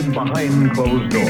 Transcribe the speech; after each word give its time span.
conducted 0.00 0.14
behind 0.14 0.74
closed 0.74 1.10
doors. 1.10 1.28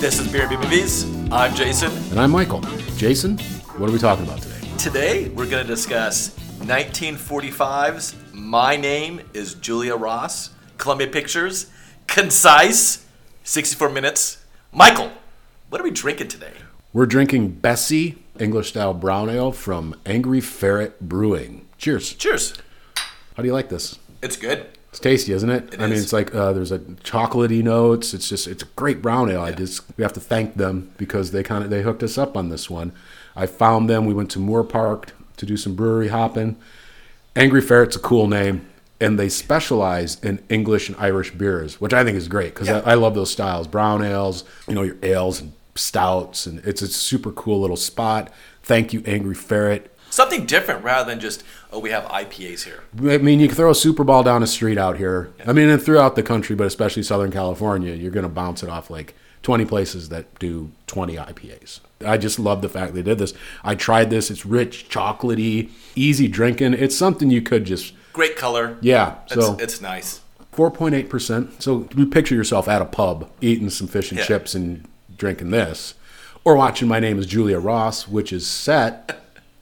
This 0.00 0.18
is 0.18 0.28
BRB 0.28 0.62
Movies. 0.62 1.04
I'm 1.32 1.54
Jason. 1.54 1.90
And 2.10 2.20
I'm 2.20 2.30
Michael. 2.30 2.60
Jason, 2.96 3.38
what 3.76 3.88
are 3.88 3.92
we 3.92 3.98
talking 3.98 4.24
about 4.24 4.40
today? 4.40 4.68
Today 4.78 5.28
we're 5.30 5.48
going 5.48 5.66
to 5.66 5.68
discuss 5.68 6.30
1945's 6.60 8.14
My 8.32 8.76
Name 8.76 9.20
is 9.34 9.54
Julia 9.54 9.96
Ross, 9.96 10.50
Columbia 10.78 11.08
Pictures, 11.08 11.70
concise, 12.06 13.06
64 13.44 13.90
minutes. 13.90 14.44
Michael, 14.72 15.10
what 15.68 15.80
are 15.80 15.84
we 15.84 15.90
drinking 15.90 16.28
today? 16.28 16.52
We're 16.92 17.06
drinking 17.06 17.50
Bessie 17.52 18.22
English 18.38 18.70
style 18.70 18.94
brown 18.94 19.28
ale 19.28 19.52
from 19.52 19.94
Angry 20.06 20.40
Ferret 20.40 21.00
Brewing. 21.00 21.66
Cheers. 21.78 22.14
Cheers. 22.14 22.54
How 23.40 23.42
do 23.42 23.48
you 23.48 23.54
like 23.54 23.70
this? 23.70 23.98
It's 24.22 24.36
good. 24.36 24.66
It's 24.90 24.98
tasty, 24.98 25.32
isn't 25.32 25.48
it? 25.48 25.72
It 25.72 25.80
I 25.80 25.86
mean, 25.86 25.96
it's 25.96 26.12
like 26.12 26.34
uh, 26.34 26.52
there's 26.52 26.72
a 26.72 26.78
chocolatey 26.78 27.62
notes. 27.62 28.12
It's 28.12 28.28
just 28.28 28.46
it's 28.46 28.62
a 28.62 28.66
great 28.76 29.00
brown 29.00 29.30
ale. 29.30 29.40
I 29.40 29.52
just 29.52 29.80
we 29.96 30.02
have 30.02 30.12
to 30.12 30.20
thank 30.20 30.56
them 30.56 30.92
because 30.98 31.30
they 31.30 31.42
kind 31.42 31.64
of 31.64 31.70
they 31.70 31.80
hooked 31.80 32.02
us 32.02 32.18
up 32.18 32.36
on 32.36 32.50
this 32.50 32.68
one. 32.68 32.92
I 33.34 33.46
found 33.46 33.88
them. 33.88 34.04
We 34.04 34.12
went 34.12 34.30
to 34.32 34.38
Moorpark 34.38 35.08
to 35.38 35.46
do 35.46 35.56
some 35.56 35.74
brewery 35.74 36.08
hopping. 36.08 36.58
Angry 37.34 37.62
Ferret's 37.62 37.96
a 37.96 37.98
cool 37.98 38.28
name, 38.28 38.68
and 39.00 39.18
they 39.18 39.30
specialize 39.30 40.22
in 40.22 40.44
English 40.50 40.90
and 40.90 40.98
Irish 40.98 41.30
beers, 41.30 41.80
which 41.80 41.94
I 41.94 42.04
think 42.04 42.18
is 42.18 42.28
great 42.28 42.52
because 42.52 42.68
Yeah. 42.68 42.82
I, 42.84 42.90
I 42.90 42.94
love 42.94 43.14
those 43.14 43.30
styles. 43.30 43.66
Brown 43.66 44.04
ales, 44.04 44.44
you 44.68 44.74
know, 44.74 44.82
your 44.82 44.98
ales 45.02 45.40
and 45.40 45.54
stouts, 45.76 46.44
and 46.44 46.58
it's 46.66 46.82
a 46.82 46.88
super 46.88 47.32
cool 47.32 47.58
little 47.58 47.78
spot. 47.78 48.30
Thank 48.62 48.92
you, 48.92 49.02
Angry 49.06 49.34
Ferret. 49.34 49.89
Something 50.10 50.44
different 50.44 50.82
rather 50.84 51.08
than 51.08 51.20
just, 51.20 51.44
oh, 51.72 51.78
we 51.78 51.90
have 51.90 52.04
IPAs 52.04 52.64
here. 52.64 52.82
I 53.10 53.18
mean, 53.18 53.38
you 53.40 53.46
can 53.48 53.56
throw 53.56 53.70
a 53.70 53.74
Super 53.74 54.04
Ball 54.04 54.22
down 54.22 54.42
a 54.42 54.46
street 54.46 54.76
out 54.76 54.96
here. 54.98 55.32
I 55.46 55.52
mean, 55.52 55.68
and 55.68 55.80
throughout 55.82 56.16
the 56.16 56.22
country, 56.22 56.56
but 56.56 56.66
especially 56.66 57.02
Southern 57.04 57.30
California, 57.30 57.94
you're 57.94 58.10
going 58.10 58.24
to 58.24 58.28
bounce 58.28 58.62
it 58.62 58.68
off 58.68 58.90
like 58.90 59.14
20 59.42 59.64
places 59.66 60.08
that 60.10 60.38
do 60.38 60.70
20 60.88 61.16
IPAs. 61.16 61.80
I 62.04 62.16
just 62.18 62.38
love 62.38 62.60
the 62.60 62.68
fact 62.68 62.92
they 62.94 63.02
did 63.02 63.18
this. 63.18 63.32
I 63.62 63.74
tried 63.74 64.10
this. 64.10 64.30
It's 64.30 64.44
rich, 64.44 64.88
chocolatey, 64.88 65.70
easy 65.94 66.28
drinking. 66.28 66.74
It's 66.74 66.96
something 66.96 67.30
you 67.30 67.40
could 67.42 67.64
just, 67.64 67.94
Great 68.12 68.36
color. 68.36 68.76
yeah. 68.80 69.16
It's, 69.26 69.34
So 69.34 69.56
it's 69.60 69.80
nice. 69.80 70.20
4.8%. 70.54 71.62
So 71.62 71.88
you 71.94 72.06
picture 72.06 72.34
yourself 72.34 72.68
at 72.68 72.82
a 72.82 72.84
pub 72.86 73.30
eating 73.40 73.70
some 73.70 73.86
fish 73.86 74.10
and 74.10 74.18
Yeah. 74.18 74.26
chips 74.26 74.54
and 74.54 74.86
drinking 75.16 75.50
this, 75.50 75.94
or 76.44 76.56
watching 76.56 76.88
My 76.88 76.98
Name 77.00 77.18
is 77.18 77.26
Julia 77.26 77.58
Ross, 77.58 78.08
which 78.08 78.32
is 78.32 78.46
set 78.46 79.20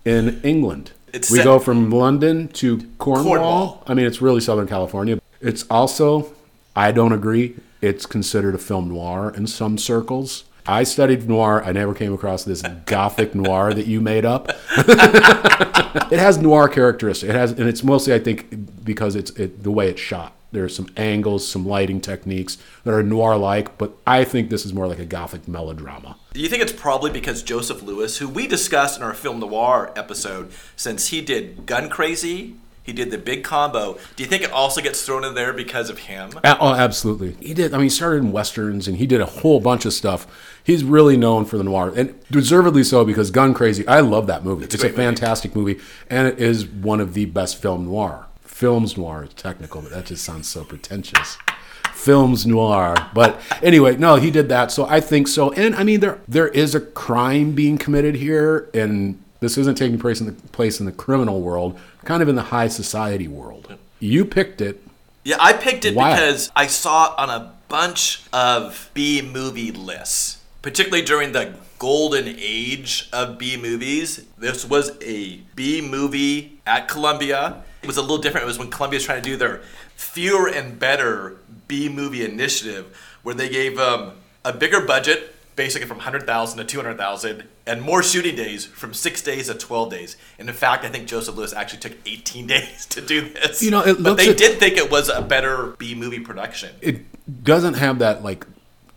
in 0.08 0.40
England. 0.42 0.92
It's 1.12 1.30
we 1.30 1.38
set- 1.38 1.44
go 1.44 1.58
from 1.58 1.90
London 1.90 2.48
to 2.48 2.78
Cornwall. 2.98 3.24
Cornwall. 3.24 3.84
I 3.86 3.94
mean, 3.94 4.06
it's 4.06 4.20
really 4.22 4.40
Southern 4.40 4.66
California. 4.66 5.20
It's 5.40 5.64
also, 5.70 6.32
I 6.74 6.92
don't 6.92 7.12
agree, 7.12 7.56
it's 7.80 8.06
considered 8.06 8.54
a 8.54 8.58
film 8.58 8.88
noir 8.88 9.32
in 9.36 9.46
some 9.46 9.78
circles. 9.78 10.44
I 10.66 10.82
studied 10.82 11.28
noir. 11.28 11.62
I 11.64 11.72
never 11.72 11.94
came 11.94 12.12
across 12.12 12.44
this 12.44 12.60
gothic 12.86 13.34
noir 13.34 13.72
that 13.72 13.86
you 13.86 14.00
made 14.00 14.24
up. 14.24 14.48
it 14.76 16.18
has 16.18 16.38
noir 16.38 16.68
characteristics. 16.68 17.30
It 17.30 17.34
has, 17.34 17.52
and 17.52 17.68
it's 17.68 17.82
mostly, 17.82 18.12
I 18.12 18.18
think, 18.18 18.84
because 18.84 19.14
it's 19.14 19.30
it, 19.32 19.62
the 19.62 19.70
way 19.70 19.88
it's 19.88 20.00
shot. 20.00 20.34
There's 20.50 20.74
some 20.74 20.88
angles, 20.96 21.46
some 21.46 21.66
lighting 21.66 22.00
techniques 22.00 22.56
that 22.84 22.94
are 22.94 23.02
noir-like, 23.02 23.76
but 23.76 23.92
I 24.06 24.24
think 24.24 24.48
this 24.48 24.64
is 24.64 24.72
more 24.72 24.86
like 24.86 24.98
a 24.98 25.04
gothic 25.04 25.46
melodrama. 25.46 26.16
Do 26.32 26.40
you 26.40 26.48
think 26.48 26.62
it's 26.62 26.72
probably 26.72 27.10
because 27.10 27.42
Joseph 27.42 27.82
Lewis, 27.82 28.16
who 28.18 28.28
we 28.28 28.46
discussed 28.46 28.96
in 28.96 29.02
our 29.02 29.12
film 29.14 29.40
noir 29.40 29.92
episode, 29.94 30.50
since 30.74 31.08
he 31.08 31.20
did 31.20 31.66
Gun 31.66 31.90
Crazy, 31.90 32.54
he 32.82 32.94
did 32.94 33.10
the 33.10 33.18
big 33.18 33.44
combo. 33.44 33.98
Do 34.16 34.22
you 34.22 34.26
think 34.30 34.42
it 34.42 34.50
also 34.50 34.80
gets 34.80 35.02
thrown 35.04 35.22
in 35.22 35.34
there 35.34 35.52
because 35.52 35.90
of 35.90 35.98
him? 35.98 36.30
A- 36.42 36.56
Oh, 36.58 36.72
absolutely. 36.72 37.32
He 37.46 37.52
did. 37.52 37.74
I 37.74 37.76
mean, 37.76 37.84
he 37.84 37.90
started 37.90 38.22
in 38.22 38.32
westerns 38.32 38.88
and 38.88 38.96
he 38.96 39.06
did 39.06 39.20
a 39.20 39.26
whole 39.26 39.60
bunch 39.60 39.84
of 39.84 39.92
stuff. 39.92 40.26
He's 40.64 40.84
really 40.84 41.18
known 41.18 41.44
for 41.44 41.58
the 41.58 41.64
noir, 41.64 41.92
and 41.94 42.14
deservedly 42.30 42.84
so 42.84 43.04
because 43.04 43.30
Gun 43.30 43.52
Crazy. 43.52 43.86
I 43.86 44.00
love 44.00 44.26
that 44.28 44.42
movie. 44.42 44.64
It's, 44.64 44.74
a, 44.74 44.78
great 44.78 44.92
movie. 44.92 45.02
fantastic 45.02 45.54
movie, 45.54 45.78
and 46.08 46.28
it 46.28 46.38
is 46.38 46.66
one 46.66 47.00
of 47.00 47.12
the 47.12 47.26
best 47.26 47.60
film 47.60 47.84
noir. 47.84 48.26
Films 48.58 48.96
noir 48.96 49.22
is 49.22 49.34
technical, 49.34 49.82
but 49.82 49.92
that 49.92 50.06
just 50.06 50.24
sounds 50.24 50.48
so 50.48 50.64
pretentious. 50.64 51.38
Films 51.92 52.44
noir, 52.44 52.96
but 53.14 53.40
anyway, 53.62 53.96
no, 53.96 54.16
he 54.16 54.32
did 54.32 54.48
that. 54.48 54.72
So 54.72 54.84
I 54.84 54.98
think 55.00 55.28
so, 55.28 55.52
and 55.52 55.76
I 55.76 55.84
mean, 55.84 56.00
there 56.00 56.18
there 56.26 56.48
is 56.48 56.74
a 56.74 56.80
crime 56.80 57.52
being 57.52 57.78
committed 57.78 58.16
here, 58.16 58.68
and 58.74 59.22
this 59.38 59.58
isn't 59.58 59.76
taking 59.76 60.00
place 60.00 60.20
in 60.20 60.26
the 60.26 60.32
place 60.32 60.80
in 60.80 60.86
the 60.86 60.92
criminal 60.92 61.40
world, 61.40 61.78
kind 62.04 62.20
of 62.20 62.28
in 62.28 62.34
the 62.34 62.42
high 62.42 62.66
society 62.66 63.28
world. 63.28 63.78
You 64.00 64.24
picked 64.24 64.60
it 64.60 64.82
Yeah, 65.22 65.36
I 65.38 65.52
picked 65.52 65.84
it 65.84 65.94
Why? 65.94 66.14
because 66.14 66.50
I 66.56 66.66
saw 66.66 67.12
it 67.12 67.18
on 67.20 67.30
a 67.30 67.52
bunch 67.68 68.24
of 68.32 68.90
B 68.92 69.22
movie 69.22 69.70
lists, 69.70 70.38
particularly 70.62 71.04
during 71.04 71.30
the 71.30 71.54
golden 71.78 72.26
age 72.26 73.08
of 73.12 73.38
B 73.38 73.56
movies. 73.56 74.24
This 74.36 74.64
was 74.64 74.98
a 75.00 75.36
B 75.54 75.80
movie 75.80 76.58
at 76.66 76.88
Columbia. 76.88 77.62
It 77.82 77.86
was 77.86 77.96
a 77.96 78.02
little 78.02 78.18
different. 78.18 78.44
It 78.44 78.46
was 78.48 78.58
when 78.58 78.70
Columbia 78.70 78.96
was 78.96 79.04
trying 79.04 79.22
to 79.22 79.28
do 79.28 79.36
their 79.36 79.60
fewer 79.96 80.48
and 80.48 80.78
better 80.78 81.36
B 81.68 81.88
movie 81.88 82.24
initiative, 82.24 82.96
where 83.22 83.34
they 83.34 83.48
gave 83.48 83.76
them 83.76 84.12
a 84.44 84.52
bigger 84.52 84.80
budget, 84.80 85.34
basically 85.56 85.86
from 85.86 85.98
100,000 85.98 86.58
to 86.58 86.64
200,000, 86.64 87.44
and 87.66 87.82
more 87.82 88.02
shooting 88.02 88.34
days 88.36 88.64
from 88.64 88.94
six 88.94 89.22
days 89.22 89.48
to 89.48 89.54
12 89.54 89.90
days. 89.90 90.16
And 90.38 90.48
in 90.48 90.54
fact, 90.54 90.84
I 90.84 90.88
think 90.88 91.06
Joseph 91.06 91.36
Lewis 91.36 91.52
actually 91.52 91.80
took 91.80 91.92
18 92.06 92.46
days 92.54 92.86
to 92.86 93.00
do 93.00 93.28
this. 93.28 93.62
You 93.62 93.70
know, 93.70 93.82
it 93.84 94.02
but 94.02 94.16
they 94.16 94.30
at- 94.30 94.36
did 94.38 94.58
think 94.58 94.76
it 94.76 94.90
was 94.90 95.08
a 95.08 95.20
better 95.22 95.74
B 95.78 95.94
movie 95.94 96.20
production. 96.20 96.74
it 96.80 97.02
doesn't 97.44 97.74
have 97.74 97.98
that 98.00 98.22
like 98.24 98.46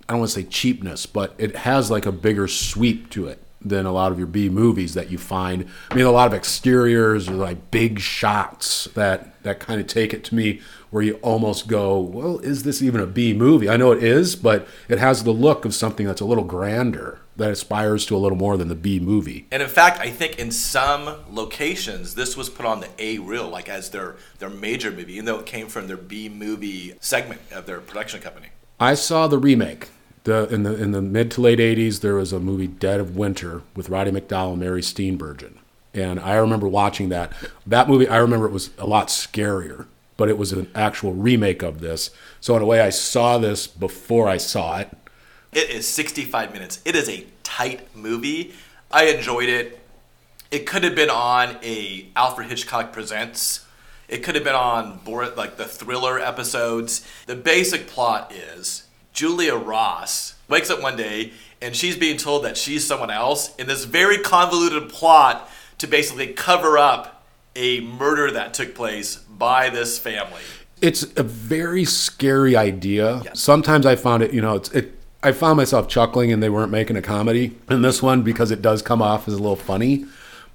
I 0.07 0.13
don't 0.13 0.19
want 0.19 0.31
to 0.31 0.41
say 0.41 0.47
cheapness, 0.47 1.05
but 1.05 1.33
it 1.37 1.55
has 1.55 1.89
like 1.91 2.05
a 2.05 2.11
bigger 2.11 2.47
sweep 2.47 3.09
to 3.11 3.27
it 3.27 3.41
than 3.63 3.85
a 3.85 3.91
lot 3.91 4.11
of 4.11 4.17
your 4.17 4.27
B 4.27 4.49
movies 4.49 4.93
that 4.93 5.09
you 5.11 5.17
find. 5.17 5.67
I 5.89 5.95
mean, 5.95 6.05
a 6.05 6.11
lot 6.11 6.27
of 6.27 6.33
exteriors 6.33 7.29
or 7.29 7.33
like 7.33 7.71
big 7.71 7.99
shots 7.99 8.85
that 8.95 9.41
that 9.43 9.59
kind 9.59 9.81
of 9.81 9.87
take 9.87 10.13
it 10.13 10.23
to 10.25 10.35
me 10.35 10.61
where 10.91 11.01
you 11.01 11.13
almost 11.21 11.67
go, 11.67 11.99
well, 11.99 12.39
is 12.39 12.63
this 12.63 12.81
even 12.81 13.01
a 13.01 13.07
B 13.07 13.33
movie? 13.33 13.69
I 13.69 13.77
know 13.77 13.91
it 13.91 14.03
is, 14.03 14.35
but 14.35 14.67
it 14.89 14.99
has 14.99 15.23
the 15.23 15.31
look 15.31 15.65
of 15.65 15.73
something 15.73 16.05
that's 16.05 16.21
a 16.21 16.25
little 16.25 16.43
grander 16.43 17.19
that 17.37 17.49
aspires 17.49 18.05
to 18.05 18.15
a 18.15 18.19
little 18.19 18.37
more 18.37 18.57
than 18.57 18.67
the 18.67 18.75
B 18.75 18.99
movie. 18.99 19.47
And 19.51 19.63
in 19.63 19.69
fact, 19.69 19.99
I 19.99 20.09
think 20.09 20.37
in 20.37 20.51
some 20.51 21.15
locations, 21.29 22.15
this 22.15 22.35
was 22.35 22.49
put 22.49 22.65
on 22.65 22.81
the 22.81 22.89
A 22.99 23.19
reel, 23.19 23.47
like 23.47 23.69
as 23.69 23.89
their 23.89 24.17
their 24.39 24.49
major 24.49 24.91
movie, 24.91 25.13
even 25.13 25.25
though 25.25 25.39
it 25.39 25.45
came 25.45 25.67
from 25.67 25.87
their 25.87 25.97
B 25.97 26.29
movie 26.29 26.95
segment 26.99 27.41
of 27.51 27.65
their 27.65 27.79
production 27.79 28.21
company. 28.21 28.47
I 28.79 28.95
saw 28.95 29.27
the 29.27 29.37
remake. 29.37 29.89
The, 30.23 30.47
in 30.53 30.63
the 30.63 30.75
in 30.75 30.91
the 30.91 31.01
mid 31.01 31.31
to 31.31 31.41
late 31.41 31.59
'80s, 31.59 32.01
there 32.01 32.15
was 32.15 32.31
a 32.31 32.39
movie 32.39 32.67
Dead 32.67 32.99
of 32.99 33.17
Winter 33.17 33.63
with 33.75 33.89
Roddy 33.89 34.11
McDowall 34.11 34.51
and 34.51 34.59
Mary 34.59 34.81
Steenburgen, 34.81 35.55
and 35.93 36.19
I 36.19 36.35
remember 36.35 36.67
watching 36.67 37.09
that. 37.09 37.33
That 37.65 37.89
movie, 37.89 38.07
I 38.07 38.17
remember 38.17 38.45
it 38.45 38.51
was 38.51 38.69
a 38.77 38.85
lot 38.85 39.07
scarier, 39.07 39.87
but 40.17 40.29
it 40.29 40.37
was 40.37 40.51
an 40.51 40.69
actual 40.75 41.13
remake 41.13 41.63
of 41.63 41.81
this. 41.81 42.11
So 42.39 42.55
in 42.55 42.61
a 42.61 42.65
way, 42.65 42.81
I 42.81 42.89
saw 42.89 43.39
this 43.39 43.65
before 43.65 44.27
I 44.27 44.37
saw 44.37 44.77
it. 44.77 44.89
It 45.51 45.69
is 45.69 45.87
65 45.87 46.53
minutes. 46.53 46.79
It 46.85 46.95
is 46.95 47.09
a 47.09 47.25
tight 47.43 47.95
movie. 47.95 48.53
I 48.91 49.05
enjoyed 49.05 49.49
it. 49.49 49.79
It 50.51 50.65
could 50.65 50.83
have 50.83 50.95
been 50.95 51.09
on 51.09 51.57
a 51.63 52.07
Alfred 52.15 52.49
Hitchcock 52.49 52.93
Presents. 52.93 53.65
It 54.07 54.23
could 54.23 54.35
have 54.35 54.43
been 54.43 54.55
on 54.55 54.99
like 55.35 55.57
the 55.57 55.65
thriller 55.65 56.19
episodes. 56.19 57.07
The 57.25 57.35
basic 57.35 57.87
plot 57.87 58.31
is 58.31 58.83
Julia 59.13 59.55
Ross 59.55 60.35
wakes 60.47 60.69
up 60.69 60.81
one 60.81 60.95
day 60.95 61.33
and 61.61 61.75
she's 61.75 61.95
being 61.95 62.17
told 62.17 62.43
that 62.43 62.57
she's 62.57 62.85
someone 62.85 63.11
else 63.11 63.55
in 63.57 63.67
this 63.67 63.85
very 63.85 64.17
convoluted 64.17 64.89
plot 64.89 65.49
to 65.77 65.87
basically 65.87 66.27
cover 66.27 66.77
up 66.77 67.23
a 67.55 67.81
murder 67.81 68.31
that 68.31 68.53
took 68.53 68.73
place 68.73 69.17
by 69.17 69.69
this 69.69 69.99
family. 69.99 70.41
It's 70.81 71.03
a 71.15 71.23
very 71.23 71.85
scary 71.85 72.55
idea. 72.55 73.21
Sometimes 73.33 73.85
I 73.85 73.95
found 73.95 74.23
it, 74.23 74.33
you 74.33 74.41
know, 74.41 74.55
it's 74.55 74.71
it. 74.71 74.97
I 75.23 75.33
found 75.33 75.57
myself 75.57 75.87
chuckling, 75.87 76.31
and 76.31 76.41
they 76.41 76.49
weren't 76.49 76.71
making 76.71 76.95
a 76.95 77.01
comedy 77.01 77.55
in 77.69 77.83
this 77.83 78.01
one 78.01 78.23
because 78.23 78.49
it 78.49 78.63
does 78.63 78.81
come 78.81 79.03
off 79.03 79.27
as 79.27 79.35
a 79.35 79.37
little 79.37 79.55
funny. 79.55 80.05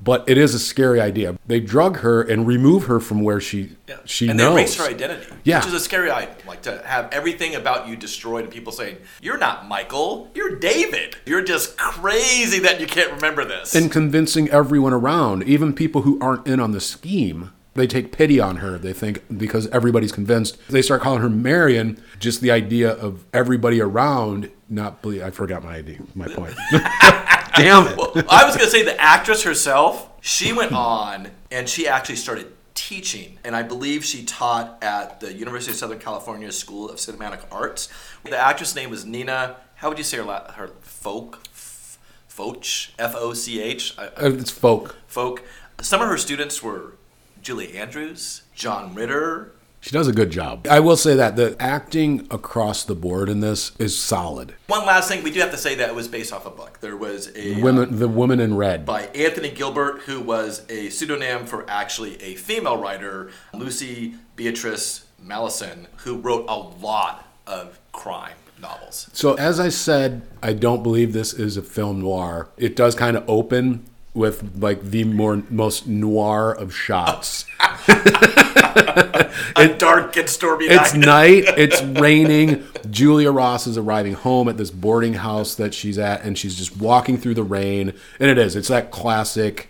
But 0.02 0.25
it 0.28 0.37
is 0.38 0.54
a 0.54 0.58
scary 0.58 1.00
idea. 1.00 1.37
They 1.46 1.58
drug 1.58 1.98
her 1.98 2.22
and 2.22 2.46
remove 2.46 2.84
her 2.84 3.00
from 3.00 3.22
where 3.22 3.40
she 3.40 3.76
she 4.04 4.28
and 4.28 4.38
knows. 4.38 4.54
they 4.54 4.60
erase 4.62 4.76
her 4.76 4.84
identity, 4.88 5.26
Yeah. 5.44 5.58
which 5.58 5.69
is 5.69 5.72
a 5.75 5.81
scary 5.81 6.10
idea. 6.10 6.34
Like 6.46 6.62
to 6.62 6.82
have 6.84 7.08
everything 7.12 7.54
about 7.54 7.88
you 7.88 7.96
destroyed, 7.96 8.44
and 8.44 8.52
people 8.52 8.72
saying 8.72 8.98
you're 9.22 9.38
not 9.38 9.66
Michael, 9.66 10.31
you're 10.34 10.56
David. 10.56 11.16
You're 11.25 11.43
just 11.43 11.76
crazy 11.78 12.58
that 12.60 12.81
you 12.81 12.87
can't 12.87 13.10
remember 13.12 13.44
this. 13.44 13.75
and 13.75 13.90
convincing 13.90 14.48
everyone 14.50 14.93
around, 14.93 15.44
even 15.44 15.72
people 15.72 16.02
who 16.02 16.19
aren't 16.20 16.46
in 16.46 16.60
on 16.60 16.72
the 16.72 16.81
scheme. 16.81 17.52
They 17.75 17.87
take 17.87 18.10
pity 18.10 18.40
on 18.40 18.56
her. 18.56 18.78
They 18.78 18.94
think 18.94 19.22
because 19.37 19.66
everybody's 19.69 20.10
convinced, 20.12 20.56
they 20.69 20.81
start 20.81 21.02
calling 21.02 21.20
her 21.20 21.28
Marion. 21.28 22.02
Just 22.19 22.40
the 22.40 22.50
idea 22.50 22.90
of 22.90 23.25
everybody 23.34 23.82
around 23.82 24.50
not 24.70 25.02
believe. 25.02 25.22
I 25.22 25.28
forgot 25.31 25.62
my 25.62 25.75
idea, 25.76 25.99
my 26.14 26.26
point. 26.28 26.54
Damn 27.56 27.87
it! 27.88 27.97
well, 27.97 28.12
I 28.29 28.44
was 28.44 28.56
gonna 28.56 28.70
say 28.70 28.82
the 28.82 28.99
actress 29.00 29.43
herself. 29.43 30.08
She 30.20 30.53
went 30.53 30.73
on 30.73 31.31
and 31.50 31.69
she 31.69 31.87
actually 31.88 32.17
started 32.17 32.53
teaching, 32.75 33.38
and 33.44 33.55
I 33.56 33.62
believe 33.62 34.05
she 34.05 34.25
taught 34.25 34.79
at 34.82 35.20
the 35.20 35.32
University 35.32 35.73
of 35.73 35.76
Southern 35.79 35.99
California 35.99 36.50
School 36.53 36.91
of 36.91 36.97
Cinematic 36.97 37.41
Arts. 37.50 37.88
The 38.25 38.37
actress 38.37 38.75
name 38.75 38.91
was 38.91 39.05
Nina. 39.06 39.56
How 39.76 39.88
would 39.88 39.99
you 39.99 40.05
say 40.05 40.17
her 40.19 40.25
la- 40.25 40.53
her 40.53 40.69
folk? 40.82 41.41
F- 41.53 41.99
Foch, 42.29 42.64
F 42.99 43.14
O 43.17 43.32
C 43.32 43.61
H. 43.62 43.94
I- 43.99 44.06
Uh, 44.09 44.31
It's 44.32 44.50
folk. 44.50 44.97
folk. 45.06 45.43
Some 45.81 46.02
of 46.02 46.09
her 46.09 46.19
students 46.19 46.62
were 46.62 46.94
Julie 47.43 47.76
Andrews, 47.79 48.43
John 48.55 48.94
Ritter. 48.94 49.52
She 49.87 49.93
does 49.93 50.09
a 50.09 50.12
good 50.12 50.31
job. 50.31 50.67
I 50.69 50.81
will 50.81 50.97
say 50.97 51.15
that 51.15 51.37
the 51.37 51.55
acting 51.61 52.27
across 52.29 52.83
the 52.83 52.97
board 52.97 53.29
in 53.29 53.38
this 53.38 53.71
is 53.79 53.97
solid. 53.97 54.55
One 54.67 54.85
last 54.85 55.09
thing, 55.09 55.23
we 55.23 55.31
do 55.31 55.38
have 55.38 55.53
to 55.53 55.56
say 55.56 55.77
that 55.77 55.88
it 55.88 55.94
was 55.94 56.09
based 56.09 56.33
off 56.33 56.44
a 56.44 56.50
book. 56.50 56.81
There 56.81 56.97
was 56.97 57.31
a 57.37 57.62
Women, 57.62 58.00
the 58.00 58.09
woman 58.09 58.41
in 58.41 58.56
red. 58.56 58.85
by 58.85 59.03
Anthony 59.03 59.49
Gilbert, 59.49 60.00
who 60.00 60.21
was 60.21 60.65
a 60.69 60.91
pseudonym 60.91 61.47
for 61.47 61.71
actually 61.71 62.21
a 62.21 62.35
female 62.35 62.79
writer, 62.79 63.31
Lucy 63.55 64.17
Beatrice 64.35 65.06
Malleson, 65.25 65.87
who 65.99 66.17
wrote 66.17 66.47
a 66.49 66.56
lot 66.56 67.25
of 67.47 67.79
crime 67.93 68.35
novels. 68.61 69.09
So 69.12 69.35
as 69.35 69.61
I 69.61 69.69
said, 69.69 70.23
I 70.43 70.53
don't 70.53 70.83
believe 70.83 71.12
this 71.12 71.33
is 71.33 71.56
a 71.56 71.62
film 71.62 72.00
noir. 72.00 72.49
It 72.56 72.75
does 72.75 72.97
kind 72.97 73.17
of 73.17 73.23
open 73.31 73.87
with 74.15 74.50
like 74.61 74.83
the 74.83 75.05
more 75.05 75.44
most 75.49 75.87
noir 75.87 76.53
of 76.53 76.75
shots. 76.75 77.47
A 79.56 79.69
dark 79.76 80.17
and 80.17 80.28
stormy 80.28 80.67
It's 80.67 80.94
night. 80.94 81.44
night. 81.44 81.44
It's 81.58 81.82
raining. 81.82 82.64
Julia 82.90 83.31
Ross 83.31 83.67
is 83.67 83.76
arriving 83.78 84.14
home 84.14 84.49
at 84.49 84.56
this 84.56 84.70
boarding 84.70 85.14
house 85.14 85.55
that 85.56 85.75
she's 85.75 85.99
at, 85.99 86.23
and 86.23 86.37
she's 86.38 86.56
just 86.56 86.76
walking 86.76 87.17
through 87.19 87.34
the 87.34 87.43
rain. 87.43 87.93
And 88.20 88.31
it 88.31 88.38
is. 88.38 88.56
It's 88.56 88.69
that 88.69 88.90
classic. 88.90 89.69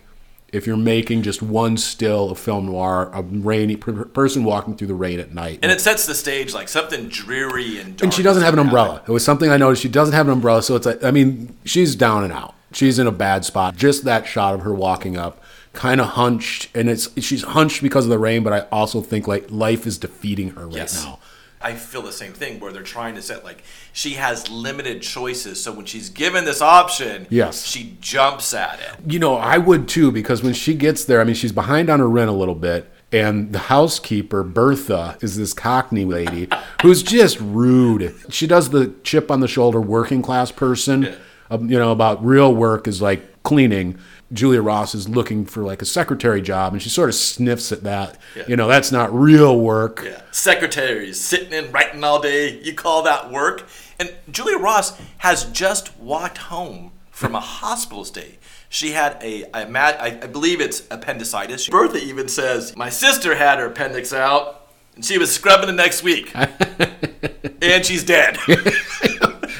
If 0.53 0.65
you're 0.65 0.77
making 0.77 1.23
just 1.23 1.41
one 1.41 1.75
still 1.75 2.31
of 2.31 2.39
film 2.39 2.67
noir, 2.67 3.11
a 3.13 3.21
rainy 3.21 3.75
per- 3.75 4.05
person 4.05 4.45
walking 4.45 4.77
through 4.77 4.87
the 4.87 4.95
rain 4.95 5.19
at 5.19 5.33
night, 5.33 5.59
and 5.61 5.69
it 5.71 5.81
sets 5.81 6.05
the 6.05 6.15
stage 6.15 6.53
like 6.53 6.69
something 6.69 7.09
dreary 7.09 7.79
and 7.79 7.97
dark. 7.97 8.03
and 8.05 8.13
she 8.13 8.23
doesn't 8.23 8.43
have 8.43 8.53
an 8.53 8.59
umbrella. 8.59 8.93
happen. 8.93 9.11
It 9.11 9.13
was 9.13 9.25
something 9.25 9.49
I 9.49 9.57
noticed. 9.57 9.81
She 9.81 9.89
doesn't 9.89 10.13
have 10.13 10.25
an 10.27 10.31
umbrella, 10.33 10.63
so 10.63 10.77
it's 10.77 10.85
like 10.85 11.03
I 11.03 11.11
mean, 11.11 11.53
she's 11.65 11.95
down 11.97 12.23
and 12.23 12.31
out. 12.31 12.55
She's 12.71 12.97
in 12.97 13.07
a 13.07 13.11
bad 13.11 13.43
spot. 13.43 13.75
Just 13.75 14.05
that 14.05 14.25
shot 14.25 14.53
of 14.53 14.61
her 14.61 14.73
walking 14.73 15.17
up, 15.17 15.41
kind 15.77 16.01
of 16.01 16.07
hunched, 16.07 16.69
and 16.75 16.89
it's 16.89 17.07
she's 17.23 17.43
hunched 17.43 17.81
because 17.81 18.03
of 18.05 18.09
the 18.09 18.19
rain. 18.19 18.43
But 18.43 18.51
I 18.53 18.59
also 18.71 18.99
think 19.01 19.27
like 19.27 19.45
life 19.49 19.87
is 19.87 19.97
defeating 19.97 20.49
her 20.51 20.65
right 20.67 20.75
Yes. 20.75 21.05
now. 21.05 21.19
I 21.59 21.73
feel 21.73 22.01
the 22.03 22.11
same 22.11 22.33
thing 22.33 22.59
where 22.59 22.71
they're 22.71 22.83
trying 22.83 23.15
to 23.15 23.21
set 23.21 23.43
like 23.43 23.63
she 23.93 24.11
has 24.13 24.47
limited 24.49 25.01
choices. 25.01 25.63
So 25.63 25.71
when 25.73 25.85
she's 25.85 26.09
given 26.09 26.45
this 26.45 26.61
option, 26.61 27.25
Yes. 27.29 27.65
she 27.65 27.97
jumps 28.01 28.53
at 28.53 28.79
it. 28.79 29.11
You 29.11 29.19
know, 29.19 29.35
I 29.37 29.57
would 29.57 29.87
too 29.87 30.11
because 30.11 30.43
when 30.43 30.53
she 30.53 30.73
gets 30.75 31.03
there, 31.05 31.19
I 31.21 31.23
mean, 31.23 31.33
she's 31.35 31.51
behind 31.51 31.89
on 31.89 31.99
her 31.99 32.09
rent 32.09 32.29
a 32.29 32.33
little 32.33 32.55
bit. 32.55 32.89
And 33.11 33.53
the 33.53 33.59
housekeeper, 33.59 34.43
Bertha, 34.43 35.17
is 35.21 35.37
this 35.37 35.53
Cockney 35.53 36.03
lady 36.05 36.47
who's 36.81 37.01
just 37.01 37.39
rude. 37.39 38.13
She 38.29 38.45
does 38.47 38.69
the 38.69 38.93
chip 39.03 39.31
on 39.31 39.39
the 39.39 39.47
shoulder 39.47 39.79
working 39.81 40.21
class 40.21 40.51
person. 40.51 41.15
Um, 41.49 41.69
you 41.71 41.79
know, 41.79 41.91
about 41.93 42.23
real 42.23 42.53
work 42.53 42.87
is 42.87 43.01
like 43.01 43.41
cleaning. 43.43 43.97
Julia 44.33 44.61
Ross 44.61 44.93
is 44.93 45.07
looking 45.07 45.45
for 45.45 45.63
like 45.63 45.81
a 45.81 45.85
secretary 45.85 46.41
job 46.41 46.73
and 46.73 46.81
she 46.81 46.89
sort 46.89 47.09
of 47.09 47.15
sniffs 47.15 47.71
at 47.71 47.83
that. 47.83 48.17
Yeah. 48.35 48.43
You 48.47 48.55
know, 48.57 48.67
that's 48.67 48.91
not 48.91 49.13
real 49.13 49.59
work. 49.59 50.01
Yeah. 50.03 50.21
Secretaries 50.31 51.19
sitting 51.19 51.53
and 51.53 51.73
writing 51.73 52.03
all 52.03 52.21
day. 52.21 52.59
You 52.61 52.73
call 52.73 53.03
that 53.03 53.31
work? 53.31 53.67
And 53.99 54.13
Julia 54.29 54.57
Ross 54.57 54.99
has 55.19 55.45
just 55.45 55.97
walked 55.97 56.37
home 56.37 56.91
from 57.09 57.35
a 57.35 57.39
hospital 57.61 58.03
stay. 58.03 58.37
She 58.69 58.91
had 58.91 59.17
a, 59.23 59.45
I, 59.53 59.63
ima- 59.63 59.79
I 59.97 60.19
I 60.21 60.27
believe 60.27 60.59
it's 60.59 60.83
appendicitis. 60.91 61.69
Bertha 61.69 61.97
even 61.97 62.27
says, 62.27 62.75
My 62.75 62.89
sister 62.89 63.35
had 63.35 63.59
her 63.59 63.67
appendix 63.67 64.11
out 64.11 64.67
and 64.95 65.05
she 65.05 65.17
was 65.17 65.33
scrubbing 65.33 65.67
the 65.67 65.73
next 65.73 66.03
week. 66.03 66.35
and 67.61 67.85
she's 67.85 68.03
dead. 68.03 68.37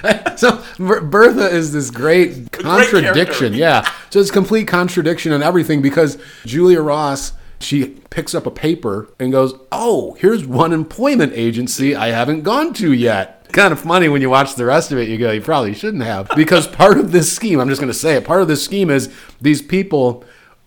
So 0.37 0.63
Bertha 0.77 1.47
is 1.49 1.71
this 1.73 1.89
great 1.89 2.51
contradiction. 2.51 3.13
character. 3.13 3.47
yeah. 3.49 3.89
So 4.09 4.19
it's 4.19 4.31
complete 4.31 4.67
contradiction 4.67 5.33
and 5.33 5.43
everything 5.43 5.81
because 5.81 6.17
Julia 6.45 6.79
Ross, 6.81 7.33
she 7.59 7.87
picks 8.09 8.33
up 8.33 8.45
a 8.45 8.51
paper 8.51 9.09
and 9.19 9.31
goes, 9.31 9.53
"Oh, 9.71 10.15
here's 10.19 10.45
one 10.45 10.71
employment 10.73 11.33
agency 11.35 11.95
I 11.95 12.07
haven't 12.09 12.43
gone 12.43 12.73
to 12.75 12.93
yet." 12.93 13.47
Kind 13.51 13.73
of 13.73 13.79
funny 13.79 14.07
when 14.09 14.21
you 14.21 14.29
watch 14.29 14.55
the 14.55 14.65
rest 14.65 14.91
of 14.91 14.97
it. 14.99 15.09
You 15.09 15.17
go, 15.17 15.31
"You 15.31 15.41
probably 15.41 15.73
shouldn't 15.73 16.03
have," 16.03 16.29
because 16.35 16.67
part 16.67 16.97
of 16.97 17.11
this 17.11 17.31
scheme, 17.33 17.59
I'm 17.59 17.67
just 17.69 17.81
going 17.81 17.91
to 17.91 17.97
say 17.97 18.15
it. 18.15 18.23
Part 18.25 18.41
of 18.41 18.47
this 18.47 18.63
scheme 18.63 18.89
is 18.89 19.09
these 19.41 19.61
people 19.61 20.23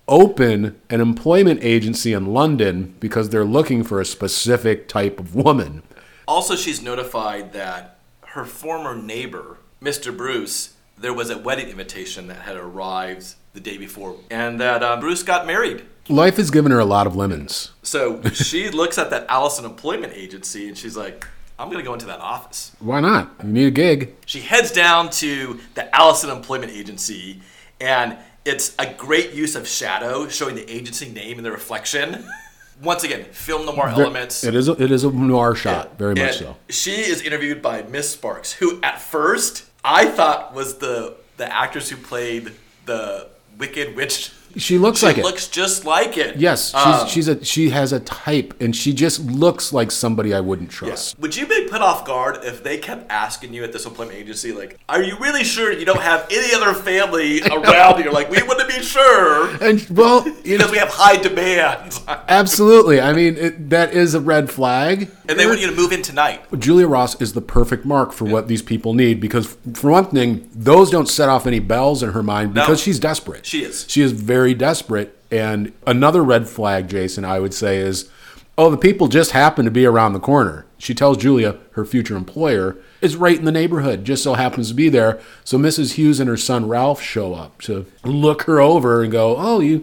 open 0.08 0.78
an 0.90 1.00
employment 1.00 1.60
agency 1.62 2.12
in 2.12 2.26
London 2.34 2.94
because 2.98 3.30
they're 3.30 3.44
looking 3.44 3.84
for 3.84 4.00
a 4.00 4.04
specific 4.04 4.88
type 4.88 5.20
of 5.20 5.34
woman. 5.36 5.82
Also, 6.26 6.56
she's 6.56 6.82
notified 6.82 7.52
that 7.52 7.99
her 8.30 8.44
former 8.44 8.94
neighbor, 8.94 9.58
Mr. 9.82 10.16
Bruce, 10.16 10.74
there 10.96 11.12
was 11.12 11.30
a 11.30 11.38
wedding 11.38 11.68
invitation 11.68 12.28
that 12.28 12.42
had 12.42 12.56
arrived 12.56 13.34
the 13.54 13.60
day 13.60 13.76
before, 13.76 14.16
and 14.30 14.60
that 14.60 14.84
um, 14.84 15.00
Bruce 15.00 15.24
got 15.24 15.46
married. 15.46 15.84
Life 16.08 16.36
has 16.36 16.50
given 16.50 16.70
her 16.70 16.78
a 16.78 16.84
lot 16.84 17.06
of 17.08 17.16
lemons. 17.16 17.72
So 17.82 18.22
she 18.30 18.68
looks 18.70 18.98
at 18.98 19.10
that 19.10 19.26
Allison 19.28 19.64
Employment 19.64 20.12
Agency 20.14 20.68
and 20.68 20.76
she's 20.76 20.96
like, 20.96 21.26
I'm 21.58 21.68
going 21.68 21.78
to 21.78 21.84
go 21.84 21.92
into 21.92 22.06
that 22.06 22.20
office. 22.20 22.74
Why 22.78 23.00
not? 23.00 23.32
You 23.42 23.50
need 23.50 23.66
a 23.66 23.70
gig. 23.70 24.14
She 24.26 24.40
heads 24.40 24.72
down 24.72 25.10
to 25.10 25.60
the 25.74 25.94
Allison 25.94 26.30
Employment 26.30 26.72
Agency, 26.72 27.42
and 27.80 28.16
it's 28.44 28.74
a 28.78 28.92
great 28.94 29.32
use 29.32 29.56
of 29.56 29.68
shadow, 29.68 30.26
showing 30.28 30.54
the 30.54 30.68
agency 30.70 31.08
name 31.10 31.36
in 31.38 31.44
the 31.44 31.52
reflection. 31.52 32.24
Once 32.82 33.04
again, 33.04 33.24
film 33.24 33.66
noir 33.66 33.88
elements. 33.88 34.42
It 34.42 34.54
is 34.54 34.68
a, 34.68 34.72
it 34.82 34.90
is 34.90 35.04
a 35.04 35.10
noir 35.10 35.54
shot, 35.54 35.98
very 35.98 36.14
much 36.14 36.22
And 36.22 36.34
so. 36.34 36.56
She 36.68 36.92
is 36.92 37.20
interviewed 37.22 37.60
by 37.60 37.82
Miss 37.82 38.10
Sparks, 38.10 38.52
who 38.52 38.80
at 38.82 39.00
first 39.00 39.64
I 39.84 40.06
thought 40.06 40.54
was 40.54 40.76
the 40.78 41.16
the 41.36 41.50
actress 41.52 41.88
who 41.88 41.96
played 41.96 42.52
the 42.86 43.28
Wicked 43.58 43.96
Witch. 43.96 44.32
She 44.56 44.78
looks 44.78 45.00
She 45.00 45.06
like 45.06 45.18
it. 45.18 45.24
looks 45.24 45.48
just 45.48 45.84
like 45.84 46.16
it. 46.16 46.36
Yes, 46.36 46.66
she's, 46.70 46.74
Um, 46.74 47.08
she's 47.08 47.28
a 47.28 47.44
she 47.44 47.70
has 47.70 47.92
a 47.92 48.00
type, 48.00 48.54
and 48.60 48.74
she 48.74 48.92
just 48.92 49.20
looks 49.26 49.72
like 49.72 49.90
somebody 49.90 50.34
I 50.34 50.40
wouldn't 50.40 50.70
trust. 50.70 51.18
Would 51.18 51.36
you 51.36 51.46
be 51.46 51.66
put 51.70 51.80
off 51.82 52.04
guard 52.04 52.38
if 52.44 52.62
they 52.62 52.78
kept 52.78 53.10
asking 53.10 53.54
you 53.54 53.64
at 53.64 53.72
this 53.72 53.86
employment 53.86 54.18
agency, 54.18 54.52
like, 54.52 54.78
"Are 54.88 55.02
you 55.02 55.16
really 55.18 55.44
sure 55.44 55.72
you 55.72 55.84
don't 55.84 56.00
have 56.00 56.26
any 56.30 56.54
other 56.54 56.74
family 56.74 57.42
around 57.50 58.02
here?" 58.02 58.10
Like, 58.10 58.30
we 58.30 58.42
want 58.42 58.58
to 58.60 58.66
be 58.66 58.82
sure 58.82 59.50
And 59.62 59.86
well, 59.90 60.26
you 60.44 60.58
know, 60.58 60.66
because 60.66 60.70
we 60.72 60.78
have 60.78 60.88
high 60.90 61.16
demands, 61.16 62.00
absolutely. 62.28 63.00
I 63.00 63.12
mean, 63.12 63.36
it, 63.36 63.70
that 63.70 63.92
is 63.92 64.14
a 64.14 64.20
red 64.20 64.50
flag. 64.50 65.10
and 65.28 65.38
they 65.38 65.46
want 65.46 65.60
you 65.60 65.68
to 65.68 65.74
move 65.74 65.92
in 65.92 66.02
tonight. 66.02 66.42
Julia 66.58 66.86
Ross 66.86 67.20
is 67.20 67.32
the 67.34 67.40
perfect 67.42 67.84
mark 67.84 68.12
for 68.12 68.24
what 68.24 68.48
these 68.48 68.62
people 68.62 68.94
need 68.94 69.20
because, 69.20 69.56
for 69.74 69.90
one 69.90 70.06
thing, 70.06 70.48
those 70.54 70.90
don't 70.90 71.08
set 71.08 71.28
off 71.28 71.46
any 71.46 71.58
bells 71.60 72.02
in 72.02 72.12
her 72.12 72.22
mind 72.22 72.54
No. 72.54 72.62
because 72.62 72.80
she's 72.80 72.98
desperate. 72.98 73.46
She 73.46 73.62
is. 73.64 73.84
She 73.88 74.02
is 74.02 74.12
very 74.12 74.39
desperate. 74.54 75.16
And 75.30 75.72
another 75.86 76.22
red 76.24 76.48
flag, 76.48 76.88
Jason, 76.88 77.24
I 77.24 77.38
would 77.38 77.54
say 77.54 77.78
is, 77.78 78.10
oh, 78.58 78.70
the 78.70 78.76
people 78.76 79.08
just 79.08 79.30
happen 79.30 79.64
to 79.64 79.70
be 79.70 79.86
around 79.86 80.12
the 80.12 80.20
corner. 80.20 80.66
She 80.78 80.94
tells 80.94 81.18
Julia 81.18 81.58
her 81.72 81.84
future 81.84 82.16
employer 82.16 82.76
is 83.00 83.16
right 83.16 83.38
in 83.38 83.44
the 83.44 83.52
neighborhood, 83.52 84.04
just 84.04 84.22
so 84.22 84.34
happens 84.34 84.68
to 84.68 84.74
be 84.74 84.88
there. 84.88 85.20
So 85.44 85.56
Mrs. 85.56 85.94
Hughes 85.94 86.20
and 86.20 86.28
her 86.28 86.36
son 86.36 86.68
Ralph 86.68 87.00
show 87.00 87.34
up 87.34 87.60
to 87.62 87.86
look 88.04 88.42
her 88.42 88.60
over 88.60 89.02
and 89.02 89.12
go, 89.12 89.36
oh, 89.36 89.60
you, 89.60 89.82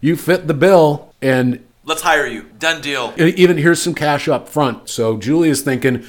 you 0.00 0.16
fit 0.16 0.46
the 0.46 0.54
bill. 0.54 1.14
And 1.20 1.64
Let's 1.84 2.02
hire 2.02 2.26
you. 2.26 2.46
Done 2.58 2.80
deal. 2.80 3.12
even 3.16 3.58
here's 3.58 3.82
some 3.82 3.94
cash 3.94 4.28
up 4.28 4.48
front. 4.48 4.88
So 4.88 5.18
Julia's 5.18 5.62
thinking, 5.62 6.04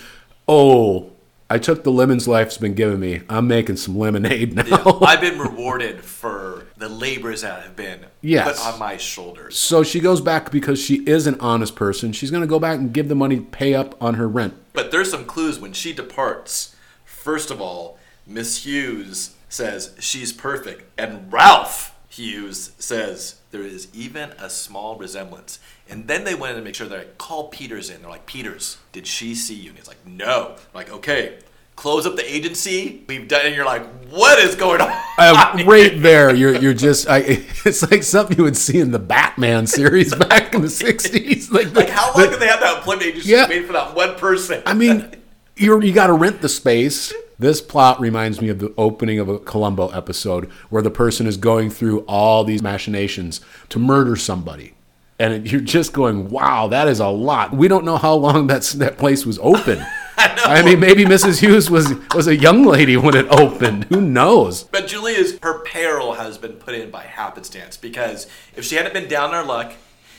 oh, 0.48 1.12
I 1.50 1.60
took 1.60 1.84
the 1.84 1.92
lemons 1.92 2.28
life's 2.28 2.58
been 2.58 2.74
giving 2.74 3.00
me. 3.00 3.22
I'm 3.30 3.48
making 3.48 3.78
some 3.78 3.98
lemonade 3.98 4.56
now. 4.70 5.00
I've 5.02 5.22
been 5.22 5.40
rewarded 5.40 6.04
for 6.04 6.47
the 6.78 6.90
labors 6.90 7.42
that 7.42 7.64
have 7.64 7.76
been 7.76 8.06
Yes. 8.22 8.60
put 8.64 8.74
on 8.74 8.80
my 8.80 8.98
shoulders. 8.98 9.58
so 9.58 9.82
she 9.84 10.00
goes 10.00 10.22
back 10.22 10.52
because 10.52 10.80
she 10.80 10.98
is 11.06 11.26
an 11.28 11.38
honest 11.40 11.76
person. 11.76 12.12
She's 12.14 12.30
going 12.32 12.42
to 12.42 12.48
go 12.48 12.60
back 12.60 12.78
and 12.80 12.94
give 12.94 13.08
the 13.10 13.16
money 13.16 13.38
to 13.38 13.42
pay 13.42 13.74
up 13.74 13.96
on 14.02 14.14
her 14.16 14.28
rent. 14.28 14.54
But 14.74 14.92
there's 14.92 15.10
some 15.10 15.26
clues 15.26 15.60
when 15.60 15.74
she 15.74 15.92
departs. 15.94 16.76
First 17.04 17.50
of 17.52 17.60
all, 17.60 17.98
Miss 18.26 18.66
Hughes 18.66 19.36
says 19.50 19.96
she's 20.00 20.32
perfect, 20.34 20.84
and 21.00 21.32
Ralph 21.34 21.96
Hughes 22.10 22.72
says 22.78 23.36
there 23.52 23.62
is 23.62 23.88
even 23.94 24.32
a 24.40 24.50
small 24.50 24.96
resemblance. 24.98 25.60
And 25.90 26.08
then 26.08 26.26
they 26.26 26.36
wanted 26.36 26.56
to 26.56 26.62
make 26.62 26.76
sure 26.76 26.88
they 26.88 27.06
call 27.18 27.48
Peters 27.48 27.90
in. 27.90 28.02
They're 28.02 28.10
like, 28.12 28.26
Peters, 28.26 28.78
did 28.92 29.08
she 29.08 29.34
see 29.36 29.56
you? 29.56 29.70
And 29.70 29.78
he's 29.80 29.88
like, 29.88 30.06
No. 30.06 30.56
I'm 30.58 30.60
like, 30.74 30.92
okay, 30.92 31.40
close 31.78 32.06
up 32.06 32.18
the 32.18 32.30
agency. 32.36 33.06
We've 33.08 33.28
done. 33.30 33.46
And 33.46 33.56
you're 33.56 33.64
like, 33.66 33.86
what 34.10 34.38
is 34.40 34.56
going 34.56 34.82
on? 34.82 34.92
Uh, 35.18 35.64
right 35.66 36.02
there, 36.02 36.36
you're 36.36 36.56
you're 36.56 36.74
just. 36.74 37.08
I, 37.08 37.20
it's 37.66 37.90
like 37.90 38.04
something 38.04 38.38
you 38.38 38.44
would 38.44 38.58
see 38.58 38.80
in 38.82 38.92
the 38.92 39.00
Batman 39.00 39.66
series 39.68 40.14
back 40.28 40.54
in 40.54 40.62
the 40.62 40.68
'60s. 40.68 41.50
Like, 41.52 41.70
the- 41.72 41.80
like, 41.80 41.90
how 41.90 42.14
long 42.14 42.30
did 42.30 42.42
they 42.42 42.48
have 42.48 42.60
that 42.60 42.80
employment 42.80 43.06
agency 43.08 43.30
Yeah. 43.30 43.48
wait 43.48 43.66
for 43.66 43.72
that 43.74 43.96
one 43.96 44.16
person? 44.16 44.62
I 44.66 44.74
mean, 44.74 45.10
you're, 45.56 45.82
you 45.82 45.94
got 45.94 46.08
to 46.08 46.14
rent 46.14 46.42
the 46.42 46.50
space. 46.50 47.14
This 47.40 47.62
plot 47.62 48.00
reminds 48.00 48.42
me 48.42 48.50
of 48.50 48.58
the 48.58 48.74
opening 48.80 49.20
of 49.20 49.30
a 49.30 49.38
Columbo 49.38 49.90
episode 49.90 50.46
where 50.72 50.82
the 50.82 50.90
person 50.90 51.28
is 51.28 51.38
going 51.38 51.70
through 51.70 52.00
all 52.02 52.44
these 52.44 52.64
machinations 52.64 53.42
to 53.70 53.78
murder 53.78 54.16
somebody. 54.16 54.74
And 55.20 55.34
it, 55.34 55.52
you're 55.52 55.62
just 55.62 55.94
going, 55.94 56.30
wow, 56.30 56.68
that 56.70 56.88
is 56.88 57.00
a 57.00 57.08
lot. 57.10 57.54
We 57.54 57.68
don't 57.68 57.86
know 57.86 57.98
how 57.98 58.16
long 58.16 58.48
that's, 58.48 58.74
that 58.74 58.98
place 58.98 59.24
was 59.24 59.38
open. 59.40 59.86
I, 60.20 60.64
mean, 60.64 60.80
maybe 60.80 61.06
Mrs. 61.06 61.40
Hughes 61.40 61.70
was, 61.70 61.94
was 62.16 62.28
a 62.28 62.36
young 62.36 62.64
lady 62.64 62.98
when 62.98 63.16
it 63.16 63.28
opened. 63.28 63.84
Who 63.86 64.02
knows? 64.02 64.64
But 64.64 64.88
Julia's 64.88 65.38
her 65.44 65.60
peril 65.60 66.14
has 66.14 66.38
been 66.38 66.54
put 66.54 66.74
in 66.74 66.90
by 66.90 67.04
happenstance 67.04 67.78
because 67.78 68.28
if 68.56 68.66
she 68.66 68.76
hadn't 68.76 68.94
been 68.94 69.08
down 69.08 69.30
on 69.30 69.44
her 69.44 69.44
luck 69.44 69.74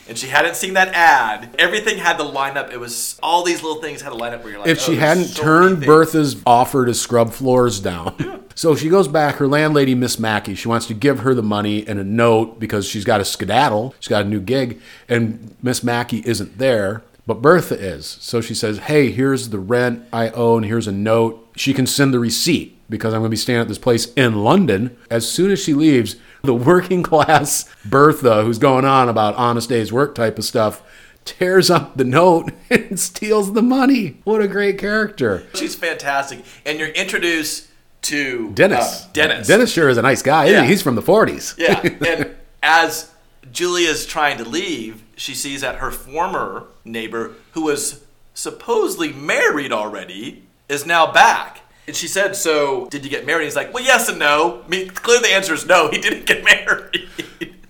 and 0.07 0.17
she 0.17 0.27
hadn't 0.27 0.55
seen 0.55 0.73
that 0.75 0.89
ad, 0.93 1.53
everything 1.59 1.97
had 1.97 2.17
to 2.17 2.23
line 2.23 2.55
up. 2.55 2.71
It 2.71 2.79
was 2.79 3.19
all 3.21 3.43
these 3.43 3.61
little 3.61 3.81
things 3.81 4.01
had 4.01 4.09
to 4.09 4.15
line 4.15 4.33
up 4.33 4.41
where 4.41 4.51
you're 4.51 4.59
like, 4.59 4.69
if 4.69 4.79
oh, 4.79 4.81
she 4.81 4.91
there's 4.95 5.03
hadn't 5.03 5.25
so 5.25 5.43
turned. 5.43 5.83
Bertha's 5.83 6.41
offer 6.45 6.85
to 6.85 6.93
scrub 6.93 7.31
floors 7.33 7.79
down. 7.79 8.45
So 8.59 8.75
she 8.75 8.89
goes 8.89 9.07
back, 9.07 9.35
her 9.35 9.47
landlady, 9.47 9.95
Miss 9.95 10.19
Mackey, 10.19 10.53
she 10.53 10.67
wants 10.67 10.85
to 10.87 10.93
give 10.93 11.19
her 11.19 11.33
the 11.33 11.41
money 11.41 11.87
and 11.87 11.97
a 11.97 12.03
note 12.03 12.59
because 12.59 12.85
she's 12.85 13.05
got 13.05 13.21
a 13.21 13.23
skedaddle, 13.23 13.95
she's 14.01 14.09
got 14.09 14.25
a 14.25 14.27
new 14.27 14.41
gig, 14.41 14.81
and 15.07 15.55
Miss 15.63 15.81
Mackey 15.81 16.21
isn't 16.25 16.57
there, 16.57 17.01
but 17.29 17.43
Bertha 17.43 17.75
is. 17.79 18.07
So 18.07 18.41
she 18.41 18.55
says, 18.55 18.79
Hey, 18.79 19.11
here's 19.11 19.49
the 19.49 19.59
rent 19.59 20.03
I 20.11 20.29
owe, 20.31 20.57
and 20.57 20.65
here's 20.65 20.87
a 20.87 20.91
note. 20.91 21.47
She 21.55 21.75
can 21.75 21.85
send 21.85 22.11
the 22.11 22.17
receipt 22.17 22.75
because 22.89 23.13
I'm 23.13 23.19
going 23.19 23.29
to 23.29 23.33
be 23.33 23.37
staying 23.37 23.59
at 23.59 23.67
this 23.67 23.77
place 23.77 24.11
in 24.15 24.43
London. 24.43 24.97
As 25.11 25.29
soon 25.29 25.51
as 25.51 25.61
she 25.63 25.75
leaves, 25.75 26.15
the 26.43 26.55
working 26.55 27.03
class 27.03 27.71
Bertha, 27.85 28.41
who's 28.43 28.57
going 28.57 28.83
on 28.83 29.09
about 29.09 29.35
honest 29.35 29.69
day's 29.69 29.93
work 29.93 30.15
type 30.15 30.39
of 30.39 30.43
stuff, 30.43 30.81
tears 31.23 31.69
up 31.69 31.97
the 31.97 32.03
note 32.03 32.51
and 32.71 32.99
steals 32.99 33.53
the 33.53 33.61
money. 33.61 34.17
What 34.23 34.41
a 34.41 34.47
great 34.47 34.79
character. 34.79 35.45
She's 35.53 35.75
fantastic, 35.75 36.43
and 36.65 36.79
you're 36.79 36.89
introduced 36.89 37.67
to 38.01 38.49
Dennis. 38.53 39.05
uh, 39.05 39.09
Dennis. 39.13 39.47
Dennis 39.47 39.71
sure 39.71 39.87
is 39.87 39.97
a 39.97 40.01
nice 40.01 40.23
guy. 40.23 40.47
he? 40.47 40.53
Yeah. 40.53 40.63
He's 40.63 40.81
from 40.81 40.95
the 40.95 41.03
40s. 41.03 41.55
Yeah, 41.59 41.79
and 42.07 42.35
as 42.63 43.11
Julia's 43.51 44.07
trying 44.07 44.39
to 44.39 44.45
leave, 44.45 45.03
she 45.19 45.35
sees 45.35 45.61
that 45.61 45.75
her 45.75 45.91
former 45.91 46.65
neighbor, 46.85 47.33
who 47.51 47.63
was 47.63 48.03
supposedly 48.33 49.11
married 49.11 49.71
already, 49.71 50.43
is 50.67 50.85
now 50.85 51.11
back. 51.11 51.61
And 51.87 51.95
she 51.95 52.07
said, 52.07 52.35
"So, 52.35 52.87
did 52.89 53.03
you 53.03 53.09
get 53.09 53.25
married?" 53.25 53.45
He's 53.45 53.55
like, 53.55 53.73
"Well, 53.73 53.83
yes 53.83 54.07
and 54.09 54.19
no." 54.19 54.61
I 54.65 54.67
mean, 54.69 54.89
clearly 54.91 55.29
the 55.29 55.35
answer 55.35 55.53
is 55.53 55.65
no. 55.65 55.89
He 55.89 55.97
didn't 55.99 56.25
get 56.25 56.43
married. 56.53 57.09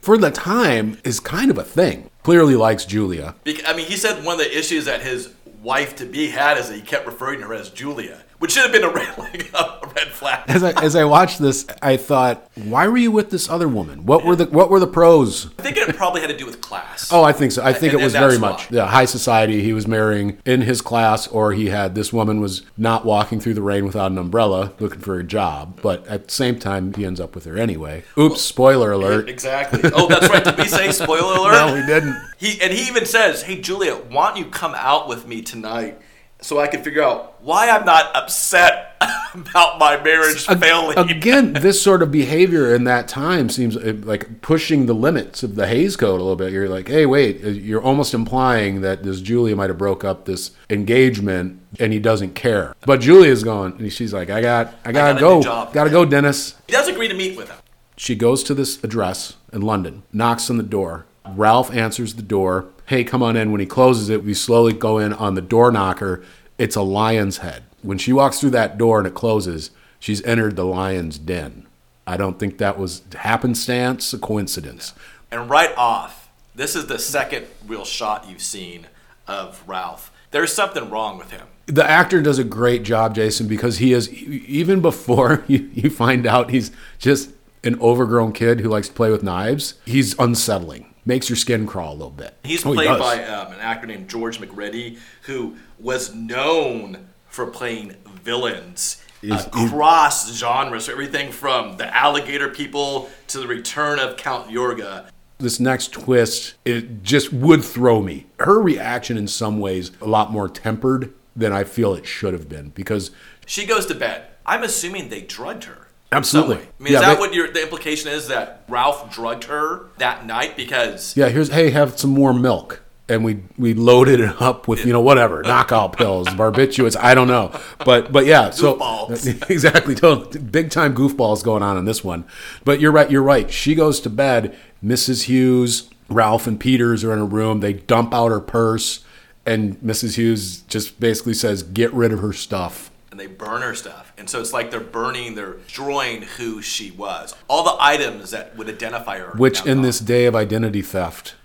For 0.01 0.18
the 0.18 0.32
time, 0.32 0.98
is 1.03 1.20
kind 1.20 1.50
of 1.51 1.58
a 1.58 1.63
thing. 1.63 2.10
Clearly 2.24 2.56
likes 2.56 2.86
Julia. 2.86 3.36
Bec- 3.44 3.68
I 3.68 3.74
mean, 3.74 3.86
he 3.86 3.96
said 3.96 4.24
one 4.24 4.39
of 4.39 4.46
the 4.46 4.58
issues 4.58 4.86
that 4.86 5.01
his 5.01 5.34
wife 5.62 5.96
to 5.98 6.06
be 6.06 6.27
had 6.27 6.58
is 6.58 6.70
that 6.70 6.75
he 6.75 6.82
kept 6.82 7.06
referring 7.06 7.39
to 7.41 7.48
her 7.48 7.53
as 7.53 7.70
Julia, 7.70 8.22
which 8.39 8.51
should 8.53 8.63
have 8.63 8.72
been 8.72 8.84
a 8.84 8.89
red, 8.89 9.17
like, 9.17 9.51
a 9.53 9.79
red 9.96 10.08
flag. 10.08 10.43
As 10.50 10.63
I, 10.63 10.72
as 10.84 10.96
I 10.96 11.03
watched 11.03 11.39
this, 11.39 11.65
I 11.81 11.98
thought, 11.98 12.50
why 12.55 12.88
were 12.88 12.98
you 12.98 13.12
with 13.12 13.29
this 13.29 13.50
other 13.50 13.67
woman? 13.67 14.05
What 14.05 14.25
were 14.25 14.36
the 14.36 14.46
what 14.46 14.69
were 14.69 14.79
the 14.79 14.88
pros? 14.88 15.48
I 15.60 15.62
think 15.62 15.77
it 15.77 15.96
probably 15.96 16.22
had 16.22 16.29
to 16.29 16.38
do 16.38 16.46
with 16.46 16.62
class. 16.62 17.10
Oh, 17.12 17.24
I 17.24 17.31
think 17.34 17.51
so. 17.51 17.63
I 17.63 17.74
think 17.74 17.93
And- 17.93 18.01
it 18.01 18.03
was 18.03 18.13
very 18.13 18.38
why. 18.38 18.51
much 18.51 18.72
yeah, 18.72 18.88
high 18.88 19.05
society. 19.05 19.62
He 19.62 19.74
was 19.74 19.88
marrying 19.88 20.38
in 20.46 20.62
his 20.62 20.81
class, 20.81 21.27
or 21.27 21.53
he 21.53 21.67
had 21.67 21.96
this 21.96 22.12
woman 22.13 22.39
was 22.41 22.63
not 22.77 23.05
walking 23.05 23.39
through 23.39 23.53
the 23.55 23.62
rain 23.62 23.86
without 23.86 24.12
an 24.12 24.17
umbrella, 24.17 24.74
looking 24.79 25.00
for 25.01 25.19
a 25.19 25.24
job. 25.24 25.79
But 25.81 26.05
at 26.08 26.27
the 26.27 26.34
same 26.34 26.58
time, 26.60 26.93
he 26.93 27.05
ends 27.05 27.19
up 27.19 27.36
with 27.36 27.46
her 27.46 27.58
anyway. 27.58 28.03
Oops! 28.17 28.39
spoiler 28.41 28.91
alert. 28.91 29.27
Exactly. 29.39 29.89
Oh, 29.93 30.08
that's 30.08 30.27
right. 30.29 30.43
Did 30.43 30.58
we 30.58 30.65
say 30.65 30.91
spoiler 30.91 31.34
alert? 31.39 31.51
No, 31.53 31.74
we 31.74 31.86
didn't. 31.86 32.15
He 32.38 32.60
and 32.62 32.74
he 32.74 32.88
even 32.88 33.05
says, 33.05 33.43
"Hey 33.43 33.60
Julia, 33.62 33.96
why 33.96 34.29
don't 34.29 34.38
you 34.38 34.46
come 34.46 34.74
out 34.75 35.08
with 35.08 35.27
me 35.27 35.41
tonight 35.41 36.00
so 36.41 36.60
I 36.60 36.67
can 36.67 36.84
figure 36.84 37.03
out 37.03 37.41
why 37.41 37.69
I'm 37.69 37.86
not 37.86 38.15
upset 38.15 38.96
about 39.34 39.79
my 39.79 40.01
marriage 40.01 40.46
failing?" 40.46 40.98
Again, 40.98 41.53
this 41.62 41.81
sort 41.81 42.01
of 42.01 42.12
behavior 42.12 42.74
in 42.74 42.84
that 42.86 43.08
time 43.08 43.50
seems 43.50 43.75
uh, 43.77 43.93
like 44.03 44.41
pushing 44.41 44.86
the 44.86 44.93
limits 44.93 45.43
of 45.43 45.55
the 45.55 45.67
Hays 45.67 45.96
Code 45.96 46.19
a 46.19 46.24
little 46.24 46.36
bit. 46.36 46.51
You're 46.51 46.69
like, 46.69 46.88
hey, 46.88 47.05
wait, 47.05 47.43
uh, 47.43 47.50
you're 47.50 47.81
almost 47.81 48.13
implying 48.13 48.81
that 48.81 49.03
this 49.03 49.22
Julia 49.22 49.55
might 49.55 49.69
have 49.69 49.77
broke 49.77 50.03
up 50.03 50.25
this 50.25 50.51
engagement 50.69 51.62
and 51.79 51.93
he 51.93 52.00
doesn't 52.00 52.36
care. 52.36 52.75
But 52.86 53.01
Julia's 53.01 53.43
gone, 53.43 53.75
and 53.79 53.91
she's 53.91 54.13
like, 54.13 54.29
I 54.29 54.41
got, 54.41 54.74
I 54.86 54.91
gotta 54.91 55.19
got 55.19 55.43
go, 55.43 55.72
gotta 55.74 55.89
go, 55.89 56.05
Dennis. 56.05 56.55
He 56.67 56.74
does 56.74 56.88
agree 56.88 57.08
to 57.08 57.13
meet 57.13 57.38
with 57.38 57.50
him. 57.50 57.58
She 57.96 58.15
goes 58.15 58.43
to 58.43 58.53
this 58.53 58.81
address 58.81 59.36
in 59.51 59.62
London, 59.62 60.03
knocks 60.13 60.50
on 60.50 60.55
the 60.58 60.63
door. 60.63 61.05
Ralph 61.38 61.74
answers 61.74 62.15
the 62.15 62.21
door. 62.21 62.67
Hey, 62.86 63.03
come 63.03 63.21
on 63.21 63.36
in. 63.36 63.51
When 63.51 63.62
he 63.62 63.67
closes 63.67 64.09
it, 64.09 64.24
we 64.24 64.33
slowly 64.33 64.74
go 64.74 64.98
in 64.98 65.13
on 65.13 65.36
the 65.36 65.41
door 65.41 65.71
knocker. 65.71 66.24
It's 66.57 66.75
a 66.75 66.81
lion's 66.81 67.38
head. 67.38 67.63
When 67.81 67.98
she 67.98 68.13
walks 68.13 68.39
through 68.39 68.50
that 68.51 68.77
door 68.77 68.98
and 69.00 69.07
it 69.07 69.13
closes, 69.13 69.71
she's 70.00 70.24
entered 70.24 70.55
the 70.55 70.65
lion's 70.65 71.17
den. 71.17 71.67
I 72.05 72.17
don't 72.17 72.39
think 72.39 72.57
that 72.57 72.79
was 72.79 73.03
happenstance, 73.15 74.12
a 74.13 74.17
coincidence. 74.17 74.93
And 75.31 75.50
right 75.50 75.75
off, 75.77 76.29
this 76.55 76.75
is 76.75 76.88
the 76.88 77.00
second 77.00 77.45
real 77.67 77.86
shot 77.86 78.27
you've 78.27 78.41
seen 78.41 78.88
of 79.27 79.63
Ralph. 79.67 80.12
There's 80.31 80.51
something 80.51 80.89
wrong 80.89 81.17
with 81.17 81.31
him. 81.31 81.48
The 81.67 81.88
actor 81.88 82.21
does 82.21 82.39
a 82.39 82.43
great 82.43 82.83
job, 82.83 83.13
Jason, 83.13 83.48
because 83.48 83.77
he 83.77 83.93
is 83.93 84.12
even 84.12 84.81
before 84.81 85.43
you, 85.48 85.69
you 85.74 85.89
find 85.89 86.25
out 86.25 86.50
he's 86.50 86.71
just 86.98 87.31
an 87.63 87.79
overgrown 87.79 88.31
kid 88.31 88.62
who 88.62 88.69
likes 88.69 88.88
to 88.88 88.93
play 88.93 89.12
with 89.12 89.24
knives. 89.24 89.75
He's 89.86 90.17
unsettling, 90.17 90.88
makes 91.10 91.28
your 91.28 91.36
skin 91.36 91.68
crawl 91.68 91.92
a 91.92 91.96
little 91.96 92.10
bit. 92.12 92.36
He's 92.44 92.66
Oh, 92.66 92.74
played 92.74 92.88
does. 92.88 93.00
by 93.01 93.24
um, 93.25 93.51
an 93.51 93.60
actor 93.60 93.86
named 93.88 94.08
George 94.10 94.39
Macready, 94.39 94.98
who 95.24 95.58
was 95.80 96.13
known 96.16 97.08
for 97.28 97.46
playing 97.48 97.96
villains 98.24 99.04
across 99.30 100.32
genres, 100.34 100.86
so 100.86 100.92
everything 100.94 101.32
from 101.32 101.75
the 101.78 101.94
Alligator 101.96 102.48
People 102.50 103.10
to 103.28 103.39
the 103.39 103.48
Return 103.48 104.00
of 104.00 104.16
Count 104.18 104.48
Yorga. 104.50 105.08
this 105.39 105.60
next 105.60 105.92
twist 105.92 106.54
it 106.66 107.04
just 107.04 107.34
would 107.34 107.63
throw 107.63 108.01
me 108.01 108.28
her 108.39 108.62
reaction 108.62 109.18
in 109.18 109.28
some 109.28 109.60
ways 109.60 109.92
a 110.01 110.06
lot 110.08 110.32
more 110.32 110.48
tempered 110.50 111.13
than 111.36 111.54
i 111.54 111.63
feel 111.63 111.94
it 111.94 112.06
should 112.06 112.34
have 112.34 112.48
been 112.50 112.70
because 112.70 113.12
She 113.46 113.66
goes 113.66 113.86
to 113.88 113.96
bed. 113.96 114.28
I'm 114.46 114.63
assuming 114.63 115.10
they 115.10 115.22
drugged 115.22 115.66
her. 115.66 115.88
Absolutely. 116.12 116.56
I 116.58 116.60
mean, 116.84 116.94
Yeah, 116.94 117.00
is 117.00 117.06
that 117.06 117.13
they- 117.16 117.20
what 117.20 117.34
your 117.34 117.51
the 117.51 117.62
implication 117.62 118.10
is 118.12 118.28
that 118.30 118.63
Ralph 118.68 119.13
drugged 119.13 119.44
her 119.46 119.88
that 120.00 120.25
night? 120.25 120.56
Because 120.58 121.16
yeah 121.16 121.30
here's 121.30 121.50
hey 121.50 121.70
have 121.72 122.00
some 122.00 122.12
more 122.12 122.34
milk. 122.34 122.82
And 123.08 123.24
we 123.24 123.39
we 123.58 123.74
loaded 123.74 124.20
it 124.20 124.39
up 124.39 124.68
with 124.68 124.86
you 124.86 124.94
know 124.94 125.01
whatever 125.01 125.42
knockout 125.42 125.98
pills 125.98 126.28
barbiturates 126.30 126.96
i 127.00 127.16
don't 127.16 127.28
know. 127.28 127.51
But 127.84 128.12
but 128.12 128.25
yeah 128.28 128.51
so 128.51 128.78
exactly 129.50 129.96
totally. 129.96 130.39
Big 130.39 130.70
time 130.70 130.94
goofballs 130.96 131.44
going 131.44 131.63
on 131.63 131.75
in 131.78 131.86
this 131.86 132.04
one. 132.04 132.25
But 132.66 132.80
you're 132.80 132.92
right 132.92 133.10
you're 133.10 133.24
right. 133.24 133.50
She 133.51 133.74
goes 133.75 134.00
to 134.01 134.10
bed 134.10 134.56
mrs 134.84 135.24
hughes 135.24 135.89
ralph 136.08 136.48
and 136.48 136.60
peters 136.60 137.04
are 137.04 137.13
in 137.13 137.20
a 137.20 137.25
room 137.25 137.60
they 137.60 137.74
dump 137.74 138.13
out 138.16 138.30
her 138.30 138.39
purse 138.39 139.04
and 139.46 139.75
mrs 139.82 140.16
hughes 140.16 140.62
just 140.62 141.00
basically 141.00 141.34
says 141.36 141.62
get 141.62 141.94
rid 141.94 142.12
of 142.12 142.20
her 142.20 142.34
stuff 142.34 142.88
and 143.20 143.30
they 143.30 143.34
burn 143.34 143.62
her 143.62 143.76
stuff. 143.76 144.14
And 144.18 144.30
so 144.30 144.40
it's 144.40 144.54
like 144.54 144.72
they're 144.72 144.80
burning, 144.80 145.36
they're 145.36 145.54
destroying 145.54 146.22
who 146.22 146.62
she 146.62 146.92
was. 146.92 147.36
All 147.48 147.64
the 147.64 147.76
items 147.80 148.32
that 148.32 148.56
would 148.56 148.70
identify 148.70 149.20
her. 149.20 149.34
which 149.38 149.60
in 149.66 149.76
gone. 149.78 149.82
this 149.82 150.00
day 150.00 150.26
of 150.26 150.36
identity 150.36 150.82
theft 150.82 151.36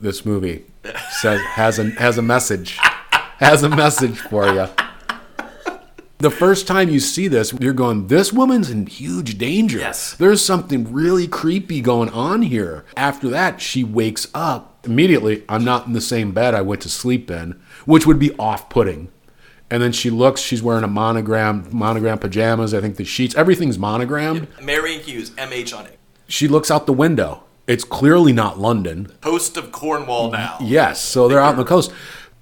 this 0.00 0.24
movie 0.24 0.64
says 1.10 1.40
has 1.42 1.78
a 1.78 1.90
has 1.90 2.16
a 2.16 2.22
message 2.22 2.78
has 3.36 3.62
a 3.62 3.68
message 3.68 4.18
for 4.18 4.46
you 4.48 4.66
the 6.18 6.30
first 6.30 6.66
time 6.66 6.88
you 6.88 6.98
see 7.00 7.28
this 7.28 7.52
you're 7.60 7.74
going 7.74 8.06
this 8.06 8.32
woman's 8.32 8.70
in 8.70 8.86
huge 8.86 9.36
danger 9.36 9.76
Yes. 9.78 10.14
there's 10.14 10.42
something 10.42 10.90
really 10.90 11.28
creepy 11.28 11.82
going 11.82 12.08
on 12.10 12.40
here 12.42 12.84
after 12.96 13.28
that 13.28 13.60
she 13.60 13.84
wakes 13.84 14.26
up 14.32 14.78
immediately 14.86 15.44
i'm 15.50 15.64
not 15.64 15.86
in 15.86 15.92
the 15.92 16.00
same 16.00 16.32
bed 16.32 16.54
i 16.54 16.62
went 16.62 16.80
to 16.80 16.88
sleep 16.88 17.30
in 17.30 17.60
which 17.84 18.06
would 18.06 18.18
be 18.18 18.32
off-putting 18.38 19.08
and 19.70 19.82
then 19.82 19.92
she 19.92 20.10
looks 20.10 20.40
she's 20.40 20.62
wearing 20.62 20.84
a 20.84 20.88
monogram 20.88 21.66
monogram 21.70 22.18
pajamas 22.18 22.74
i 22.74 22.80
think 22.80 22.96
the 22.96 23.04
sheets 23.04 23.34
everything's 23.36 23.78
monogrammed 23.78 24.46
Marion 24.60 25.00
Hughes, 25.00 25.30
MH 25.30 25.76
on 25.76 25.86
it. 25.86 25.98
she 26.28 26.48
looks 26.48 26.70
out 26.70 26.86
the 26.86 26.92
window 26.92 27.44
it's 27.66 27.84
clearly 27.84 28.32
not 28.32 28.58
london 28.58 29.12
Host 29.22 29.56
of 29.56 29.70
Cornwall 29.70 30.30
now. 30.32 30.58
Yes, 30.60 31.00
so 31.00 31.28
they're 31.28 31.38
out 31.40 31.52
on 31.52 31.56
the 31.58 31.64
coast. 31.64 31.92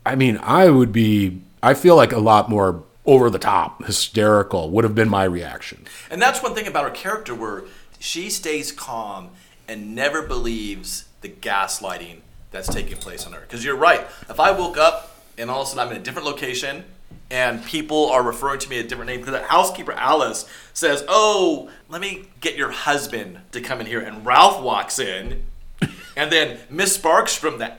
I 0.06 0.14
mean, 0.14 0.38
I 0.42 0.70
would 0.70 0.90
be. 0.90 1.42
I 1.62 1.74
feel 1.74 1.96
like 1.96 2.12
a 2.12 2.18
lot 2.18 2.48
more 2.48 2.82
over 3.04 3.28
the 3.28 3.38
top, 3.38 3.84
hysterical 3.84 4.70
would 4.70 4.84
have 4.84 4.94
been 4.94 5.08
my 5.08 5.24
reaction. 5.24 5.84
And 6.10 6.20
that's 6.22 6.42
one 6.42 6.54
thing 6.54 6.66
about 6.66 6.84
her 6.84 6.90
character 6.90 7.34
where 7.34 7.64
she 7.98 8.30
stays 8.30 8.72
calm 8.72 9.30
and 9.66 9.94
never 9.94 10.22
believes 10.22 11.08
the 11.20 11.28
gaslighting 11.28 12.20
that's 12.52 12.68
taking 12.68 12.96
place 12.96 13.26
on 13.26 13.32
her. 13.32 13.40
Because 13.40 13.64
you're 13.64 13.76
right. 13.76 14.06
If 14.30 14.40
I 14.40 14.50
woke 14.50 14.78
up 14.78 15.20
and 15.36 15.50
all 15.50 15.60
of 15.62 15.66
a 15.66 15.70
sudden 15.70 15.86
I'm 15.86 15.94
in 15.94 16.00
a 16.00 16.04
different 16.04 16.26
location 16.26 16.84
and 17.30 17.64
people 17.64 18.06
are 18.10 18.22
referring 18.22 18.58
to 18.60 18.68
me 18.70 18.78
a 18.78 18.82
different 18.82 19.08
name, 19.10 19.20
because 19.20 19.32
the 19.40 19.46
housekeeper 19.46 19.92
Alice 19.92 20.48
says, 20.72 21.04
Oh, 21.08 21.70
let 21.88 22.00
me 22.00 22.28
get 22.40 22.56
your 22.56 22.70
husband 22.70 23.40
to 23.52 23.60
come 23.60 23.80
in 23.80 23.86
here. 23.86 24.00
And 24.00 24.24
Ralph 24.24 24.62
walks 24.62 24.98
in. 24.98 25.44
And 26.16 26.32
then 26.32 26.58
Miss 26.68 26.94
Sparks 26.96 27.36
from 27.36 27.60
the 27.60 27.74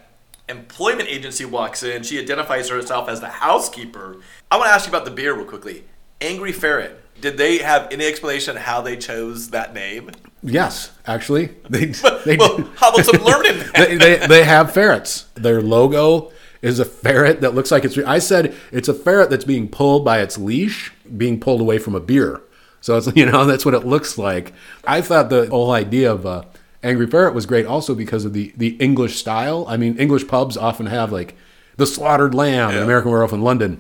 employment 0.48 1.10
agency 1.10 1.44
walks 1.44 1.84
in. 1.84 2.04
She 2.04 2.18
identifies 2.20 2.70
herself 2.70 3.10
as 3.10 3.20
the 3.20 3.28
housekeeper. 3.28 4.16
I 4.50 4.56
want 4.56 4.70
to 4.70 4.74
ask 4.74 4.86
you 4.86 4.92
about 4.92 5.04
the 5.04 5.12
beer 5.12 5.34
real 5.34 5.44
quickly. 5.44 5.84
Angry 6.22 6.54
Ferret. 6.54 7.02
Did 7.20 7.38
they 7.38 7.58
have 7.58 7.90
any 7.92 8.06
explanation 8.06 8.56
how 8.56 8.80
they 8.80 8.96
chose 8.96 9.50
that 9.50 9.74
name? 9.74 10.12
Yes, 10.42 10.92
actually, 11.06 11.48
they 11.70 11.86
they, 12.26 12.38
Well, 12.38 12.70
how 12.78 12.92
about 12.94 13.06
some 13.06 13.22
learning? 13.26 13.62
they, 13.76 13.98
they 13.98 14.26
they 14.26 14.44
have 14.46 14.74
ferrets. 14.74 15.26
Their 15.36 15.62
logo 15.62 16.32
is 16.62 16.80
a 16.80 16.86
ferret 16.86 17.42
that 17.42 17.56
looks 17.56 17.72
like 17.72 17.86
it's. 17.86 17.98
I 18.00 18.20
said 18.20 18.54
it's 18.72 18.88
a 18.88 18.94
ferret 18.94 19.30
that's 19.30 19.46
being 19.46 19.68
pulled 19.68 20.04
by 20.04 20.20
its 20.22 20.38
leash, 20.38 20.92
being 21.18 21.40
pulled 21.40 21.62
away 21.62 21.78
from 21.78 21.96
a 21.96 22.00
beer. 22.00 22.42
So 22.82 22.98
it's 22.98 23.08
you 23.16 23.26
know 23.26 23.46
that's 23.46 23.66
what 23.66 23.74
it 23.74 23.86
looks 23.86 24.18
like. 24.18 24.54
I 24.86 25.02
thought 25.02 25.30
the 25.30 25.48
whole 25.48 25.72
idea 25.72 26.12
of 26.12 26.26
uh, 26.26 26.44
Angry 26.84 27.08
Ferret 27.08 27.34
was 27.34 27.46
great 27.46 27.66
also 27.66 27.96
because 27.96 28.26
of 28.26 28.34
the 28.34 28.54
the 28.58 28.70
English 28.78 29.18
style. 29.18 29.66
I 29.68 29.78
mean, 29.78 29.98
English 29.98 30.28
pubs 30.28 30.58
often 30.58 30.86
have 30.88 31.12
like 31.12 31.36
the 31.78 31.86
slaughtered 31.86 32.34
lamb 32.36 32.72
in 32.72 32.84
American 32.84 33.12
Werewolf 33.12 33.34
in 33.34 33.42
London. 33.42 33.80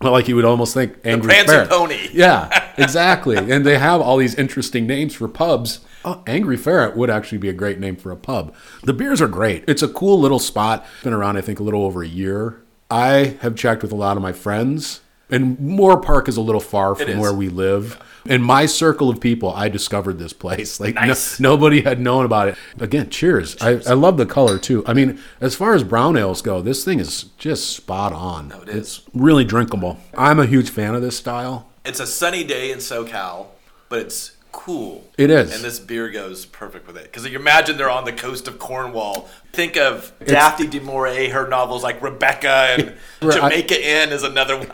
Well, 0.00 0.12
Like 0.12 0.28
you 0.28 0.36
would 0.36 0.44
almost 0.44 0.74
think 0.74 0.96
Angry 1.04 1.28
Prancing 1.28 1.46
Ferret. 1.54 1.68
Pony. 1.68 2.08
Yeah, 2.12 2.70
exactly. 2.78 3.36
and 3.36 3.64
they 3.64 3.78
have 3.78 4.00
all 4.00 4.16
these 4.16 4.34
interesting 4.34 4.86
names 4.86 5.14
for 5.14 5.28
pubs. 5.28 5.80
Oh, 6.04 6.22
Angry 6.26 6.56
Ferret 6.56 6.96
would 6.96 7.10
actually 7.10 7.38
be 7.38 7.48
a 7.48 7.52
great 7.54 7.78
name 7.78 7.96
for 7.96 8.10
a 8.10 8.16
pub. 8.16 8.54
The 8.82 8.92
beers 8.92 9.22
are 9.22 9.28
great. 9.28 9.64
It's 9.66 9.82
a 9.82 9.88
cool 9.88 10.20
little 10.20 10.38
spot. 10.38 10.84
Been 11.02 11.12
around, 11.14 11.36
I 11.36 11.40
think, 11.40 11.60
a 11.60 11.62
little 11.62 11.82
over 11.84 12.02
a 12.02 12.08
year. 12.08 12.60
I 12.90 13.36
have 13.40 13.54
checked 13.56 13.82
with 13.82 13.92
a 13.92 13.96
lot 13.96 14.16
of 14.16 14.22
my 14.22 14.32
friends, 14.32 15.00
and 15.30 15.56
Moorpark 15.58 16.28
is 16.28 16.36
a 16.36 16.40
little 16.42 16.60
far 16.60 16.94
from 16.94 17.18
where 17.18 17.32
we 17.32 17.48
live. 17.48 17.98
In 18.26 18.40
my 18.42 18.64
circle 18.66 19.10
of 19.10 19.20
people, 19.20 19.52
I 19.52 19.68
discovered 19.68 20.18
this 20.18 20.32
place. 20.32 20.80
Like 20.80 20.94
no- 20.94 21.14
nobody 21.40 21.82
had 21.82 22.00
known 22.00 22.24
about 22.24 22.48
it. 22.48 22.56
Again, 22.78 23.10
cheers. 23.10 23.56
I, 23.60 23.72
I 23.86 23.92
love 23.94 24.16
the 24.16 24.24
color 24.26 24.58
too. 24.58 24.82
I 24.86 24.94
mean, 24.94 25.18
as 25.40 25.54
far 25.54 25.74
as 25.74 25.82
brown 25.84 26.16
ales 26.16 26.40
go, 26.40 26.62
this 26.62 26.84
thing 26.84 27.00
is 27.00 27.24
just 27.36 27.74
spot 27.76 28.12
on. 28.12 28.52
it 28.62 28.68
is. 28.68 28.76
It's 28.76 29.02
really 29.14 29.44
drinkable. 29.44 29.98
I'm 30.16 30.38
a 30.38 30.46
huge 30.46 30.70
fan 30.70 30.94
of 30.94 31.02
this 31.02 31.16
style. 31.18 31.68
It's 31.84 32.00
a 32.00 32.06
sunny 32.06 32.44
day 32.44 32.70
in 32.70 32.78
SoCal, 32.78 33.48
but 33.90 33.98
it's 33.98 34.33
cool. 34.54 35.04
It 35.18 35.30
is. 35.30 35.52
And 35.54 35.62
this 35.64 35.78
beer 35.80 36.08
goes 36.10 36.46
perfect 36.46 36.86
with 36.86 36.96
it. 36.96 37.04
Because 37.04 37.26
you 37.26 37.36
imagine 37.38 37.76
they're 37.76 37.90
on 37.90 38.04
the 38.04 38.12
coast 38.12 38.46
of 38.48 38.58
Cornwall. 38.58 39.28
Think 39.52 39.76
of 39.76 40.12
Daphne 40.24 40.68
du 40.68 40.80
Maurier, 40.80 41.30
her 41.32 41.48
novels 41.48 41.82
like 41.82 42.00
Rebecca 42.00 42.48
and 42.78 42.94
Where 43.20 43.32
I- 43.32 43.50
Jamaica 43.50 43.88
Inn 44.02 44.10
is 44.10 44.22
another 44.22 44.56
one. 44.58 44.70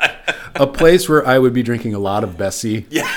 a 0.54 0.66
place 0.66 1.08
where 1.08 1.26
I 1.26 1.38
would 1.38 1.52
be 1.54 1.62
drinking 1.62 1.94
a 1.94 1.98
lot 1.98 2.22
of 2.24 2.36
Bessie 2.38 2.86
yeah. 2.90 3.10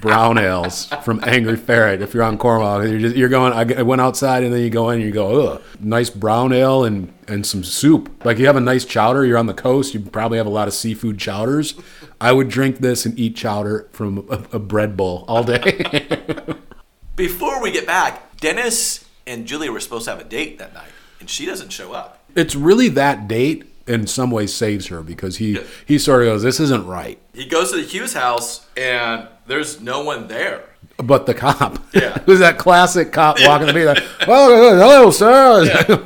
brown 0.00 0.38
ales 0.38 0.86
from 1.04 1.20
Angry 1.24 1.56
Ferret. 1.56 2.00
If 2.02 2.14
you're 2.14 2.22
on 2.22 2.38
Cornwall, 2.38 2.86
you're 2.86 3.00
just 3.00 3.16
you're 3.16 3.28
going. 3.28 3.52
I 3.52 3.80
I 3.80 3.82
went 3.82 4.00
outside 4.00 4.42
and 4.44 4.52
then 4.52 4.60
you 4.62 4.70
go 4.70 4.90
in 4.90 4.96
and 5.00 5.04
you 5.04 5.12
go, 5.12 5.48
ugh, 5.48 5.62
nice 5.80 6.10
brown 6.10 6.52
ale 6.52 6.84
and 6.84 7.12
and 7.28 7.44
some 7.46 7.64
soup. 7.64 8.24
Like 8.24 8.38
you 8.38 8.46
have 8.46 8.56
a 8.56 8.60
nice 8.60 8.84
chowder. 8.84 9.24
You're 9.26 9.38
on 9.38 9.46
the 9.46 9.54
coast. 9.54 9.94
You 9.94 10.00
probably 10.00 10.38
have 10.38 10.46
a 10.46 10.50
lot 10.50 10.68
of 10.68 10.74
seafood 10.74 11.18
chowders. 11.18 11.74
I 12.20 12.32
would 12.32 12.48
drink 12.48 12.78
this 12.78 13.04
and 13.06 13.18
eat 13.18 13.36
chowder 13.36 13.88
from 13.92 14.26
a, 14.30 14.56
a 14.56 14.58
bread 14.58 14.96
bowl 14.96 15.24
all 15.28 15.44
day. 15.44 16.06
Before 17.16 17.62
we 17.62 17.70
get 17.70 17.86
back, 17.86 18.36
Dennis 18.38 19.04
and 19.26 19.46
Julia 19.46 19.70
were 19.70 19.80
supposed 19.80 20.04
to 20.06 20.10
have 20.12 20.20
a 20.20 20.24
date 20.24 20.58
that 20.58 20.74
night, 20.74 20.90
and 21.20 21.30
she 21.30 21.46
doesn't 21.46 21.70
show 21.70 21.92
up. 21.92 22.24
it's 22.34 22.54
really 22.56 22.88
that 22.90 23.28
date 23.28 23.64
in 23.86 24.06
some 24.06 24.30
ways 24.30 24.52
saves 24.52 24.86
her 24.88 25.02
because 25.02 25.36
he 25.36 25.58
he 25.86 25.98
sort 25.98 26.22
of 26.22 26.26
goes, 26.26 26.42
this 26.42 26.58
isn't 26.58 26.86
right. 26.86 27.18
He 27.32 27.46
goes 27.46 27.70
to 27.70 27.76
the 27.76 27.82
Hughes 27.84 28.14
house, 28.14 28.66
and 28.76 29.28
there's 29.46 29.80
no 29.80 30.02
one 30.02 30.26
there. 30.28 30.64
But 30.96 31.26
the 31.26 31.34
cop, 31.34 31.78
Yeah. 31.92 32.18
who's 32.26 32.38
that 32.40 32.56
classic 32.58 33.12
cop 33.12 33.36
walking 33.40 33.66
the 33.66 33.72
beat 33.72 33.84
like, 33.86 34.02
"Well, 34.26 34.50
uh, 34.52 34.76
hello, 34.78 35.10
sir. 35.10 35.64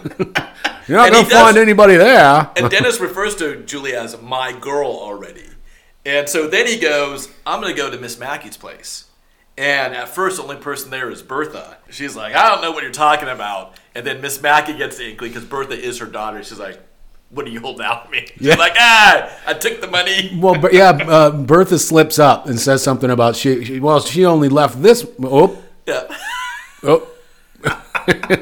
You're 0.88 0.96
not 0.96 1.06
And 1.08 1.14
gonna 1.14 1.28
does- 1.28 1.32
find 1.32 1.56
anybody 1.58 1.96
there." 1.96 2.50
And 2.56 2.70
Dennis 2.70 2.98
refers 3.00 3.34
to 3.36 3.62
Julia 3.64 3.98
as 4.00 4.20
my 4.20 4.52
girl 4.52 4.90
already. 4.90 5.44
And 6.08 6.26
so 6.26 6.48
then 6.48 6.66
he 6.66 6.78
goes, 6.78 7.28
I'm 7.46 7.60
going 7.60 7.74
to 7.74 7.76
go 7.76 7.90
to 7.90 7.98
Miss 7.98 8.18
Mackey's 8.18 8.56
place. 8.56 9.04
And 9.58 9.94
at 9.94 10.08
first, 10.08 10.38
the 10.38 10.42
only 10.42 10.56
person 10.56 10.90
there 10.90 11.10
is 11.10 11.20
Bertha. 11.20 11.76
She's 11.90 12.16
like, 12.16 12.34
I 12.34 12.48
don't 12.48 12.62
know 12.62 12.70
what 12.70 12.82
you're 12.82 12.92
talking 12.92 13.28
about. 13.28 13.74
And 13.94 14.06
then 14.06 14.20
Miss 14.22 14.40
Mackey 14.40 14.76
gets 14.78 14.96
the 14.96 15.10
inkling 15.10 15.32
because 15.32 15.44
Bertha 15.44 15.74
is 15.74 15.98
her 15.98 16.06
daughter. 16.06 16.42
She's 16.42 16.58
like, 16.58 16.80
What 17.30 17.44
are 17.46 17.50
you 17.50 17.60
holding 17.60 17.84
out 17.84 18.06
on 18.06 18.10
me? 18.10 18.26
She's 18.38 18.46
Yeah. 18.46 18.54
like, 18.54 18.72
Ah, 18.78 19.30
I 19.46 19.52
took 19.54 19.80
the 19.82 19.86
money. 19.88 20.30
Well, 20.40 20.56
yeah, 20.72 20.90
uh, 20.90 21.30
Bertha 21.32 21.78
slips 21.78 22.18
up 22.18 22.46
and 22.46 22.58
says 22.58 22.82
something 22.82 23.10
about 23.10 23.36
she, 23.36 23.64
she. 23.64 23.80
Well, 23.80 24.00
she 24.00 24.24
only 24.24 24.48
left 24.48 24.80
this. 24.82 25.06
Oh, 25.22 25.62
Yeah. 25.86 26.04
oh. 26.84 27.06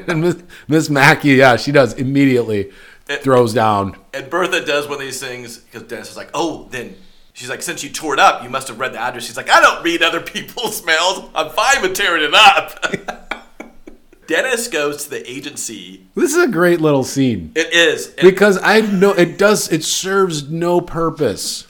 And 0.07 0.21
Miss, 0.21 0.37
Miss 0.69 0.89
Mackey, 0.89 1.29
yeah, 1.31 1.57
she 1.57 1.73
does 1.73 1.93
immediately 1.95 2.71
throws 3.07 3.53
down. 3.53 3.97
And 4.13 4.29
Bertha 4.29 4.63
does 4.63 4.85
one 4.85 4.93
of 4.95 5.01
these 5.01 5.19
things 5.19 5.57
because 5.57 5.83
Dennis 5.83 6.11
is 6.11 6.15
like, 6.17 6.29
Oh, 6.33 6.67
then. 6.71 6.95
She's 7.37 7.49
like, 7.49 7.61
since 7.61 7.83
you 7.83 7.91
tore 7.91 8.15
it 8.15 8.19
up, 8.19 8.41
you 8.41 8.49
must 8.49 8.67
have 8.67 8.79
read 8.79 8.93
the 8.93 8.97
address. 8.99 9.23
She's 9.25 9.37
like, 9.37 9.47
I 9.49 9.61
don't 9.61 9.83
read 9.83 10.01
other 10.01 10.21
people's 10.33 10.83
mails. 10.83 11.29
I'm 11.35 11.51
fine 11.51 11.83
with 11.83 11.93
tearing 11.93 12.23
it 12.23 12.33
up. 12.33 12.83
Dennis 14.27 14.67
goes 14.67 15.03
to 15.05 15.09
the 15.11 15.29
agency. 15.31 16.07
This 16.15 16.35
is 16.35 16.43
a 16.43 16.47
great 16.47 16.81
little 16.81 17.03
scene. 17.03 17.51
It 17.55 17.71
is. 17.73 18.07
And 18.15 18.27
because 18.29 18.59
I 18.61 18.81
know 18.81 19.13
it 19.13 19.37
does. 19.37 19.71
It 19.71 19.83
serves 19.85 20.49
no 20.49 20.81
purpose 20.81 21.65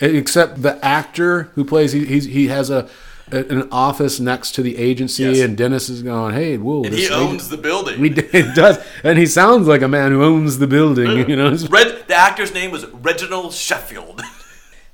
except 0.00 0.60
the 0.60 0.84
actor 0.84 1.44
who 1.54 1.64
plays. 1.64 1.92
He 1.92 2.04
he's, 2.04 2.24
he 2.26 2.48
has 2.48 2.68
a 2.68 2.88
an 3.30 3.66
office 3.72 4.20
next 4.20 4.52
to 4.56 4.62
the 4.62 4.76
agency, 4.76 5.22
Yes. 5.22 5.40
and 5.40 5.56
Dennis 5.56 5.88
is 5.88 6.02
going, 6.02 6.34
"Hey, 6.34 6.58
whoa!" 6.58 6.82
and 6.82 6.92
this 6.92 7.00
he 7.00 7.06
agent- 7.06 7.20
owns 7.30 7.48
the 7.48 7.56
building. 7.56 7.98
He 8.04 8.10
it 8.10 8.54
does, 8.54 8.78
and 9.02 9.18
he 9.18 9.24
sounds 9.24 9.66
like 9.66 9.80
a 9.80 9.88
man 9.88 10.10
who 10.12 10.22
owns 10.22 10.58
the 10.58 10.66
building. 10.66 11.30
You 11.30 11.36
know, 11.36 11.56
Red, 11.70 12.04
the 12.08 12.14
actor's 12.14 12.52
name 12.52 12.70
was 12.72 12.84
Reginald 12.88 13.54
Sheffield. 13.54 14.20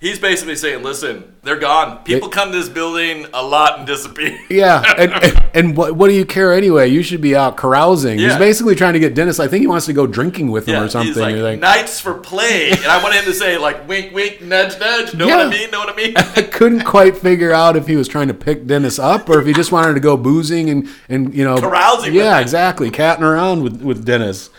He's 0.00 0.20
basically 0.20 0.54
saying, 0.54 0.84
"Listen, 0.84 1.34
they're 1.42 1.58
gone. 1.58 2.04
People 2.04 2.28
come 2.28 2.52
to 2.52 2.56
this 2.56 2.68
building 2.68 3.26
a 3.34 3.42
lot 3.42 3.78
and 3.78 3.86
disappear." 3.86 4.38
yeah. 4.48 4.94
And, 4.98 5.12
and, 5.12 5.44
and 5.54 5.76
what 5.76 5.96
what 5.96 6.06
do 6.08 6.14
you 6.14 6.24
care 6.24 6.52
anyway? 6.52 6.86
You 6.88 7.02
should 7.02 7.20
be 7.20 7.34
out 7.34 7.56
carousing. 7.56 8.18
He's 8.18 8.36
basically 8.36 8.76
trying 8.76 8.92
to 8.92 9.00
get 9.00 9.14
Dennis. 9.14 9.40
I 9.40 9.48
think 9.48 9.62
he 9.62 9.66
wants 9.66 9.86
to 9.86 9.92
go 9.92 10.06
drinking 10.06 10.52
with 10.52 10.68
him 10.68 10.74
Yeah, 10.74 10.84
or 10.84 10.88
something. 10.88 11.20
Like, 11.20 11.34
like, 11.36 11.58
nights 11.58 11.98
for 11.98 12.14
play, 12.14 12.70
and 12.70 12.86
I 12.86 13.02
wanted 13.02 13.18
him 13.20 13.24
to 13.24 13.34
say 13.34 13.58
like, 13.58 13.88
"Wink, 13.88 14.14
wink, 14.14 14.40
nudge, 14.40 14.78
nudge." 14.78 15.14
Know 15.14 15.26
what 15.26 15.46
I 15.46 15.50
mean? 15.50 15.70
Know 15.72 15.80
what 15.80 15.92
I 15.92 15.96
mean? 15.96 16.14
I 16.16 16.42
couldn't 16.42 16.84
quite 16.84 17.16
figure 17.16 17.52
out 17.52 17.76
if 17.76 17.88
he 17.88 17.96
was 17.96 18.06
trying 18.06 18.28
to 18.28 18.34
pick 18.34 18.66
Dennis 18.68 19.00
up 19.00 19.28
or 19.28 19.40
if 19.40 19.46
he 19.46 19.52
just 19.52 19.72
wanted 19.72 19.94
to 19.94 20.00
go 20.00 20.16
boozing 20.16 20.70
and, 20.70 20.88
and 21.08 21.34
you 21.34 21.42
know 21.42 21.58
Carousing 21.58 22.14
Yeah, 22.14 22.38
exactly, 22.38 22.90
catting 22.90 23.24
around 23.24 23.64
with, 23.64 23.82
with 23.82 24.04
Dennis. 24.04 24.50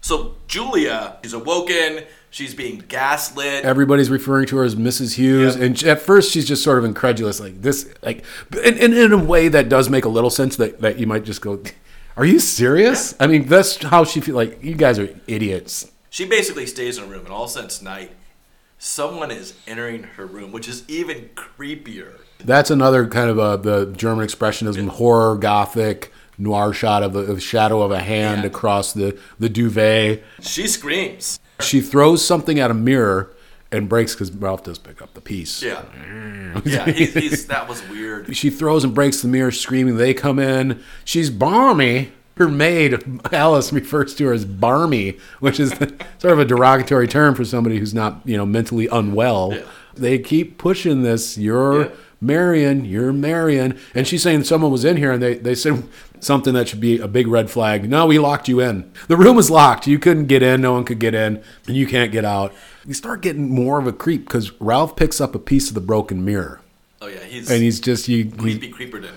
so 0.00 0.34
Julia 0.48 1.16
is 1.22 1.32
awoken. 1.32 2.04
She's 2.34 2.52
being 2.52 2.82
gaslit. 2.88 3.64
Everybody's 3.64 4.10
referring 4.10 4.46
to 4.46 4.56
her 4.56 4.64
as 4.64 4.74
Mrs. 4.74 5.14
Hughes, 5.14 5.54
Yep. 5.54 5.62
and 5.64 5.82
at 5.84 6.02
first 6.02 6.32
she's 6.32 6.44
just 6.48 6.64
sort 6.64 6.78
of 6.78 6.84
incredulous, 6.84 7.38
like 7.38 7.62
this, 7.62 7.88
like, 8.02 8.24
and, 8.64 8.76
and 8.76 8.92
in 8.92 9.12
a 9.12 9.16
way 9.18 9.46
that 9.46 9.68
does 9.68 9.88
make 9.88 10.04
a 10.04 10.08
little 10.08 10.30
sense 10.30 10.56
that, 10.56 10.80
that 10.80 10.98
you 10.98 11.06
might 11.06 11.22
just 11.22 11.40
go, 11.40 11.62
"Are 12.16 12.24
you 12.24 12.40
serious?" 12.40 13.14
I 13.20 13.28
mean, 13.28 13.46
that's 13.46 13.80
how 13.84 14.02
she 14.02 14.20
feels. 14.20 14.34
Like 14.34 14.58
you 14.64 14.74
guys 14.74 14.98
are 14.98 15.10
idiots. 15.28 15.92
She 16.10 16.24
basically 16.24 16.66
stays 16.66 16.98
in 16.98 17.04
a 17.04 17.06
room, 17.06 17.20
and 17.20 17.28
all 17.28 17.44
of 17.44 17.50
a 17.50 17.52
sudden, 17.52 17.66
it's 17.66 17.80
night. 17.80 18.10
Someone 18.80 19.30
is 19.30 19.54
entering 19.68 20.02
her 20.02 20.26
room, 20.26 20.50
which 20.50 20.66
is 20.68 20.82
even 20.88 21.28
creepier. 21.36 22.14
That's 22.44 22.68
another 22.68 23.06
kind 23.06 23.30
of 23.30 23.38
a 23.38 23.62
the 23.62 23.92
German 23.96 24.26
expressionism, 24.26 24.88
horror, 24.88 25.36
gothic, 25.36 26.12
noir 26.36 26.72
shot 26.72 27.04
of 27.04 27.12
the, 27.12 27.20
of 27.20 27.36
the 27.36 27.40
shadow 27.40 27.80
of 27.82 27.92
a 27.92 28.00
hand 28.00 28.40
Yeah. 28.40 28.48
across 28.48 28.92
the 28.92 29.16
the 29.38 29.48
duvet. 29.48 30.24
She 30.42 30.66
screams. 30.66 31.38
She 31.60 31.80
throws 31.80 32.24
something 32.24 32.58
at 32.58 32.70
a 32.70 32.74
mirror 32.74 33.30
and 33.70 33.88
breaks 33.88 34.14
because 34.14 34.30
Ralph 34.32 34.62
does 34.64 34.78
pick 34.78 35.02
up 35.02 35.14
the 35.14 35.20
piece. 35.20 35.62
Yeah, 35.62 35.82
yeah. 36.64 36.86
He's, 36.90 37.14
he's, 37.14 37.46
that 37.48 37.68
was 37.68 37.86
weird. 37.88 38.36
She 38.36 38.50
throws 38.50 38.84
and 38.84 38.94
breaks 38.94 39.20
the 39.22 39.28
mirror, 39.28 39.50
screaming. 39.50 39.96
They 39.96 40.14
come 40.14 40.38
in. 40.38 40.82
She's 41.04 41.30
balmy. 41.30 42.12
Her 42.36 42.48
maid, 42.48 43.00
Alice, 43.32 43.72
refers 43.72 44.12
to 44.16 44.26
her 44.26 44.32
as 44.32 44.44
barmy, 44.44 45.18
which 45.38 45.60
is 45.60 45.70
sort 46.18 46.32
of 46.32 46.40
a 46.40 46.44
derogatory 46.44 47.06
term 47.06 47.36
for 47.36 47.44
somebody 47.44 47.78
who's 47.78 47.94
not, 47.94 48.22
you 48.24 48.36
know, 48.36 48.44
mentally 48.44 48.88
unwell. 48.88 49.52
Yeah. 49.54 49.62
They 49.94 50.18
keep 50.18 50.58
pushing 50.58 51.02
this. 51.02 51.38
You're 51.38 51.82
Yeah. 51.82 51.90
Marion. 52.20 52.84
You're 52.86 53.12
Marion. 53.12 53.78
And 53.94 54.04
she's 54.08 54.22
saying 54.24 54.44
someone 54.44 54.72
was 54.72 54.84
in 54.84 54.96
here, 54.96 55.12
and 55.12 55.22
they, 55.22 55.34
they 55.34 55.54
said 55.54 55.84
something 56.24 56.54
that 56.54 56.68
should 56.68 56.80
be 56.80 56.98
a 56.98 57.06
big 57.08 57.26
red 57.28 57.50
flag. 57.50 57.88
No, 57.88 58.06
we 58.06 58.18
locked 58.18 58.48
you 58.48 58.60
in. 58.60 58.90
The 59.08 59.16
room 59.16 59.36
was 59.36 59.50
locked. 59.50 59.86
You 59.86 59.98
couldn't 59.98 60.26
get 60.26 60.42
in. 60.42 60.60
No 60.60 60.72
one 60.72 60.84
could 60.84 60.98
get 60.98 61.14
in, 61.14 61.42
and 61.66 61.76
you 61.76 61.86
can't 61.86 62.10
get 62.12 62.24
out. 62.24 62.52
You 62.86 62.94
start 62.94 63.20
getting 63.22 63.48
more 63.50 63.78
of 63.78 63.86
a 63.86 63.92
creep 63.92 64.24
because 64.26 64.52
Ralph 64.60 64.96
picks 64.96 65.20
up 65.20 65.34
a 65.34 65.38
piece 65.38 65.68
of 65.68 65.74
the 65.74 65.80
broken 65.80 66.24
mirror. 66.24 66.60
Oh 67.00 67.06
yeah, 67.06 67.20
he's 67.24 67.50
And 67.50 67.62
he's 67.62 67.80
just 67.80 68.08
you. 68.08 68.24
he- 68.24 68.30
creepy 68.30 68.72
creeperton. 68.72 69.10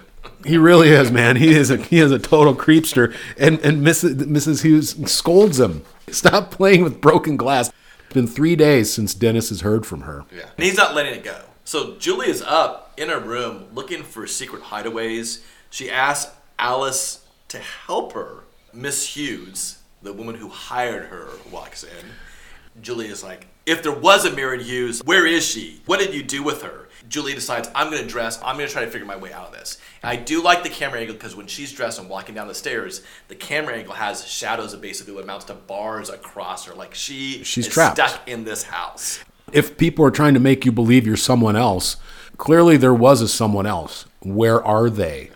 he 0.46 0.58
really 0.58 0.90
is, 0.90 1.12
man. 1.12 1.36
He 1.38 1.50
is 1.56 1.70
a 1.72 1.78
he 1.78 2.00
is 2.00 2.12
a 2.12 2.20
total 2.20 2.54
creepster. 2.56 3.16
And 3.38 3.60
and 3.60 3.86
Mrs. 3.86 4.16
Mrs. 4.26 4.62
Hughes 4.64 4.96
scolds 5.12 5.60
him. 5.60 5.84
Stop 6.10 6.52
playing 6.52 6.84
with 6.84 7.02
broken 7.02 7.38
glass. 7.38 7.72
It's 8.06 8.14
been 8.14 8.28
three 8.28 8.56
days 8.56 8.92
since 8.94 9.14
Dennis 9.14 9.50
has 9.50 9.62
heard 9.62 9.86
from 9.86 10.02
her. 10.02 10.24
Yeah, 10.36 10.44
and 10.58 10.66
he's 10.66 10.78
not 10.78 10.96
letting 10.96 11.14
it 11.14 11.24
go. 11.24 11.42
So 11.66 11.96
Julia's 11.98 12.42
up 12.42 12.94
in 12.98 13.10
her 13.10 13.20
room 13.20 13.66
looking 13.74 14.04
for 14.04 14.26
secret 14.28 14.64
hideaways. 14.64 15.42
She 15.70 15.90
asks 15.92 16.34
Alice 16.60 17.26
to 17.50 17.60
help 17.60 18.14
her. 18.14 18.44
Miss 18.74 19.16
Hughes, 19.16 19.80
the 20.02 20.14
woman 20.14 20.36
who 20.36 20.50
hired 20.50 21.06
her, 21.06 21.30
walks 21.52 21.84
in. 21.84 22.82
Julia's 22.82 23.24
like, 23.24 23.48
if 23.66 23.82
there 23.82 23.92
was 23.94 24.26
a 24.26 24.32
Marion 24.32 24.64
Hughes, 24.64 25.02
where 25.04 25.26
is 25.26 25.46
she? 25.46 25.82
What 25.86 26.00
did 26.00 26.14
you 26.14 26.24
do 26.24 26.44
with 26.44 26.62
her? 26.62 26.90
Julia 27.10 27.36
decides, 27.36 27.70
I'm 27.74 27.90
going 27.90 28.02
to 28.02 28.08
dress, 28.08 28.40
I'm 28.44 28.56
going 28.58 28.68
to 28.68 28.74
try 28.74 28.84
to 28.84 28.92
figure 28.92 29.08
my 29.08 29.16
way 29.16 29.32
out 29.32 29.48
of 29.48 29.54
this. 29.54 29.80
And 30.04 30.10
I 30.10 30.16
do 30.18 30.44
like 30.44 30.64
the 30.64 30.70
camera 30.70 31.00
angle 31.00 31.16
because 31.16 31.36
when 31.36 31.48
she's 31.48 31.72
dressed 31.72 32.00
and 32.00 32.10
walking 32.10 32.36
down 32.36 32.48
the 32.48 32.54
stairs, 32.56 33.02
the 33.30 33.36
camera 33.36 33.76
angle 33.76 33.94
has 33.94 34.28
shadows 34.28 34.74
of 34.74 34.82
basically 34.82 35.14
what 35.14 35.24
amounts 35.24 35.46
to 35.46 35.54
bars 35.54 36.10
across 36.10 36.66
her. 36.66 36.74
Like 36.76 36.94
she 36.94 37.44
She's 37.44 37.68
is 37.68 37.74
trapped. 37.74 37.96
stuck 37.98 38.28
in 38.28 38.44
this 38.44 38.64
house. 38.64 39.20
If 39.54 39.78
people 39.78 40.04
are 40.06 40.12
trying 40.12 40.34
to 40.34 40.40
make 40.40 40.66
you 40.66 40.72
believe 40.72 41.08
you're 41.08 41.16
someone 41.16 41.56
else, 41.56 41.96
clearly 42.38 42.76
there 42.78 42.94
was 42.94 43.22
a 43.22 43.28
someone 43.28 43.66
else. 43.66 44.06
Where 44.22 44.64
are 44.64 44.90
they? 44.90 45.32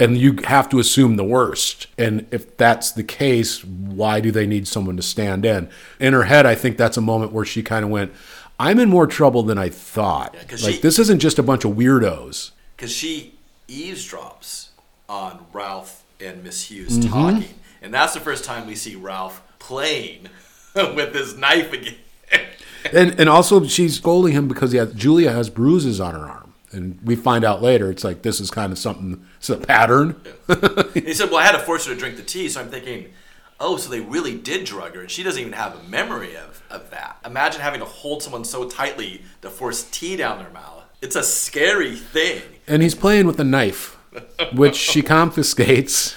And 0.00 0.16
you 0.18 0.38
have 0.44 0.68
to 0.70 0.78
assume 0.78 1.16
the 1.16 1.24
worst. 1.24 1.86
And 1.98 2.26
if 2.30 2.56
that's 2.56 2.90
the 2.90 3.04
case, 3.04 3.62
why 3.64 4.20
do 4.20 4.30
they 4.32 4.46
need 4.46 4.66
someone 4.66 4.96
to 4.96 5.02
stand 5.02 5.44
in? 5.44 5.68
In 6.00 6.12
her 6.14 6.24
head, 6.24 6.46
I 6.46 6.54
think 6.54 6.76
that's 6.76 6.96
a 6.96 7.00
moment 7.02 7.32
where 7.32 7.44
she 7.44 7.62
kind 7.62 7.84
of 7.84 7.90
went, 7.90 8.12
I'm 8.58 8.78
in 8.80 8.88
more 8.88 9.06
trouble 9.06 9.42
than 9.42 9.58
I 9.58 9.68
thought. 9.68 10.34
'cause 10.48 10.64
like, 10.64 10.76
she- 10.76 10.80
this 10.80 10.98
isn't 10.98 11.18
just 11.20 11.38
a 11.38 11.42
bunch 11.42 11.64
of 11.64 11.72
weirdos. 11.72 12.50
because 12.76 12.90
she 12.92 13.34
eavesdrops 13.68 14.68
on 15.08 15.44
Ralph 15.52 16.02
and 16.20 16.42
Miss 16.44 16.70
Hughes 16.70 16.98
Mm-hmm. 16.98 17.08
talking, 17.10 17.54
and 17.82 17.92
that's 17.94 18.14
the 18.14 18.20
first 18.20 18.44
time 18.44 18.66
we 18.66 18.74
see 18.74 18.94
Ralph 18.96 19.42
playing 19.58 20.28
with 20.74 21.14
his 21.14 21.36
knife 21.36 21.72
again. 21.72 21.94
And 22.92 23.18
and 23.20 23.28
also 23.28 23.64
she's 23.66 23.96
scolding 23.96 24.32
him 24.32 24.48
because 24.48 24.72
he 24.72 24.78
has, 24.78 24.92
Julia 24.94 25.32
has 25.32 25.50
bruises 25.50 26.00
on 26.00 26.14
her 26.14 26.26
arm. 26.26 26.39
And 26.72 27.00
we 27.02 27.16
find 27.16 27.44
out 27.44 27.62
later 27.62 27.90
it's 27.90 28.04
like 28.04 28.22
this 28.22 28.40
is 28.40 28.50
kind 28.50 28.72
of 28.72 28.78
something 28.78 29.26
it's 29.38 29.50
a 29.50 29.56
pattern. 29.56 30.20
he 30.94 31.12
said, 31.14 31.30
"Well, 31.30 31.38
I 31.38 31.44
had 31.44 31.52
to 31.52 31.58
force 31.58 31.86
her 31.86 31.94
to 31.94 31.98
drink 31.98 32.16
the 32.16 32.22
tea," 32.22 32.48
so 32.48 32.60
I'm 32.60 32.68
thinking. 32.68 33.12
Oh, 33.62 33.76
so 33.76 33.90
they 33.90 34.00
really 34.00 34.38
did 34.38 34.64
drug 34.64 34.94
her, 34.94 35.02
and 35.02 35.10
she 35.10 35.22
doesn't 35.22 35.38
even 35.38 35.52
have 35.52 35.78
a 35.78 35.82
memory 35.82 36.34
of, 36.34 36.62
of 36.70 36.88
that. 36.92 37.18
Imagine 37.26 37.60
having 37.60 37.80
to 37.80 37.84
hold 37.84 38.22
someone 38.22 38.42
so 38.42 38.66
tightly 38.66 39.20
to 39.42 39.50
force 39.50 39.86
tea 39.90 40.16
down 40.16 40.38
their 40.38 40.48
mouth. 40.48 40.80
It's 41.02 41.16
a 41.16 41.22
scary 41.22 41.94
thing. 41.96 42.42
And 42.66 42.82
he's 42.82 42.94
playing 42.94 43.26
with 43.26 43.38
a 43.40 43.44
knife, 43.44 43.98
which 44.54 44.76
she 44.76 45.02
confiscates 45.18 46.16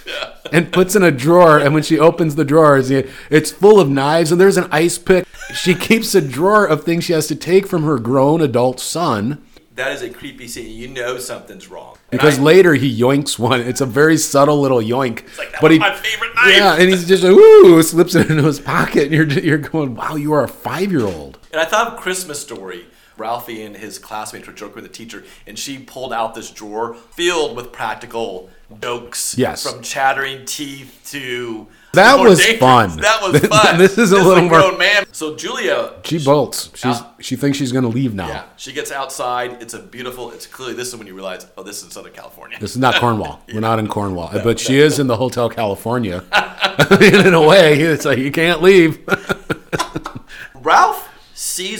and 0.51 0.71
puts 0.73 0.95
in 0.95 1.03
a 1.03 1.11
drawer. 1.11 1.57
And 1.57 1.73
when 1.73 1.83
she 1.83 1.97
opens 1.97 2.35
the 2.35 2.45
drawers, 2.45 2.89
it's 2.89 3.51
full 3.51 3.79
of 3.79 3.89
knives 3.89 4.31
and 4.31 4.39
there's 4.39 4.57
an 4.57 4.67
ice 4.71 4.97
pick. 4.97 5.25
She 5.53 5.73
keeps 5.75 6.13
a 6.15 6.21
drawer 6.21 6.65
of 6.65 6.83
things 6.83 7.05
she 7.05 7.13
has 7.13 7.27
to 7.27 7.35
take 7.35 7.67
from 7.67 7.83
her 7.83 7.97
grown 7.97 8.41
adult 8.41 8.79
son 8.79 9.43
That 9.75 9.91
is 9.93 10.03
a 10.03 10.09
creepy 10.09 10.47
scene. 10.47 10.69
You 10.77 10.87
know 10.87 11.17
something's 11.17 11.67
wrong. 11.67 11.97
And 12.11 12.19
because 12.21 12.37
I- 12.37 12.43
later 12.43 12.75
he 12.75 12.95
yoinks 12.99 13.39
one. 13.39 13.61
It's 13.61 13.81
a 13.81 13.85
very 13.87 14.17
subtle 14.17 14.61
little 14.61 14.79
yoink. 14.79 15.25
like, 15.37 15.51
"That 15.51 15.61
but 15.61 15.71
he, 15.71 15.79
my 15.79 15.95
favorite 15.95 16.35
knife." 16.35 16.55
Yeah, 16.55 16.75
and 16.75 16.89
he's 16.89 17.07
just 17.07 17.23
like, 17.23 17.31
ooh, 17.31 17.81
slips 17.81 18.13
it 18.13 18.29
into 18.29 18.43
his 18.43 18.59
pocket. 18.59 19.11
And 19.11 19.13
you're, 19.13 19.25
you're 19.39 19.57
going, 19.57 19.95
wow, 19.95 20.15
you 20.15 20.31
are 20.33 20.43
a 20.43 20.47
five 20.47 20.91
year 20.91 21.05
old. 21.05 21.39
And 21.51 21.59
I 21.59 21.65
thought 21.65 21.93
of 21.93 21.99
Christmas 21.99 22.39
Story. 22.39 22.85
Ralphie 23.23 23.63
and 23.63 23.77
his 23.77 23.99
classmates 23.99 24.47
were 24.47 24.51
joking 24.53 24.75
with 24.75 24.83
the 24.83 24.89
teacher, 24.89 25.23
and 25.47 25.57
she 25.57 25.77
pulled 25.79 26.11
out 26.11 26.35
this 26.35 26.51
drawer 26.51 26.93
filled 26.93 27.55
with 27.55 27.71
practical 27.71 28.49
jokes. 28.81 29.37
Yes. 29.37 29.63
From 29.71 29.81
chattering 29.81 30.45
teeth 30.45 30.99
to. 31.11 31.67
That 31.93 32.19
was 32.19 32.39
dangerous. 32.39 32.59
fun. 32.59 32.89
That 32.99 33.21
was 33.21 33.39
fun. 33.47 33.77
This 33.77 33.97
is 33.97 34.11
a 34.11 34.17
little 34.17 34.43
more- 34.43 34.59
grown 34.59 34.77
man. 34.77 35.05
So 35.13 35.37
Julia. 35.37 35.93
She 36.03 36.19
bolts. 36.21 36.69
She's 36.75 36.97
she 37.21 37.37
thinks 37.37 37.57
she's 37.57 37.71
gonna 37.71 37.87
leave 37.87 38.13
now. 38.13 38.27
Yeah, 38.27 38.43
she 38.57 38.73
gets 38.73 38.91
outside. 38.91 39.61
It's 39.61 39.73
a 39.73 39.79
beautiful. 39.79 40.31
It's 40.31 40.45
clearly 40.45 40.73
this 40.73 40.89
is 40.89 40.97
when 40.97 41.07
you 41.07 41.13
realize, 41.13 41.47
oh, 41.57 41.63
this 41.63 41.81
is 41.81 41.93
Southern 41.93 42.11
California. 42.11 42.57
This 42.59 42.71
is 42.71 42.77
not 42.77 42.95
Cornwall. 42.95 43.41
We're 43.53 43.61
not 43.61 43.79
in 43.79 43.87
Cornwall, 43.87 44.31
but 44.43 44.59
she 44.59 44.79
is 44.79 44.99
in 44.99 45.07
the 45.07 45.15
Hotel 45.15 45.47
California. 45.49 46.25
in 46.99 47.33
a 47.33 47.41
way, 47.41 47.79
it's 47.79 48.03
like 48.03 48.17
you 48.17 48.31
can't 48.33 48.61
leave. 48.61 48.99
Ralph 50.55 51.09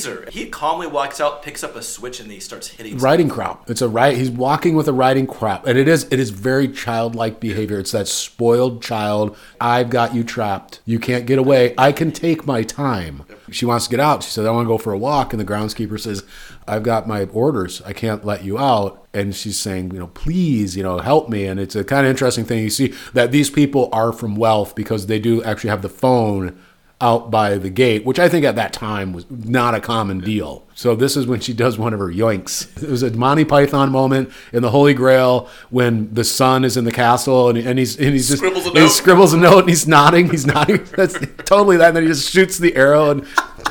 her. 0.06 0.28
He 0.30 0.48
calmly 0.48 0.88
walks 0.88 1.22
out, 1.22 1.42
picks 1.42 1.64
up 1.64 1.76
a 1.76 1.82
switch, 1.82 2.20
and 2.20 2.32
he 2.32 2.40
starts 2.40 2.68
hitting. 2.68 2.98
riding 2.98 3.30
crop. 3.30 3.70
It's 3.70 3.82
a 3.82 3.88
right. 3.88 4.18
He's 4.18 4.30
walking 4.30 4.76
with 4.76 4.88
a 4.88 4.94
riding 4.94 5.26
crop, 5.26 5.66
and 5.66 5.78
it 5.78 5.88
is 5.88 6.06
it 6.12 6.20
is 6.20 6.30
very 6.30 6.68
childlike 6.68 7.40
behavior. 7.40 7.80
It's 7.80 7.92
that 7.92 8.08
spoiled 8.08 8.82
child. 8.82 9.36
I've 9.60 9.90
got 9.90 10.14
you 10.14 10.24
trapped. 10.24 10.82
You 10.86 11.00
can't 11.00 11.26
get 11.26 11.40
away. 11.40 11.74
I 11.78 11.92
can 11.92 12.12
take 12.12 12.46
my 12.46 12.64
time. 12.64 13.24
She 13.52 13.66
wants 13.66 13.86
to 13.86 13.92
get 13.92 14.00
out. 14.00 14.24
She 14.24 14.32
says, 14.32 14.46
"I 14.46 14.52
want 14.52 14.66
to 14.66 14.70
go 14.70 14.78
for 14.78 14.94
a 14.94 14.98
walk," 14.98 15.34
and 15.34 15.40
the 15.40 15.46
groundskeeper 15.46 16.00
says, 16.00 16.24
"I've 16.68 16.84
got 16.84 17.08
my 17.08 17.24
orders. 17.26 17.82
I 17.86 17.94
can't 17.94 18.26
let 18.26 18.44
you 18.44 18.58
out." 18.58 19.00
And 19.14 19.36
she's 19.36 19.60
saying, 19.60 19.92
"You 19.92 20.00
know, 20.00 20.08
please, 20.08 20.76
you 20.76 20.84
know, 20.84 21.00
help 21.00 21.30
me." 21.30 21.46
And 21.46 21.60
it's 21.60 21.76
a 21.76 21.84
kind 21.84 22.06
of 22.06 22.10
interesting 22.10 22.46
thing. 22.46 22.64
You 22.64 22.70
see 22.70 22.94
that 23.14 23.32
these 23.32 23.50
people 23.50 23.90
are 23.92 24.12
from 24.12 24.36
wealth 24.36 24.76
because 24.76 25.08
they 25.08 25.20
do 25.20 25.44
actually 25.44 25.70
have 25.70 25.82
the 25.82 25.90
phone 25.90 26.58
out 27.02 27.30
by 27.30 27.58
the 27.58 27.70
gate, 27.70 28.06
which 28.06 28.20
I 28.20 28.30
think 28.30 28.46
at 28.46 28.56
that 28.56 28.72
time 28.72 29.12
was 29.12 29.26
not 29.30 29.76
a 29.76 29.82
common 29.82 30.20
deal. 30.20 30.66
So 30.74 30.96
this 30.96 31.18
is 31.18 31.28
when 31.28 31.42
she 31.42 31.54
does 31.54 31.78
one 31.78 31.94
of 31.94 32.00
her 32.00 32.08
yoinks. 32.08 32.82
It 32.82 32.90
was 32.90 33.04
a 33.04 33.12
Monty 33.12 33.44
Python 33.44 33.92
moment 33.92 34.32
in 34.54 34.62
the 34.62 34.70
Holy 34.70 34.94
Grail 34.94 35.50
when 35.70 36.14
the 36.14 36.24
son 36.24 36.64
is 36.64 36.78
in 36.78 36.86
the 36.86 36.92
castle 36.92 37.50
and, 37.50 37.58
and 37.58 37.78
he's 37.78 37.98
and 37.98 38.14
he's 38.14 38.30
just 38.30 38.40
Scribbles 38.40 38.68
a 38.68 38.72
he 38.72 38.88
scribbles 38.88 39.34
a 39.34 39.38
note 39.38 39.60
and 39.60 39.70
he's 39.70 39.88
nodding. 39.88 40.30
He's 40.30 40.46
nodding. 40.46 40.84
That's 40.96 41.18
totally 41.46 41.78
that. 41.78 41.90
And 41.90 41.98
then 41.98 42.04
he 42.04 42.10
just 42.10 42.32
shoots 42.32 42.58
the 42.58 42.76
arrow 42.76 43.12
and 43.12 43.26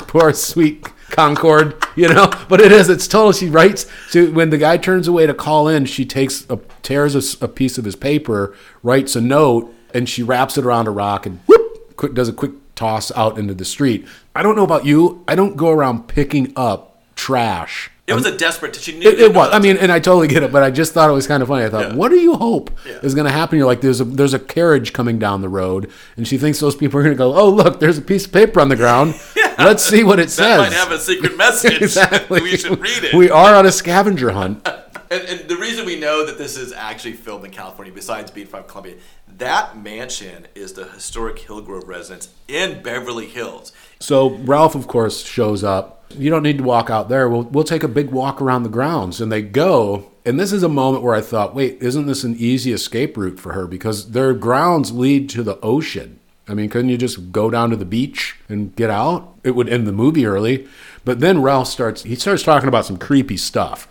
poor 0.07 0.33
sweet 0.33 0.85
Concorde, 1.13 1.75
you 1.95 2.09
know. 2.09 2.31
But 2.49 2.59
it 2.59 2.71
is. 2.71 2.89
It's 2.89 3.07
total. 3.07 3.31
She 3.33 3.47
writes. 3.47 3.85
She, 4.09 4.27
when 4.27 4.49
the 4.49 4.57
guy 4.57 4.77
turns 4.77 5.07
away 5.07 5.27
to 5.27 5.33
call 5.33 5.67
in, 5.67 5.85
she 5.85 6.05
takes 6.05 6.49
a 6.49 6.57
tears 6.81 7.41
a 7.41 7.47
piece 7.47 7.77
of 7.77 7.85
his 7.85 7.95
paper, 7.95 8.55
writes 8.81 9.15
a 9.15 9.21
note, 9.21 9.73
and 9.93 10.09
she 10.09 10.23
wraps 10.23 10.57
it 10.57 10.65
around 10.65 10.87
a 10.87 10.91
rock 10.91 11.27
and 11.27 11.39
whoop, 11.45 11.95
quick 11.95 12.15
does 12.15 12.29
a 12.29 12.33
quick 12.33 12.51
toss 12.75 13.11
out 13.15 13.37
into 13.37 13.53
the 13.53 13.65
street. 13.65 14.07
I 14.35 14.43
don't 14.43 14.55
know 14.55 14.63
about 14.63 14.85
you. 14.85 15.23
I 15.27 15.35
don't 15.35 15.55
go 15.57 15.69
around 15.69 16.07
picking 16.07 16.53
up 16.55 16.97
trash. 17.15 17.89
It 18.05 18.13
was 18.13 18.25
a 18.25 18.37
desperate. 18.37 18.75
She 18.75 18.99
knew. 18.99 19.07
It, 19.07 19.17
it 19.19 19.33
was. 19.33 19.49
I 19.53 19.59
mean, 19.59 19.77
and 19.77 19.89
I 19.89 19.99
totally 19.99 20.27
get 20.27 20.43
it, 20.43 20.51
but 20.51 20.61
I 20.61 20.71
just 20.71 20.91
thought 20.91 21.09
it 21.09 21.13
was 21.13 21.25
kind 21.25 21.41
of 21.41 21.47
funny. 21.47 21.63
I 21.63 21.69
thought, 21.69 21.91
Yeah. 21.91 21.95
what 21.95 22.09
do 22.09 22.17
you 22.17 22.35
hope 22.35 22.69
Yeah. 22.85 22.99
is 23.01 23.15
going 23.15 23.25
to 23.27 23.31
happen? 23.31 23.57
You're 23.57 23.65
like, 23.65 23.79
there's 23.79 24.01
a 24.01 24.03
there's 24.03 24.33
a 24.33 24.39
carriage 24.39 24.91
coming 24.91 25.19
down 25.19 25.39
the 25.41 25.47
road, 25.47 25.89
and 26.17 26.27
she 26.27 26.37
thinks 26.37 26.59
those 26.59 26.75
people 26.75 26.99
are 26.99 27.03
going 27.03 27.15
to 27.15 27.17
go, 27.17 27.33
oh 27.33 27.47
look, 27.47 27.79
there's 27.79 27.97
a 27.97 28.01
piece 28.01 28.25
of 28.25 28.33
paper 28.33 28.59
on 28.59 28.67
the 28.67 28.75
ground. 28.75 29.15
yeah. 29.37 29.55
Let's 29.57 29.85
see 29.85 30.03
what 30.03 30.19
it 30.19 30.23
that 30.23 30.31
says. 30.31 30.57
might 30.59 30.73
have 30.73 30.91
a 30.91 30.99
secret 30.99 31.37
message. 31.37 31.81
exactly. 31.81 32.41
we 32.41 32.57
should 32.57 32.77
read 32.81 33.05
it. 33.05 33.13
We 33.15 33.29
are 33.29 33.55
on 33.55 33.65
a 33.65 33.71
scavenger 33.71 34.31
hunt. 34.31 34.67
And, 35.13 35.29
and 35.29 35.47
the 35.47 35.57
reason 35.57 35.85
we 35.85 35.99
know 35.99 36.25
that 36.25 36.39
this 36.39 36.57
is 36.57 36.73
actually 36.73 37.13
filmed 37.13 37.45
in 37.45 37.51
California, 37.51 37.93
besides 37.93 38.31
being 38.31 38.47
from 38.47 38.63
Columbia, 38.63 38.95
that 39.37 39.77
mansion 39.77 40.47
is 40.55 40.73
the 40.73 40.85
historic 40.85 41.37
Hillgrove 41.37 41.87
residence 41.87 42.29
in 42.47 42.81
Beverly 42.81 43.27
Hills. 43.27 43.73
So 43.99 44.31
Ralph, 44.37 44.73
of 44.73 44.87
course, 44.87 45.23
shows 45.23 45.63
up. 45.63 46.03
You 46.17 46.31
don't 46.31 46.41
need 46.41 46.57
to 46.57 46.63
walk 46.63 46.89
out 46.89 47.09
there. 47.09 47.29
We'll 47.29 47.43
we'll 47.43 47.63
take 47.63 47.83
a 47.83 47.87
big 47.87 48.09
walk 48.09 48.41
around 48.41 48.63
the 48.63 48.69
grounds, 48.69 49.21
and 49.21 49.31
they 49.31 49.41
go. 49.43 50.11
And 50.25 50.39
this 50.39 50.51
is 50.51 50.63
a 50.63 50.69
moment 50.69 51.03
where 51.03 51.13
I 51.13 51.21
thought, 51.21 51.53
wait, 51.53 51.81
isn't 51.81 52.07
this 52.07 52.23
an 52.23 52.35
easy 52.37 52.71
escape 52.71 53.15
route 53.15 53.39
for 53.39 53.53
her? 53.53 53.67
Because 53.67 54.11
their 54.11 54.33
grounds 54.33 54.91
lead 54.91 55.29
to 55.31 55.43
the 55.43 55.59
ocean. 55.61 56.19
I 56.47 56.53
mean, 56.53 56.69
couldn't 56.69 56.89
you 56.89 56.97
just 56.97 57.31
go 57.31 57.49
down 57.49 57.69
to 57.69 57.75
the 57.75 57.85
beach 57.85 58.35
and 58.49 58.75
get 58.75 58.89
out? 58.89 59.35
It 59.43 59.51
would 59.51 59.69
end 59.69 59.87
the 59.87 59.91
movie 59.91 60.25
early. 60.25 60.67
But 61.05 61.19
then 61.19 61.41
Ralph 61.41 61.67
starts. 61.67 62.03
He 62.03 62.15
starts 62.15 62.43
talking 62.43 62.67
about 62.67 62.85
some 62.85 62.97
creepy 62.97 63.37
stuff. 63.37 63.87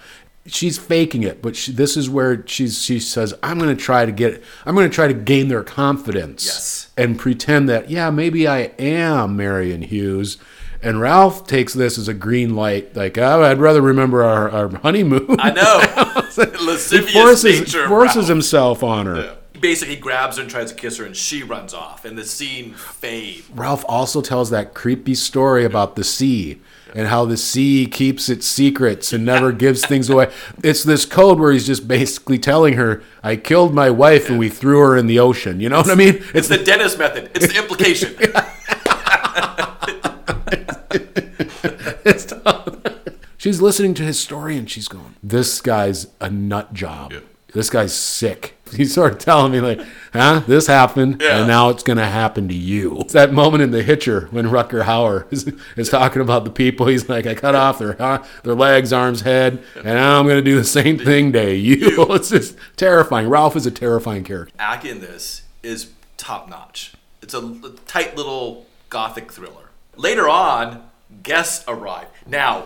She's 0.46 0.76
faking 0.76 1.22
it, 1.22 1.40
but 1.40 1.54
she, 1.54 1.70
this 1.70 1.96
is 1.96 2.10
where 2.10 2.44
she's. 2.46 2.82
She 2.82 2.98
says, 2.98 3.32
"I'm 3.42 3.58
going 3.58 3.74
to 3.74 3.80
try 3.80 4.04
to 4.04 4.12
get. 4.12 4.42
I'm 4.66 4.74
going 4.74 4.88
to 4.90 4.94
try 4.94 5.06
to 5.06 5.14
gain 5.14 5.48
their 5.48 5.62
confidence." 5.62 6.44
Yes. 6.44 6.90
and 6.96 7.18
pretend 7.18 7.68
that, 7.68 7.90
yeah, 7.90 8.10
maybe 8.10 8.48
I 8.48 8.72
am 8.78 9.36
Marion 9.36 9.82
Hughes. 9.82 10.38
And 10.82 11.00
Ralph 11.00 11.46
takes 11.46 11.74
this 11.74 11.96
as 11.96 12.08
a 12.08 12.14
green 12.14 12.56
light, 12.56 12.96
like, 12.96 13.16
oh, 13.16 13.42
I'd 13.44 13.60
rather 13.60 13.80
remember 13.80 14.24
our, 14.24 14.50
our 14.50 14.68
honeymoon. 14.78 15.36
I 15.38 15.52
know. 15.52 16.22
he 16.74 17.12
forces, 17.12 17.60
nature. 17.60 17.86
forces 17.86 18.16
Ralph. 18.16 18.28
himself 18.28 18.82
on 18.82 19.06
her. 19.06 19.36
Basically, 19.60 19.94
grabs 19.94 20.38
her 20.38 20.42
and 20.42 20.50
tries 20.50 20.72
to 20.72 20.74
kiss 20.76 20.96
her, 20.96 21.04
and 21.04 21.16
she 21.16 21.44
runs 21.44 21.72
off, 21.72 22.04
and 22.04 22.18
the 22.18 22.24
scene 22.24 22.74
fades. 22.74 23.48
Ralph 23.50 23.84
also 23.88 24.20
tells 24.20 24.50
that 24.50 24.74
creepy 24.74 25.14
story 25.14 25.64
about 25.64 25.94
the 25.94 26.02
sea 26.02 26.60
and 26.94 27.08
how 27.08 27.24
the 27.24 27.36
sea 27.36 27.86
keeps 27.86 28.28
its 28.28 28.46
secrets 28.46 29.12
and 29.12 29.24
never 29.24 29.52
gives 29.64 29.84
things 29.84 30.08
away. 30.10 30.32
It's 30.62 30.82
this 30.82 31.04
code 31.04 31.38
where 31.38 31.52
he's 31.52 31.66
just 31.66 31.88
basically 31.88 32.38
telling 32.38 32.74
her, 32.74 33.02
I 33.22 33.36
killed 33.36 33.74
my 33.74 33.90
wife 33.90 34.28
and 34.28 34.38
we 34.38 34.48
threw 34.48 34.80
her 34.80 34.96
in 34.96 35.06
the 35.06 35.18
ocean. 35.18 35.60
You 35.60 35.68
know 35.68 35.78
what 35.78 35.90
I 35.90 35.94
mean? 35.94 36.22
It's 36.34 36.48
the 36.48 36.58
Dennis 36.58 36.98
method. 36.98 37.30
It's 37.34 37.52
the 37.52 37.58
implication. 37.58 38.16
It's 42.04 42.32
she's 43.36 43.60
listening 43.60 43.94
to 43.94 44.02
his 44.02 44.18
story 44.18 44.56
and 44.56 44.68
she's 44.68 44.88
going, 44.88 45.14
"This 45.22 45.60
guy's 45.60 46.08
a 46.20 46.30
nut 46.30 46.72
job. 46.72 47.12
This 47.52 47.70
guy's 47.70 47.92
sick." 47.92 48.56
He's 48.74 48.94
sort 48.94 49.12
of 49.12 49.18
telling 49.18 49.52
me 49.52 49.60
like, 49.60 49.80
"Huh? 50.14 50.40
This 50.46 50.66
happened, 50.66 51.20
Yeah. 51.20 51.38
and 51.38 51.46
now 51.46 51.68
it's 51.68 51.82
going 51.82 51.98
to 51.98 52.06
happen 52.06 52.48
to 52.48 52.54
you." 52.54 52.96
It's 53.00 53.12
that 53.12 53.30
moment 53.32 53.62
in 53.62 53.70
The 53.70 53.82
Hitcher 53.82 54.28
when 54.30 54.46
Rutger 54.46 54.84
Hauer 54.84 55.26
is, 55.32 55.52
is 55.76 55.90
talking 55.90 56.22
about 56.22 56.44
the 56.44 56.50
people. 56.50 56.86
He's 56.86 57.06
like, 57.08 57.26
"I 57.26 57.34
cut 57.34 57.54
off 57.54 57.78
their 57.78 58.00
uh, 58.00 58.24
their 58.44 58.54
legs, 58.54 58.90
arms, 58.92 59.20
head, 59.20 59.62
and 59.76 59.84
now 59.84 60.18
I'm 60.18 60.24
going 60.26 60.42
to 60.42 60.50
do 60.50 60.56
the 60.56 60.64
same 60.64 60.98
thing 60.98 61.32
to 61.34 61.54
you." 61.54 62.06
it's 62.10 62.30
just 62.30 62.56
terrifying. 62.76 63.28
Ralph 63.28 63.56
is 63.56 63.66
a 63.66 63.70
terrifying 63.70 64.24
character. 64.24 64.54
Acting 64.58 64.92
in 64.92 65.00
this 65.00 65.42
is 65.62 65.90
top 66.16 66.48
notch. 66.48 66.94
It's 67.20 67.34
a 67.34 67.54
tight 67.86 68.16
little 68.16 68.66
gothic 68.88 69.30
thriller. 69.32 69.68
Later 69.96 70.28
on, 70.30 70.82
guests 71.22 71.62
arrive. 71.68 72.06
Now, 72.26 72.64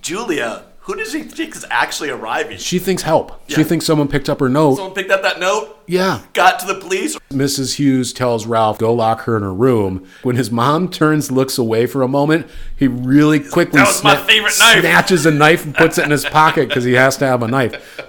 Julia, 0.00 0.64
who 0.82 0.96
does 0.96 1.12
she 1.12 1.22
think 1.22 1.54
is 1.54 1.64
actually 1.70 2.10
arriving? 2.10 2.58
She 2.58 2.80
thinks 2.80 3.02
help. 3.02 3.40
She 3.48 3.62
thinks 3.62 3.86
someone 3.86 4.08
picked 4.08 4.28
up 4.28 4.40
her 4.40 4.48
note. 4.48 4.76
Someone 4.76 4.94
picked 4.94 5.12
up 5.12 5.22
that 5.22 5.38
note, 5.38 5.80
yeah. 5.86 6.22
got 6.32 6.58
to 6.58 6.66
the 6.66 6.74
police. 6.74 7.16
Mrs. 7.30 7.76
Hughes 7.76 8.12
tells 8.12 8.46
Ralph, 8.46 8.78
go 8.78 8.92
lock 8.92 9.20
her 9.22 9.36
in 9.36 9.44
her 9.44 9.54
room. 9.54 10.08
When 10.22 10.34
his 10.34 10.50
mom 10.50 10.88
turns, 10.88 11.30
looks 11.30 11.56
away 11.56 11.86
for 11.86 12.02
a 12.02 12.08
moment, 12.08 12.48
he 12.76 12.88
really 12.88 13.38
quickly 13.38 13.78
That 13.78 13.86
was 13.86 14.02
my 14.02 14.16
favorite 14.16 14.54
knife. 14.58 14.80
snatches 14.80 15.24
a 15.24 15.30
knife 15.30 15.64
and 15.64 15.72
puts 15.74 15.98
it 15.98 16.04
in 16.04 16.10
his 16.10 16.24
pocket 16.30 16.66
because 16.66 16.82
he 16.82 16.94
has 16.94 17.16
to 17.18 17.26
have 17.26 17.44
a 17.44 17.48
knife. 17.48 18.00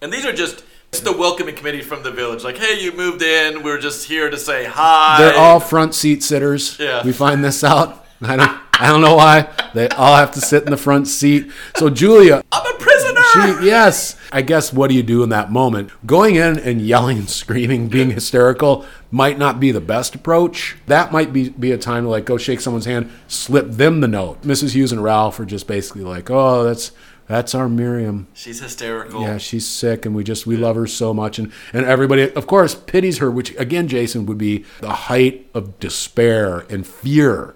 And 0.00 0.10
these 0.10 0.24
are 0.24 0.32
just 0.32 0.64
it's 0.88 1.00
the 1.00 1.12
welcoming 1.12 1.56
committee 1.56 1.82
from 1.82 2.04
the 2.04 2.10
village. 2.12 2.44
Like, 2.44 2.56
hey, 2.56 2.80
you 2.80 2.92
moved 2.92 3.20
in. 3.20 3.64
We're 3.64 3.80
just 3.80 4.06
here 4.06 4.30
to 4.30 4.38
say 4.38 4.64
hi. 4.64 5.16
They're 5.18 5.36
all 5.36 5.58
front 5.58 5.92
seat 5.94 6.22
sitters. 6.22 6.78
Yeah. 6.78 7.04
We 7.04 7.12
find 7.12 7.44
this 7.44 7.64
out. 7.64 8.06
I 8.22 8.36
don't, 8.36 8.60
I 8.80 8.88
don't 8.88 9.00
know 9.00 9.16
why. 9.16 9.48
They 9.74 9.88
all 9.88 10.16
have 10.16 10.32
to 10.32 10.40
sit 10.40 10.64
in 10.64 10.70
the 10.70 10.76
front 10.76 11.08
seat. 11.08 11.50
So 11.76 11.90
Julia, 11.90 12.42
I'm 12.52 12.74
a 12.74 12.78
prisoner. 12.78 13.20
She, 13.32 13.66
yes. 13.66 14.16
I 14.32 14.42
guess 14.42 14.72
what 14.72 14.88
do 14.90 14.96
you 14.96 15.02
do 15.02 15.22
in 15.22 15.28
that 15.30 15.52
moment? 15.52 15.90
Going 16.06 16.34
in 16.34 16.58
and 16.58 16.80
yelling 16.80 17.18
and 17.18 17.30
screaming, 17.30 17.88
being 17.88 18.10
hysterical 18.10 18.84
might 19.10 19.38
not 19.38 19.60
be 19.60 19.70
the 19.70 19.80
best 19.80 20.14
approach. 20.14 20.76
That 20.86 21.12
might 21.12 21.32
be, 21.32 21.50
be 21.50 21.70
a 21.72 21.78
time 21.78 22.04
to 22.04 22.10
like 22.10 22.24
go 22.24 22.36
shake 22.36 22.60
someone's 22.60 22.86
hand, 22.86 23.10
slip 23.28 23.70
them 23.70 24.00
the 24.00 24.08
note. 24.08 24.42
Mrs. 24.42 24.74
Hughes 24.74 24.92
and 24.92 25.02
Ralph 25.02 25.38
are 25.38 25.44
just 25.44 25.66
basically 25.68 26.02
like, 26.02 26.30
oh, 26.30 26.64
that's 26.64 26.90
that's 27.26 27.54
our 27.54 27.68
Miriam. 27.68 28.26
She's 28.34 28.60
hysterical. 28.60 29.22
Yeah, 29.22 29.38
she's 29.38 29.66
sick, 29.66 30.04
and 30.04 30.14
we 30.14 30.24
just 30.24 30.46
we 30.46 30.56
love 30.56 30.76
her 30.76 30.86
so 30.86 31.14
much, 31.14 31.38
and 31.38 31.52
and 31.72 31.86
everybody, 31.86 32.30
of 32.32 32.46
course, 32.46 32.74
pities 32.74 33.18
her. 33.18 33.30
Which 33.30 33.54
again, 33.56 33.88
Jason 33.88 34.26
would 34.26 34.36
be 34.36 34.64
the 34.80 34.92
height 34.92 35.48
of 35.54 35.78
despair 35.80 36.66
and 36.68 36.86
fear. 36.86 37.54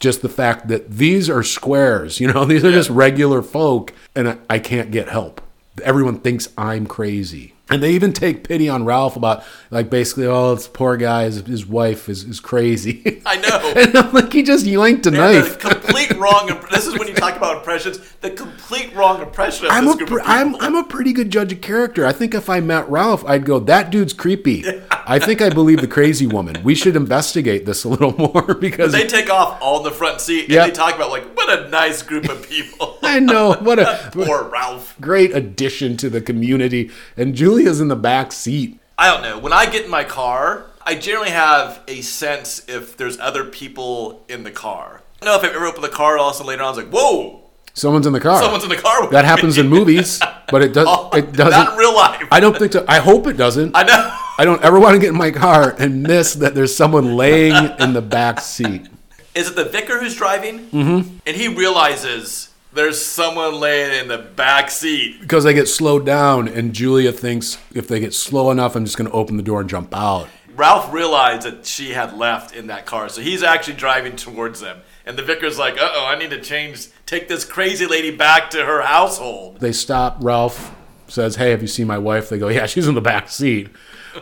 Just 0.00 0.22
the 0.22 0.28
fact 0.28 0.68
that 0.68 0.90
these 0.90 1.28
are 1.28 1.42
squares, 1.42 2.20
you 2.20 2.32
know, 2.32 2.44
these 2.46 2.64
are 2.64 2.72
just 2.72 2.90
regular 2.90 3.42
folk, 3.42 3.92
and 4.14 4.28
I, 4.28 4.38
I 4.50 4.58
can't 4.58 4.90
get 4.90 5.08
help. 5.08 5.40
Everyone 5.82 6.18
thinks 6.18 6.48
I'm 6.56 6.86
crazy. 6.86 7.54
And 7.70 7.82
they 7.82 7.92
even 7.92 8.12
take 8.14 8.48
pity 8.48 8.68
on 8.68 8.84
Ralph 8.86 9.14
about, 9.16 9.44
like, 9.70 9.90
basically, 9.90 10.24
oh, 10.26 10.54
this 10.54 10.66
poor 10.66 10.96
guy, 10.96 11.24
his, 11.24 11.40
his 11.46 11.66
wife 11.66 12.08
is, 12.08 12.24
is 12.24 12.40
crazy. 12.40 13.22
I 13.26 13.36
know. 13.36 13.72
and 13.76 13.96
I'm 13.96 14.12
like, 14.12 14.32
he 14.32 14.42
just 14.42 14.64
yanked 14.64 15.04
a 15.06 15.10
And 15.10 15.18
knife. 15.18 15.58
complete 15.58 16.10
wrong. 16.16 16.48
Imp- 16.48 16.68
this 16.70 16.86
is 16.86 16.98
when 16.98 17.08
you 17.08 17.14
talk 17.14 17.36
about 17.36 17.58
impressions. 17.58 17.98
The 18.22 18.30
complete 18.30 18.94
wrong 18.94 19.20
impression 19.20 19.66
of 19.66 19.72
I'm 19.72 19.86
a, 19.86 19.96
group 19.96 20.08
pre- 20.08 20.20
of 20.20 20.26
people. 20.26 20.32
I'm, 20.40 20.56
I'm 20.56 20.74
a 20.76 20.84
pretty 20.84 21.12
good 21.12 21.30
judge 21.30 21.52
of 21.52 21.60
character. 21.60 22.06
I 22.06 22.12
think 22.12 22.34
if 22.34 22.48
I 22.48 22.60
met 22.60 22.88
Ralph, 22.88 23.24
I'd 23.26 23.44
go, 23.44 23.58
that 23.60 23.90
dude's 23.90 24.12
creepy. 24.14 24.64
I 24.90 25.18
think 25.18 25.42
I 25.42 25.50
believe 25.50 25.80
the 25.80 25.86
crazy 25.88 26.26
woman. 26.26 26.62
We 26.62 26.74
should 26.74 26.96
investigate 26.96 27.66
this 27.66 27.84
a 27.84 27.88
little 27.88 28.12
more 28.18 28.54
because 28.54 28.92
they 28.92 29.06
take 29.06 29.30
off 29.30 29.58
all 29.60 29.78
in 29.78 29.84
the 29.84 29.90
front 29.90 30.20
seat 30.20 30.44
and 30.44 30.52
Yep. 30.54 30.66
they 30.68 30.72
talk 30.72 30.94
about 30.94 31.10
like 31.10 31.34
what 31.36 31.50
a 31.58 31.68
nice 31.68 32.02
group 32.02 32.28
of 32.28 32.42
people. 32.48 32.97
I 33.08 33.20
know 33.20 33.54
what 33.54 33.78
a 33.78 34.10
Poor 34.12 34.44
Ralph. 34.44 34.94
great 35.00 35.34
addition 35.34 35.96
to 35.98 36.10
the 36.10 36.20
community. 36.20 36.90
And 37.16 37.34
Julia's 37.34 37.80
in 37.80 37.88
the 37.88 37.96
back 37.96 38.32
seat. 38.32 38.78
I 38.96 39.08
don't 39.12 39.22
know. 39.22 39.38
When 39.38 39.52
I 39.52 39.66
get 39.70 39.84
in 39.84 39.90
my 39.90 40.04
car, 40.04 40.66
I 40.82 40.94
generally 40.94 41.30
have 41.30 41.82
a 41.88 42.00
sense 42.00 42.64
if 42.68 42.96
there's 42.96 43.18
other 43.20 43.44
people 43.44 44.24
in 44.28 44.42
the 44.44 44.50
car. 44.50 45.02
I 45.20 45.24
don't 45.24 45.34
know 45.34 45.38
if 45.38 45.50
I've 45.50 45.56
ever 45.56 45.66
opened 45.66 45.84
the 45.84 45.88
car, 45.88 46.18
all 46.18 46.28
of 46.30 46.34
a 46.34 46.36
sudden 46.36 46.48
later 46.48 46.62
on, 46.62 46.66
I 46.66 46.70
was 46.70 46.78
like, 46.78 46.90
whoa, 46.92 47.42
Someone's 47.74 48.06
in 48.08 48.12
the 48.12 48.18
car. 48.20 48.40
someone's 48.42 48.64
in 48.64 48.70
the 48.70 48.76
car. 48.76 49.02
With 49.02 49.12
that 49.12 49.22
me. 49.24 49.28
happens 49.28 49.56
in 49.56 49.68
movies, 49.68 50.20
but 50.50 50.62
it 50.62 50.72
does. 50.72 50.86
Oh, 50.88 51.10
It 51.16 51.26
Not 51.26 51.50
doesn't. 51.50 51.72
in 51.74 51.78
real 51.78 51.94
life. 51.94 52.26
I 52.32 52.40
don't 52.40 52.56
think 52.58 52.72
so. 52.72 52.84
I 52.88 52.98
hope 52.98 53.28
it 53.28 53.36
doesn't. 53.36 53.76
I 53.76 53.84
know. 53.84 54.16
I 54.36 54.44
don't 54.44 54.60
ever 54.62 54.80
want 54.80 54.94
to 54.94 55.00
get 55.00 55.10
in 55.10 55.16
my 55.16 55.30
car 55.30 55.76
and 55.78 56.02
miss 56.02 56.34
that 56.34 56.56
there's 56.56 56.74
someone 56.74 57.16
laying 57.16 57.54
in 57.78 57.92
the 57.92 58.02
back 58.02 58.40
seat. 58.40 58.88
Is 59.34 59.48
it 59.50 59.54
the 59.56 59.64
vicar 59.64 60.00
who's 60.00 60.16
driving? 60.16 60.66
Mm-hmm. 60.70 61.18
And 61.24 61.36
he 61.36 61.46
realizes 61.46 62.47
there's 62.78 63.04
someone 63.04 63.58
laying 63.58 63.92
in 64.00 64.08
the 64.08 64.18
back 64.18 64.70
seat. 64.70 65.20
because 65.20 65.42
they 65.44 65.52
get 65.52 65.66
slowed 65.66 66.06
down, 66.06 66.46
and 66.46 66.72
Julia 66.72 67.10
thinks 67.12 67.58
if 67.74 67.88
they 67.88 67.98
get 67.98 68.14
slow 68.14 68.50
enough, 68.50 68.76
I'm 68.76 68.84
just 68.84 68.96
going 68.96 69.10
to 69.10 69.14
open 69.16 69.36
the 69.36 69.42
door 69.42 69.60
and 69.60 69.68
jump 69.68 69.94
out. 69.94 70.28
Ralph 70.54 70.92
realized 70.92 71.42
that 71.42 71.66
she 71.66 71.90
had 71.90 72.16
left 72.16 72.54
in 72.54 72.68
that 72.68 72.86
car, 72.86 73.08
so 73.08 73.20
he's 73.20 73.42
actually 73.42 73.74
driving 73.74 74.14
towards 74.16 74.60
them. 74.60 74.80
And 75.04 75.18
the 75.18 75.22
vicar's 75.22 75.58
like, 75.58 75.74
uh 75.74 75.88
oh, 75.92 76.06
I 76.06 76.18
need 76.18 76.30
to 76.30 76.40
change, 76.40 76.88
take 77.04 77.28
this 77.28 77.44
crazy 77.44 77.86
lady 77.86 78.10
back 78.10 78.50
to 78.50 78.64
her 78.64 78.82
household. 78.82 79.60
They 79.60 79.72
stop. 79.72 80.18
Ralph 80.20 80.74
says, 81.08 81.36
"Hey, 81.36 81.50
have 81.50 81.62
you 81.62 81.68
seen 81.68 81.86
my 81.86 81.98
wife?" 81.98 82.28
They 82.28 82.38
go, 82.38 82.48
"Yeah, 82.48 82.66
she's 82.72 82.86
in 82.86 82.94
the 82.94 83.00
back 83.00 83.28
seat." 83.28 83.68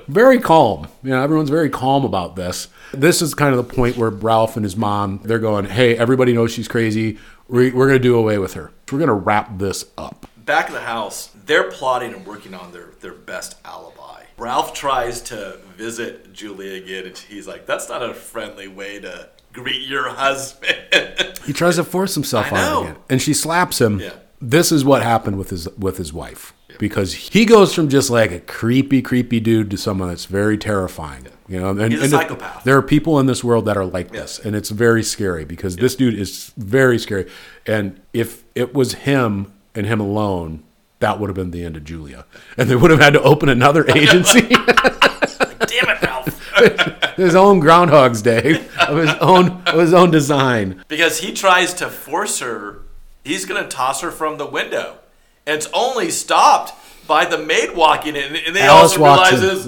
Very 0.09 0.39
calm. 0.39 0.89
You 1.03 1.11
know, 1.11 1.23
everyone's 1.23 1.51
very 1.51 1.71
calm 1.71 2.05
about 2.05 2.37
this. 2.37 2.69
This 2.93 3.23
is 3.23 3.35
kind 3.35 3.55
of 3.55 3.67
the 3.67 3.75
point 3.75 3.97
where 3.97 4.11
Ralph 4.11 4.57
and 4.57 4.65
his 4.65 4.77
mom 4.77 5.21
they're 5.25 5.39
going, 5.39 5.65
"Hey, 5.65 5.97
everybody 5.97 6.33
knows 6.33 6.53
she's 6.53 6.69
crazy. 6.69 7.19
We- 7.49 7.71
We're 7.71 7.87
going 7.87 7.99
to 7.99 8.03
do 8.03 8.17
away 8.17 8.39
with 8.39 8.55
her. 8.55 8.71
We're 8.91 8.99
going 8.99 9.09
to 9.09 9.15
wrap 9.15 9.59
this 9.59 9.85
up." 9.99 10.27
Back 10.37 10.67
at 10.67 10.73
the 10.73 10.81
house, 10.81 11.31
they're 11.47 11.71
plotting 11.71 12.13
and 12.15 12.25
working 12.27 12.55
on 12.55 12.73
their, 12.73 12.91
their 13.01 13.13
best 13.15 13.57
alibi. 13.65 14.23
Ralph 14.39 14.75
tries 14.75 15.21
to 15.23 15.59
visit 15.77 16.33
Julia 16.33 16.75
again, 16.83 17.07
and 17.07 17.17
he's 17.19 17.47
like, 17.49 17.67
that's 17.67 17.89
not 17.89 18.03
a 18.03 18.13
friendly 18.15 18.69
way 18.69 19.01
to 19.01 19.29
greet 19.53 19.89
your 19.89 20.11
husband. 20.11 21.39
He 21.47 21.53
tries 21.53 21.77
to 21.77 21.85
force 21.85 22.15
himself 22.15 22.53
on 22.53 22.59
her 22.59 22.81
again, 22.91 22.97
and 23.09 23.23
she 23.23 23.33
slaps 23.35 23.81
him. 23.81 23.99
Yeah. 24.01 24.13
This 24.41 24.71
is 24.71 24.85
what 24.85 25.03
happened 25.03 25.39
with 25.39 25.51
his 25.51 25.69
with 25.77 25.97
his 25.97 26.13
wife 26.13 26.53
because 26.79 27.15
he 27.15 27.45
goes 27.45 27.75
from 27.75 27.89
just 27.89 28.11
like 28.11 28.31
a 28.33 28.41
creepy, 28.41 29.01
creepy 29.03 29.41
dude 29.41 29.71
to 29.71 29.77
someone 29.77 30.09
that's 30.09 30.27
very 30.27 30.59
terrifying. 30.59 31.27
You 31.49 31.61
know, 31.61 31.71
and, 31.71 31.93
He's 31.93 32.01
a 32.01 32.05
and 32.05 32.11
psychopath. 32.11 32.65
There 32.65 32.77
are 32.77 32.83
people 32.83 33.19
in 33.21 33.27
this 33.27 33.45
world 33.45 33.67
that 33.67 33.77
are 33.77 33.85
like 33.85 34.11
this, 34.11 34.39
and 34.39 34.57
it's 34.57 34.71
very 34.71 35.03
scary 35.03 35.45
because 35.45 35.77
this 35.77 35.95
dude 35.95 36.15
is 36.15 36.53
very 36.57 36.99
scary. 36.99 37.31
And 37.67 38.01
if 38.13 38.43
it 38.55 38.75
was 38.75 38.95
him 38.95 39.53
and 39.75 39.87
him 39.87 40.01
alone, 40.01 40.65
that 40.99 41.21
would 41.21 41.29
have 41.29 41.37
been 41.37 41.53
the 41.53 41.65
end 41.65 41.77
of 41.77 41.85
Julia, 41.85 42.27
and 42.57 42.69
they 42.69 42.77
would 42.77 42.91
have 42.91 43.01
had 43.01 43.13
to 43.13 43.23
open 43.23 43.49
another 43.49 43.89
agency. 43.97 44.41
Damn 44.41 45.89
it, 45.89 46.03
Ralph. 46.03 46.27
his 47.17 47.35
own 47.35 47.61
Groundhog's 47.61 48.23
Day 48.23 48.67
of 48.81 48.97
his 48.99 49.15
own 49.21 49.63
of 49.67 49.79
his 49.79 49.95
own 49.95 50.11
design. 50.11 50.85
because 50.89 51.19
he 51.21 51.33
tries 51.33 51.75
to 51.75 51.89
force 51.89 52.41
her, 52.41 52.83
he's 53.27 53.45
going 53.45 53.63
to 53.63 53.69
toss 53.69 54.01
her 54.01 54.11
from 54.11 54.39
the 54.39 54.47
window. 54.47 54.99
And 55.47 55.57
it's 55.57 55.69
only 55.73 56.11
stopped 56.11 56.73
by 57.07 57.25
the 57.25 57.39
maid 57.39 57.77
walking 57.77 58.17
in. 58.17 58.37
And 58.37 58.57
they 58.57 58.63
Alice 58.63 58.93
also 58.93 59.05
realizes, 59.05 59.67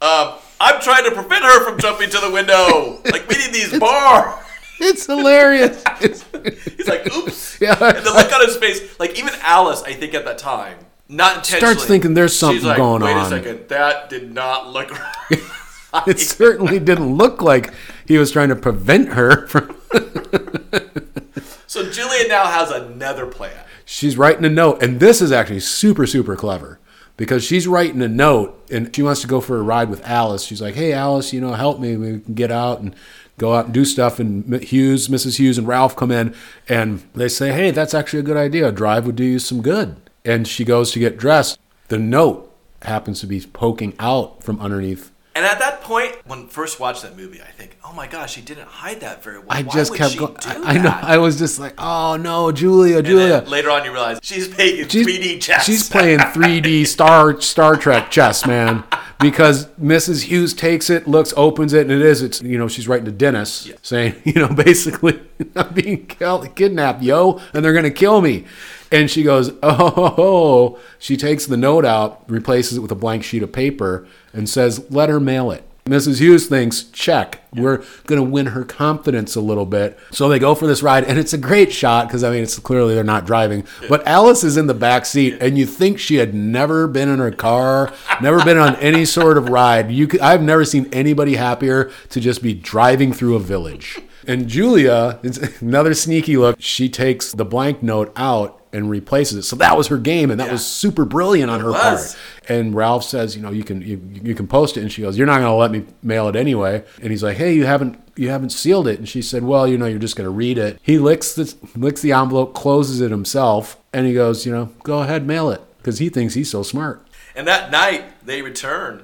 um, 0.00 0.34
I'm 0.60 0.80
trying 0.80 1.04
to 1.04 1.10
prevent 1.10 1.44
her 1.44 1.64
from 1.64 1.78
jumping 1.78 2.10
to 2.10 2.18
the 2.18 2.30
window. 2.30 3.00
Like, 3.04 3.28
we 3.28 3.36
need 3.36 3.52
these 3.52 3.78
bars. 3.80 4.42
It's 4.78 5.06
hilarious. 5.06 5.82
He's 6.00 6.88
like, 6.88 7.12
oops. 7.14 7.44
Yeah. 7.60 7.72
And 7.72 8.04
the 8.04 8.12
look 8.12 8.30
on 8.34 8.44
his 8.44 8.58
face, 8.58 9.00
like 9.00 9.18
even 9.18 9.32
Alice, 9.40 9.82
I 9.82 9.94
think 9.94 10.12
at 10.12 10.26
that 10.26 10.36
time, 10.36 10.76
not 11.08 11.36
intentionally, 11.38 11.74
Starts 11.74 11.88
thinking 11.88 12.12
there's 12.12 12.38
something 12.38 12.62
like, 12.62 12.76
going 12.76 13.02
Wait 13.02 13.14
on." 13.14 13.30
Wait 13.30 13.38
a 13.38 13.42
second, 13.42 13.68
that 13.68 14.10
did 14.10 14.30
not 14.34 14.68
look 14.68 14.90
right. 14.90 16.06
it 16.06 16.20
certainly 16.20 16.78
didn't 16.78 17.16
look 17.16 17.40
like 17.40 17.72
he 18.06 18.18
was 18.18 18.30
trying 18.30 18.50
to 18.50 18.56
prevent 18.56 19.14
her 19.14 19.46
from. 19.46 19.74
so 21.66 21.90
Julia 21.90 22.28
now 22.28 22.46
has 22.46 22.70
another 22.70 23.26
plan. 23.26 23.64
She's 23.84 24.16
writing 24.18 24.44
a 24.44 24.50
note, 24.50 24.82
and 24.82 24.98
this 25.00 25.22
is 25.22 25.30
actually 25.32 25.60
super, 25.60 26.06
super 26.06 26.36
clever 26.36 26.78
because 27.16 27.44
she's 27.44 27.66
writing 27.66 28.02
a 28.02 28.08
note 28.08 28.60
and 28.70 28.94
she 28.94 29.02
wants 29.02 29.20
to 29.22 29.26
go 29.26 29.40
for 29.40 29.58
a 29.58 29.62
ride 29.62 29.88
with 29.88 30.06
Alice. 30.06 30.42
She's 30.42 30.60
like, 30.60 30.74
"Hey, 30.74 30.92
Alice, 30.92 31.32
you 31.32 31.40
know, 31.40 31.52
help 31.52 31.80
me. 31.80 31.96
We 31.96 32.20
can 32.20 32.34
get 32.34 32.50
out 32.50 32.80
and 32.80 32.94
go 33.38 33.54
out 33.54 33.66
and 33.66 33.74
do 33.74 33.84
stuff." 33.84 34.18
And 34.18 34.62
Hughes, 34.62 35.08
Mrs. 35.08 35.36
Hughes, 35.36 35.58
and 35.58 35.66
Ralph 35.66 35.96
come 35.96 36.10
in, 36.10 36.34
and 36.68 37.02
they 37.14 37.28
say, 37.28 37.52
"Hey, 37.52 37.70
that's 37.70 37.94
actually 37.94 38.20
a 38.20 38.24
good 38.24 38.36
idea. 38.36 38.68
A 38.68 38.72
drive 38.72 39.06
would 39.06 39.16
do 39.16 39.24
you 39.24 39.38
some 39.38 39.62
good." 39.62 39.96
And 40.24 40.46
she 40.46 40.64
goes 40.64 40.90
to 40.92 40.98
get 40.98 41.16
dressed. 41.16 41.58
The 41.88 41.98
note 41.98 42.52
happens 42.82 43.20
to 43.20 43.26
be 43.26 43.40
poking 43.40 43.94
out 43.98 44.42
from 44.42 44.60
underneath 44.60 45.10
And 45.36 45.44
at 45.44 45.58
that 45.58 45.82
point, 45.82 46.16
when 46.26 46.46
first 46.48 46.80
watched 46.80 47.02
that 47.02 47.14
movie, 47.14 47.42
I 47.42 47.50
think, 47.50 47.76
oh 47.84 47.92
my 47.92 48.06
gosh, 48.06 48.32
she 48.32 48.40
didn't 48.40 48.68
hide 48.68 49.00
that 49.00 49.22
very 49.22 49.36
well. 49.38 49.48
I 49.50 49.62
Why 49.64 49.72
just 49.74 49.94
kept 49.94 50.16
going. 50.16 50.34
I, 50.46 50.76
I 50.76 50.78
know. 50.78 50.88
I 51.02 51.18
was 51.18 51.38
just 51.38 51.58
like, 51.58 51.74
oh 51.76 52.16
no, 52.16 52.50
Julia, 52.52 52.98
And 52.98 53.06
Julia. 53.06 53.44
later 53.46 53.70
on, 53.70 53.84
you 53.84 53.92
realize 53.92 54.18
she's 54.22 54.48
playing 54.48 54.88
She's- 54.88 55.06
3D 55.06 55.40
chess. 55.42 55.64
She's 55.66 55.88
playing 55.90 56.20
3D 56.20 56.86
Star 56.96 57.38
Star 57.42 57.76
Trek 57.76 58.10
chess, 58.10 58.46
man. 58.46 58.82
Because 59.20 59.66
Mrs. 59.80 60.24
Hughes 60.24 60.52
takes 60.54 60.88
it, 60.90 61.06
looks, 61.06 61.32
opens 61.36 61.72
it, 61.74 61.82
and 61.82 61.90
it 61.90 62.00
is. 62.02 62.22
It's 62.22 62.40
you 62.42 62.56
know 62.58 62.66
she's 62.68 62.88
writing 62.88 63.04
to 63.06 63.12
Dennis, 63.12 63.70
saying 63.82 64.14
you 64.24 64.34
know 64.34 64.48
basically 64.48 65.20
I'm 65.54 65.74
being 65.74 66.06
kidnapped, 66.06 67.02
yo, 67.02 67.40
and 67.52 67.62
they're 67.62 67.74
gonna 67.74 67.90
kill 67.90 68.22
me. 68.22 68.44
And 68.90 69.10
she 69.10 69.22
goes, 69.22 69.52
oh. 69.62 70.78
She 70.98 71.16
takes 71.16 71.46
the 71.46 71.56
note 71.56 71.84
out, 71.84 72.28
replaces 72.28 72.78
it 72.78 72.80
with 72.80 72.92
a 72.92 72.96
blank 72.96 73.24
sheet 73.24 73.42
of 73.42 73.52
paper, 73.52 74.06
and 74.32 74.48
says, 74.48 74.84
"Let 74.90 75.08
her 75.08 75.20
mail 75.20 75.50
it." 75.50 75.66
Mrs. 75.86 76.18
Hughes 76.18 76.48
thinks, 76.48 76.82
check. 76.82 77.44
We're 77.54 77.76
going 78.06 78.20
to 78.20 78.28
win 78.28 78.46
her 78.46 78.64
confidence 78.64 79.36
a 79.36 79.40
little 79.40 79.64
bit. 79.64 79.96
So 80.10 80.28
they 80.28 80.40
go 80.40 80.56
for 80.56 80.66
this 80.66 80.82
ride, 80.82 81.04
and 81.04 81.16
it's 81.16 81.32
a 81.32 81.38
great 81.38 81.72
shot 81.72 82.08
because, 82.08 82.24
I 82.24 82.30
mean, 82.30 82.42
it's 82.42 82.58
clearly 82.58 82.96
they're 82.96 83.04
not 83.04 83.24
driving. 83.24 83.64
But 83.88 84.04
Alice 84.04 84.42
is 84.42 84.56
in 84.56 84.66
the 84.66 84.74
back 84.74 85.06
seat, 85.06 85.38
and 85.40 85.56
you 85.56 85.64
think 85.64 86.00
she 86.00 86.16
had 86.16 86.34
never 86.34 86.88
been 86.88 87.08
in 87.08 87.20
her 87.20 87.30
car, 87.30 87.92
never 88.20 88.44
been 88.44 88.58
on 88.58 88.74
any 88.76 89.04
sort 89.04 89.38
of 89.38 89.48
ride. 89.48 89.92
You 89.92 90.08
could, 90.08 90.20
I've 90.20 90.42
never 90.42 90.64
seen 90.64 90.88
anybody 90.92 91.36
happier 91.36 91.92
to 92.08 92.20
just 92.20 92.42
be 92.42 92.52
driving 92.52 93.12
through 93.12 93.36
a 93.36 93.40
village. 93.40 94.00
And 94.26 94.48
Julia, 94.48 95.20
it's 95.22 95.38
another 95.62 95.94
sneaky 95.94 96.36
look. 96.36 96.56
She 96.58 96.88
takes 96.88 97.30
the 97.30 97.44
blank 97.44 97.80
note 97.80 98.12
out 98.16 98.60
and 98.76 98.90
replaces 98.90 99.38
it. 99.38 99.42
So 99.42 99.56
that 99.56 99.76
was 99.76 99.86
her 99.88 99.96
game, 99.98 100.30
and 100.30 100.38
that 100.38 100.46
Yeah. 100.46 100.52
was 100.52 100.64
super 100.66 101.04
brilliant 101.04 101.50
on 101.50 101.60
her 101.60 101.72
part. 101.72 102.16
And 102.48 102.74
Ralph 102.74 103.04
says, 103.04 103.34
you 103.34 103.42
know, 103.42 103.50
you 103.50 103.64
can 103.64 103.80
you, 103.80 104.00
you 104.22 104.34
can 104.34 104.46
post 104.46 104.76
it, 104.76 104.82
and 104.82 104.92
she 104.92 105.02
goes, 105.02 105.16
you're 105.16 105.26
not 105.26 105.40
going 105.40 105.50
to 105.50 105.54
let 105.54 105.70
me 105.70 105.84
mail 106.02 106.28
it 106.28 106.36
anyway. 106.36 106.84
And 107.00 107.10
he's 107.10 107.22
like, 107.22 107.36
hey, 107.36 107.54
you 107.54 107.64
haven't 107.66 107.98
you 108.16 108.30
haven't 108.30 108.50
sealed 108.50 108.86
it. 108.88 108.98
And 108.98 109.08
she 109.08 109.22
said, 109.22 109.42
well, 109.42 109.66
you 109.66 109.76
know, 109.78 109.86
you're 109.86 109.98
just 109.98 110.16
going 110.16 110.26
to 110.26 110.30
read 110.30 110.58
it. 110.58 110.78
He 110.82 110.98
licks 110.98 111.34
the 111.34 111.52
licks 111.74 112.02
the 112.02 112.12
envelope, 112.12 112.54
closes 112.54 113.00
it 113.00 113.10
himself, 113.10 113.76
and 113.92 114.06
he 114.06 114.14
goes, 114.14 114.46
you 114.46 114.52
know, 114.52 114.66
go 114.84 115.00
ahead, 115.00 115.26
mail 115.26 115.50
it, 115.50 115.60
because 115.78 115.98
he 115.98 116.08
thinks 116.08 116.34
he's 116.34 116.50
so 116.50 116.62
smart. 116.62 117.04
And 117.34 117.46
that 117.48 117.70
night 117.70 118.04
they 118.24 118.42
return, 118.42 119.02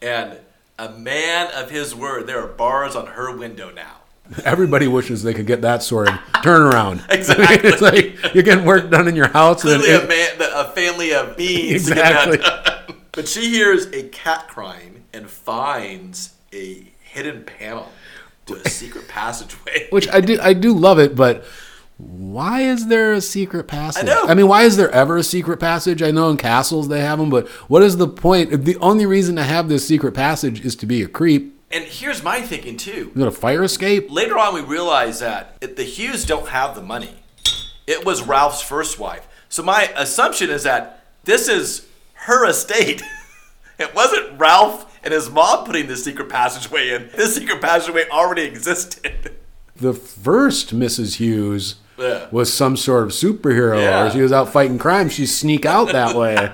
and 0.00 0.38
a 0.78 0.90
man 0.90 1.48
of 1.54 1.70
his 1.70 1.94
word. 1.94 2.26
There 2.26 2.40
are 2.42 2.48
bars 2.48 2.96
on 2.96 3.06
her 3.06 3.34
window 3.36 3.70
now. 3.70 3.98
Everybody 4.44 4.88
wishes 4.88 5.22
they 5.22 5.34
could 5.34 5.46
get 5.46 5.62
that 5.62 5.82
sort 5.82 6.08
of 6.08 6.14
turnaround. 6.42 7.04
Exactly. 7.10 7.68
it's 7.70 7.82
like 7.82 8.34
you're 8.34 8.42
getting 8.42 8.64
work 8.64 8.90
done 8.90 9.06
in 9.08 9.14
your 9.16 9.28
house. 9.28 9.64
and 9.64 9.82
it- 9.82 10.04
a 10.04 10.06
man, 10.08 10.30
a 10.54 10.70
family 10.72 11.12
of 11.12 11.36
beings. 11.36 11.86
to 11.88 11.94
get 11.94 12.02
that 12.02 12.28
Exactly. 12.34 12.94
But 13.12 13.28
she 13.28 13.50
hears 13.50 13.86
a 13.92 14.08
cat 14.08 14.48
crying 14.48 15.04
and 15.12 15.30
finds 15.30 16.34
a 16.52 16.84
hidden 17.00 17.44
panel 17.44 17.92
to 18.46 18.54
a 18.54 18.68
secret 18.68 19.06
passageway. 19.06 19.86
which 19.90 20.08
I 20.08 20.20
do 20.20 20.38
I 20.42 20.52
do 20.52 20.72
love 20.72 20.98
it, 20.98 21.14
but 21.14 21.44
why 21.96 22.62
is 22.62 22.88
there 22.88 23.12
a 23.12 23.20
secret 23.20 23.68
passage? 23.68 24.06
know. 24.06 24.24
mean, 24.34 24.48
why 24.48 24.64
is 24.64 24.76
there 24.76 24.90
ever 24.90 25.16
a 25.16 25.22
secret 25.22 25.60
passage? 25.60 26.02
I 26.02 26.10
know 26.10 26.28
in 26.30 26.36
castles 26.36 26.88
they 26.88 27.00
have 27.02 27.20
them, 27.20 27.30
but 27.30 27.46
what 27.68 27.84
is 27.84 27.98
the 27.98 28.08
point? 28.08 28.64
The 28.64 28.76
only 28.78 29.06
reason 29.06 29.36
to 29.36 29.44
have 29.44 29.68
this 29.68 29.86
secret 29.86 30.12
passage 30.12 30.64
is 30.64 30.74
to 30.76 30.86
be 30.86 31.02
a 31.02 31.06
creep. 31.06 31.53
And 31.74 31.84
here's 31.84 32.22
my 32.22 32.40
thinking 32.40 32.76
too. 32.76 33.10
Is 33.14 33.20
it 33.22 33.26
a 33.28 33.32
fire 33.32 33.64
escape? 33.64 34.10
Later 34.10 34.38
on, 34.38 34.54
we 34.54 34.60
realize 34.60 35.18
that 35.18 35.60
the 35.60 35.82
Hughes 35.82 36.24
don't 36.24 36.48
have 36.48 36.74
the 36.76 36.82
money. 36.82 37.16
It 37.86 38.04
was 38.06 38.22
Ralph's 38.22 38.62
first 38.62 38.98
wife. 38.98 39.26
So 39.48 39.62
my 39.62 39.92
assumption 39.96 40.50
is 40.50 40.62
that 40.62 41.04
this 41.24 41.48
is 41.48 41.86
her 42.14 42.46
estate. 42.48 43.02
it 43.78 43.94
wasn't 43.94 44.38
Ralph 44.38 44.98
and 45.04 45.12
his 45.12 45.28
mom 45.28 45.64
putting 45.64 45.88
the 45.88 45.96
secret 45.96 46.28
passageway 46.28 46.90
in. 46.94 47.10
This 47.16 47.34
secret 47.34 47.60
passageway 47.60 48.04
already 48.10 48.42
existed. 48.42 49.36
The 49.76 49.92
first 49.92 50.72
Mrs. 50.72 51.16
Hughes 51.16 51.74
Yeah. 51.98 52.28
was 52.30 52.52
some 52.52 52.76
sort 52.76 53.02
of 53.02 53.08
superhero, 53.10 53.82
Yeah. 53.82 54.06
or 54.06 54.10
she 54.12 54.20
was 54.22 54.30
out 54.32 54.52
fighting 54.52 54.78
crime. 54.78 55.08
She 55.08 55.26
sneak 55.26 55.66
out 55.66 55.90
that 55.90 56.14
way. 56.20 56.52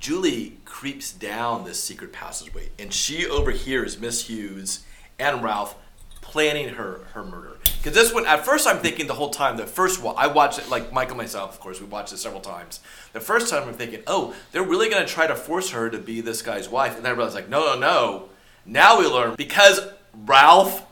Julie 0.00 0.57
creeps 0.78 1.10
down 1.10 1.64
this 1.64 1.82
secret 1.82 2.12
passageway 2.12 2.68
and 2.78 2.92
she 2.92 3.26
overhears 3.26 3.98
Miss 3.98 4.28
Hughes 4.28 4.84
and 5.18 5.42
Ralph 5.42 5.74
planning 6.20 6.68
her 6.68 7.00
her 7.14 7.24
murder. 7.24 7.56
Because 7.64 7.94
this 7.94 8.14
one, 8.14 8.24
at 8.28 8.44
first, 8.44 8.64
I'm 8.68 8.78
thinking 8.78 9.08
the 9.08 9.14
whole 9.14 9.30
time. 9.30 9.56
The 9.56 9.66
first 9.66 10.00
one, 10.00 10.14
I 10.16 10.28
watched 10.28 10.60
it 10.60 10.70
like 10.70 10.92
Michael 10.92 11.16
myself. 11.16 11.52
Of 11.52 11.58
course, 11.58 11.80
we 11.80 11.86
watched 11.86 12.12
it 12.12 12.18
several 12.18 12.40
times. 12.40 12.78
The 13.12 13.18
first 13.18 13.50
time, 13.50 13.66
I'm 13.66 13.74
thinking, 13.74 14.04
oh, 14.06 14.36
they're 14.52 14.62
really 14.62 14.88
gonna 14.88 15.04
try 15.04 15.26
to 15.26 15.34
force 15.34 15.70
her 15.70 15.90
to 15.90 15.98
be 15.98 16.20
this 16.20 16.42
guy's 16.42 16.68
wife. 16.68 16.94
And 16.94 17.04
then 17.04 17.10
I 17.10 17.16
realized, 17.16 17.34
like, 17.34 17.48
no, 17.48 17.74
no, 17.74 17.80
no. 17.80 18.28
Now 18.64 19.00
we 19.00 19.06
learn 19.08 19.34
because 19.34 19.80
Ralph 20.14 20.86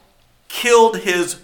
killed 0.49 0.99
his 0.99 1.37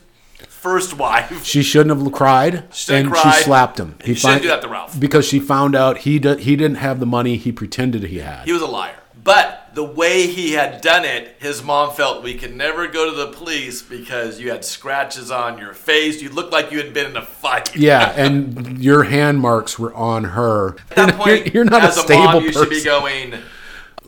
first 0.49 0.97
wife. 0.97 1.45
She 1.45 1.63
shouldn't 1.63 1.99
have 1.99 2.13
cried, 2.13 2.73
shouldn't 2.75 3.07
and 3.07 3.15
cried. 3.15 3.37
she 3.37 3.43
slapped 3.45 3.79
him. 3.81 3.97
You 4.05 4.15
shouldn't 4.15 4.43
do 4.43 4.49
that 4.49 4.63
to 4.63 4.69
Ralph. 4.69 4.99
because 4.99 5.27
she 5.27 5.41
found 5.41 5.75
out 5.75 5.99
he 5.99 6.19
d- 6.19 6.39
he 6.43 6.57
didn't 6.57 6.77
have 6.77 7.01
the 7.01 7.07
money 7.07 7.37
he 7.37 7.53
pretended 7.53 8.05
he 8.05 8.19
had. 8.19 8.45
He 8.45 8.53
was 8.53 8.63
a 8.63 8.67
liar. 8.67 8.97
But 9.25 9.71
the 9.75 9.85
way 9.85 10.27
he 10.27 10.53
had 10.53 10.81
done 10.81 11.05
it, 11.05 11.37
his 11.39 11.63
mom 11.63 11.93
felt 11.95 12.25
we 12.25 12.35
could 12.35 12.57
never 12.57 12.89
go 12.89 13.09
to 13.09 13.17
the 13.17 13.29
police 13.33 13.81
because 13.81 14.41
you 14.41 14.51
had 14.51 14.65
scratches 14.65 15.31
on 15.31 15.59
your 15.59 15.75
face. 15.75 16.21
You 16.21 16.31
looked 16.31 16.53
like 16.53 16.73
you 16.73 16.79
had 16.79 16.93
been 16.93 17.07
in 17.11 17.17
a 17.17 17.25
fight. 17.25 17.77
Yeah, 17.77 18.13
and 18.17 18.83
your 18.83 19.05
hand 19.05 19.41
marks 19.41 19.79
were 19.79 19.95
on 19.95 20.25
her. 20.25 20.77
At 20.91 20.97
that 20.97 21.15
point, 21.15 21.47
you're, 21.47 21.55
you're 21.55 21.65
not 21.65 21.85
a 21.85 21.87
as 21.87 21.99
a, 21.99 22.01
stable 22.01 22.25
mom, 22.25 22.43
you 22.43 22.49
person. 22.51 22.63
should 22.65 22.71
be 22.71 22.83
going. 22.85 23.35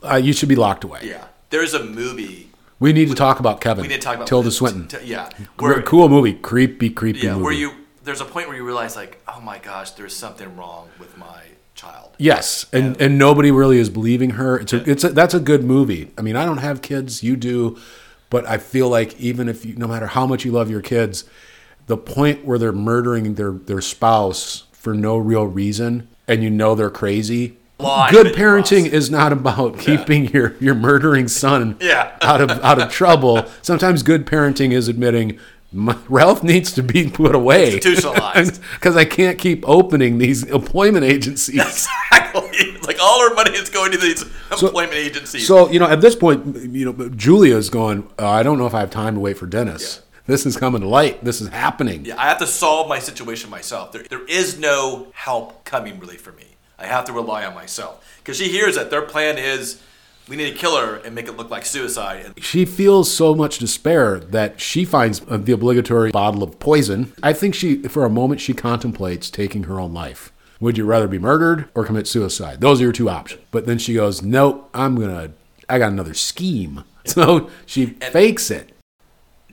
uh, 0.02 0.16
you 0.16 0.32
should 0.32 0.48
be 0.48 0.56
locked 0.56 0.82
away. 0.82 1.00
Yeah, 1.04 1.26
there's 1.50 1.74
a 1.74 1.84
movie. 1.84 2.50
We 2.80 2.92
need 2.92 3.08
to 3.08 3.14
talk 3.14 3.40
about 3.40 3.60
Kevin. 3.60 3.82
We 3.82 3.88
need 3.88 3.96
to 3.96 4.00
talk 4.00 4.16
about 4.16 4.26
Tilda 4.26 4.50
Swinton. 4.50 4.88
t- 4.88 5.06
yeah, 5.06 5.30
Where, 5.58 5.74
where 5.74 5.82
cool 5.82 6.08
movie, 6.08 6.34
creepy, 6.34 6.90
creepy 6.90 7.20
yeah, 7.20 7.32
movie. 7.32 7.44
where 7.44 7.52
you 7.52 7.72
there's 8.02 8.20
a 8.20 8.24
point 8.24 8.48
where 8.48 8.56
you 8.56 8.64
realize 8.64 8.96
like, 8.96 9.20
oh 9.26 9.40
my 9.40 9.58
gosh, 9.58 9.92
there's 9.92 10.14
something 10.14 10.54
wrong 10.56 10.90
with 10.98 11.16
my 11.16 11.42
child. 11.74 12.10
Yes, 12.18 12.66
and 12.72 13.00
and 13.00 13.18
nobody 13.18 13.50
really 13.50 13.78
is 13.78 13.90
believing 13.90 14.30
her. 14.30 14.58
It's 14.58 14.72
a, 14.72 14.90
it's 14.90 15.04
a, 15.04 15.08
that's 15.10 15.34
a 15.34 15.40
good 15.40 15.64
movie. 15.64 16.12
I 16.18 16.22
mean, 16.22 16.36
I 16.36 16.44
don't 16.44 16.58
have 16.58 16.82
kids, 16.82 17.22
you 17.22 17.36
do, 17.36 17.78
but 18.30 18.46
I 18.46 18.58
feel 18.58 18.88
like 18.88 19.18
even 19.18 19.48
if 19.48 19.64
you, 19.64 19.74
no 19.76 19.86
matter 19.88 20.08
how 20.08 20.26
much 20.26 20.44
you 20.44 20.52
love 20.52 20.70
your 20.70 20.82
kids, 20.82 21.24
the 21.86 21.96
point 21.96 22.44
where 22.44 22.58
they're 22.58 22.72
murdering 22.72 23.34
their 23.34 23.52
their 23.52 23.80
spouse 23.80 24.64
for 24.72 24.94
no 24.94 25.16
real 25.16 25.46
reason, 25.46 26.08
and 26.28 26.42
you 26.42 26.50
know 26.50 26.74
they're 26.74 26.90
crazy. 26.90 27.56
Line 27.78 28.12
Good 28.12 28.34
parenting 28.36 28.86
is 28.86 29.10
not 29.10 29.32
about 29.32 29.78
keeping 29.78 30.26
your 30.26 30.54
your 30.60 30.74
murdering 30.76 31.26
son 31.28 31.76
Yeah. 31.80 32.16
out 32.22 32.40
of 32.40 32.50
out 32.62 32.80
of 32.80 32.90
trouble. 32.90 33.46
Sometimes 33.62 34.02
good 34.02 34.26
parenting 34.26 34.72
is 34.72 34.86
admitting. 34.88 35.38
Ralph 36.08 36.44
needs 36.44 36.70
to 36.74 36.84
be 36.84 37.10
put 37.10 37.34
away 37.34 37.74
Institutionalized. 37.74 38.62
because 38.74 38.96
I 38.96 39.04
can't 39.04 39.36
keep 39.38 39.68
opening 39.68 40.18
these 40.18 40.44
employment 40.44 41.04
agencies. 41.04 41.88
Exactly. 42.34 42.76
like 42.86 42.98
all 43.00 43.20
our 43.22 43.34
money 43.34 43.52
is 43.56 43.70
going 43.70 43.92
to 43.92 43.98
these 43.98 44.22
employment 44.50 44.94
agencies. 44.94 45.46
So 45.46 45.68
you 45.70 45.78
know, 45.80 45.86
at 45.88 46.00
this 46.00 46.14
point, 46.16 46.56
you 46.72 46.92
know, 46.92 47.08
Julia's 47.10 47.70
going. 47.70 48.08
Uh, 48.18 48.28
I 48.28 48.42
don't 48.42 48.58
know 48.58 48.66
if 48.66 48.74
I 48.74 48.80
have 48.80 48.90
time 48.90 49.14
to 49.14 49.20
wait 49.20 49.36
for 49.38 49.46
Dennis. 49.46 50.02
This 50.26 50.46
is 50.46 50.56
coming 50.56 50.80
to 50.80 50.88
light. 50.88 51.22
This 51.24 51.40
is 51.40 51.48
happening. 51.48 52.04
Yeah, 52.06 52.14
I 52.18 52.28
have 52.28 52.38
to 52.38 52.46
solve 52.46 52.88
my 52.88 52.98
situation 52.98 53.50
myself. 53.50 53.92
There, 53.92 54.02
there 54.04 54.24
is 54.26 54.58
no 54.58 55.08
help 55.12 55.64
coming 55.64 55.98
really 56.00 56.16
for 56.16 56.32
me. 56.32 56.53
I 56.78 56.86
have 56.86 57.04
to 57.06 57.12
rely 57.12 57.44
on 57.44 57.54
myself. 57.54 58.04
Because 58.18 58.36
she 58.36 58.48
hears 58.48 58.76
that 58.76 58.90
their 58.90 59.02
plan 59.02 59.38
is 59.38 59.80
we 60.28 60.36
need 60.36 60.50
to 60.50 60.56
kill 60.56 60.78
her 60.78 60.96
and 60.96 61.14
make 61.14 61.28
it 61.28 61.36
look 61.36 61.50
like 61.50 61.66
suicide. 61.66 62.32
She 62.38 62.64
feels 62.64 63.12
so 63.12 63.34
much 63.34 63.58
despair 63.58 64.18
that 64.18 64.60
she 64.60 64.84
finds 64.84 65.20
the 65.20 65.52
obligatory 65.52 66.10
bottle 66.10 66.42
of 66.42 66.58
poison. 66.58 67.12
I 67.22 67.32
think 67.32 67.54
she, 67.54 67.82
for 67.82 68.04
a 68.04 68.10
moment, 68.10 68.40
she 68.40 68.54
contemplates 68.54 69.30
taking 69.30 69.64
her 69.64 69.78
own 69.78 69.92
life. 69.92 70.32
Would 70.60 70.78
you 70.78 70.86
rather 70.86 71.08
be 71.08 71.18
murdered 71.18 71.68
or 71.74 71.84
commit 71.84 72.06
suicide? 72.06 72.60
Those 72.60 72.80
are 72.80 72.84
your 72.84 72.92
two 72.92 73.10
options. 73.10 73.42
But 73.50 73.66
then 73.66 73.78
she 73.78 73.94
goes, 73.94 74.22
"Nope, 74.22 74.70
I'm 74.72 74.96
gonna. 74.96 75.32
I 75.68 75.78
got 75.78 75.92
another 75.92 76.14
scheme." 76.14 76.84
So 77.06 77.50
she 77.66 77.84
fakes 77.84 78.50
it. 78.50 78.72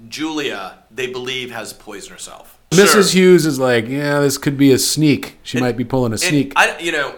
Julia, 0.07 0.85
they 0.89 1.07
believe, 1.07 1.51
has 1.51 1.73
poisoned 1.73 2.13
herself. 2.13 2.50
Mrs. 2.71 3.11
Sure. 3.11 3.21
Hughes 3.21 3.45
is 3.45 3.59
like, 3.59 3.87
"Yeah, 3.87 4.21
this 4.21 4.37
could 4.37 4.57
be 4.57 4.71
a 4.71 4.79
sneak. 4.79 5.37
She 5.43 5.59
might 5.59 5.75
be 5.75 5.83
pulling 5.83 6.13
a 6.13 6.17
sneak." 6.17 6.53
I, 6.55 6.77
you 6.79 6.91
know, 6.91 7.15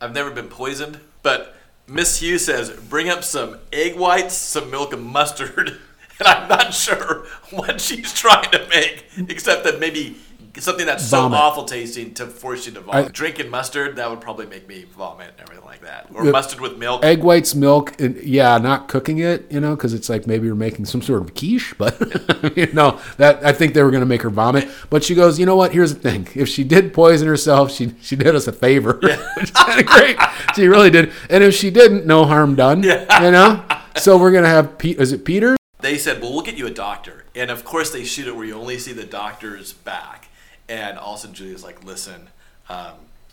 I've 0.00 0.12
never 0.12 0.30
been 0.30 0.48
poisoned, 0.48 0.98
but 1.22 1.56
Miss 1.86 2.20
Hughes 2.20 2.44
says 2.44 2.70
bring 2.70 3.08
up 3.08 3.22
some 3.22 3.58
egg 3.72 3.96
whites, 3.96 4.34
some 4.34 4.70
milk, 4.70 4.92
and 4.92 5.02
mustard. 5.02 5.78
And 6.20 6.28
I'm 6.28 6.48
not 6.50 6.74
sure 6.74 7.24
what 7.50 7.80
she's 7.80 8.12
trying 8.12 8.50
to 8.50 8.68
make, 8.68 9.06
except 9.30 9.64
that 9.64 9.80
maybe 9.80 10.16
something 10.58 10.86
that's 10.86 11.06
so 11.06 11.20
awful 11.20 11.64
tasting 11.64 12.14
to 12.14 12.26
force 12.26 12.66
you 12.66 12.72
to 12.72 12.80
vomit. 12.80 13.12
Drinking 13.12 13.50
mustard, 13.50 13.96
that 13.96 14.10
would 14.10 14.20
probably 14.20 14.46
make 14.46 14.68
me 14.68 14.84
vomit 14.84 15.32
and 15.38 15.40
everything 15.40 15.64
like 15.64 15.82
that. 15.82 16.08
Or 16.12 16.24
mustard 16.24 16.60
with 16.60 16.76
milk. 16.76 17.04
egg 17.04 17.22
whites, 17.22 17.54
milk, 17.54 18.00
and 18.00 18.16
yeah, 18.22 18.58
not 18.58 18.88
cooking 18.88 19.18
it, 19.18 19.50
you 19.50 19.60
know, 19.60 19.76
because 19.76 19.94
it's 19.94 20.08
like 20.08 20.26
maybe 20.26 20.46
you're 20.46 20.54
making 20.54 20.84
some 20.86 21.02
sort 21.02 21.22
of 21.22 21.34
quiche. 21.34 21.74
But 21.80 22.56
you 22.56 22.70
know 22.72 23.00
that 23.16 23.44
I 23.44 23.52
think 23.52 23.74
they 23.74 23.82
were 23.82 23.90
going 23.90 24.02
to 24.02 24.06
make 24.06 24.22
her 24.22 24.30
vomit. 24.30 24.68
But 24.90 25.02
she 25.02 25.14
goes, 25.14 25.38
you 25.38 25.46
know 25.46 25.56
what? 25.56 25.72
Here's 25.72 25.94
the 25.94 26.00
thing: 26.00 26.28
if 26.34 26.48
she 26.48 26.64
did 26.64 26.92
poison 26.92 27.26
herself, 27.26 27.70
she 27.70 27.94
she 28.02 28.16
did 28.16 28.34
us 28.34 28.46
a 28.46 28.52
favor, 28.52 28.94
which 29.36 29.44
is 29.44 29.50
kind 29.50 29.80
of 29.80 29.86
great. 29.86 30.18
She 30.54 30.66
really 30.66 30.90
did. 30.90 31.12
And 31.30 31.42
if 31.42 31.54
she 31.54 31.70
didn't, 31.70 32.06
no 32.06 32.26
harm 32.26 32.54
done. 32.54 32.82
Yeah. 32.82 33.24
You 33.24 33.30
know. 33.30 33.64
So 33.96 34.18
we're 34.18 34.32
gonna 34.32 34.48
have 34.48 34.78
Pete. 34.78 35.00
Is 35.00 35.12
it 35.12 35.24
Peter? 35.24 35.56
they 35.80 35.98
said, 35.98 36.20
"Well, 36.20 36.32
we'll 36.32 36.42
get 36.42 36.56
you 36.56 36.66
a 36.66 36.70
doctor." 36.70 37.24
And 37.34 37.50
of 37.50 37.64
course, 37.64 37.90
they 37.90 38.04
shoot 38.04 38.26
it 38.26 38.36
where 38.36 38.44
you 38.44 38.54
only 38.54 38.78
see 38.78 38.92
the 38.92 39.04
doctor's 39.04 39.72
back. 39.72 40.28
And 40.70 40.98
also, 40.98 41.26
Julia's 41.26 41.64
like, 41.64 41.84
"Listen, 41.84 42.28
um, 42.68 42.92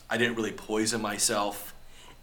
I 0.10 0.18
didn't 0.18 0.36
really 0.36 0.52
poison 0.52 1.04
myself, 1.04 1.76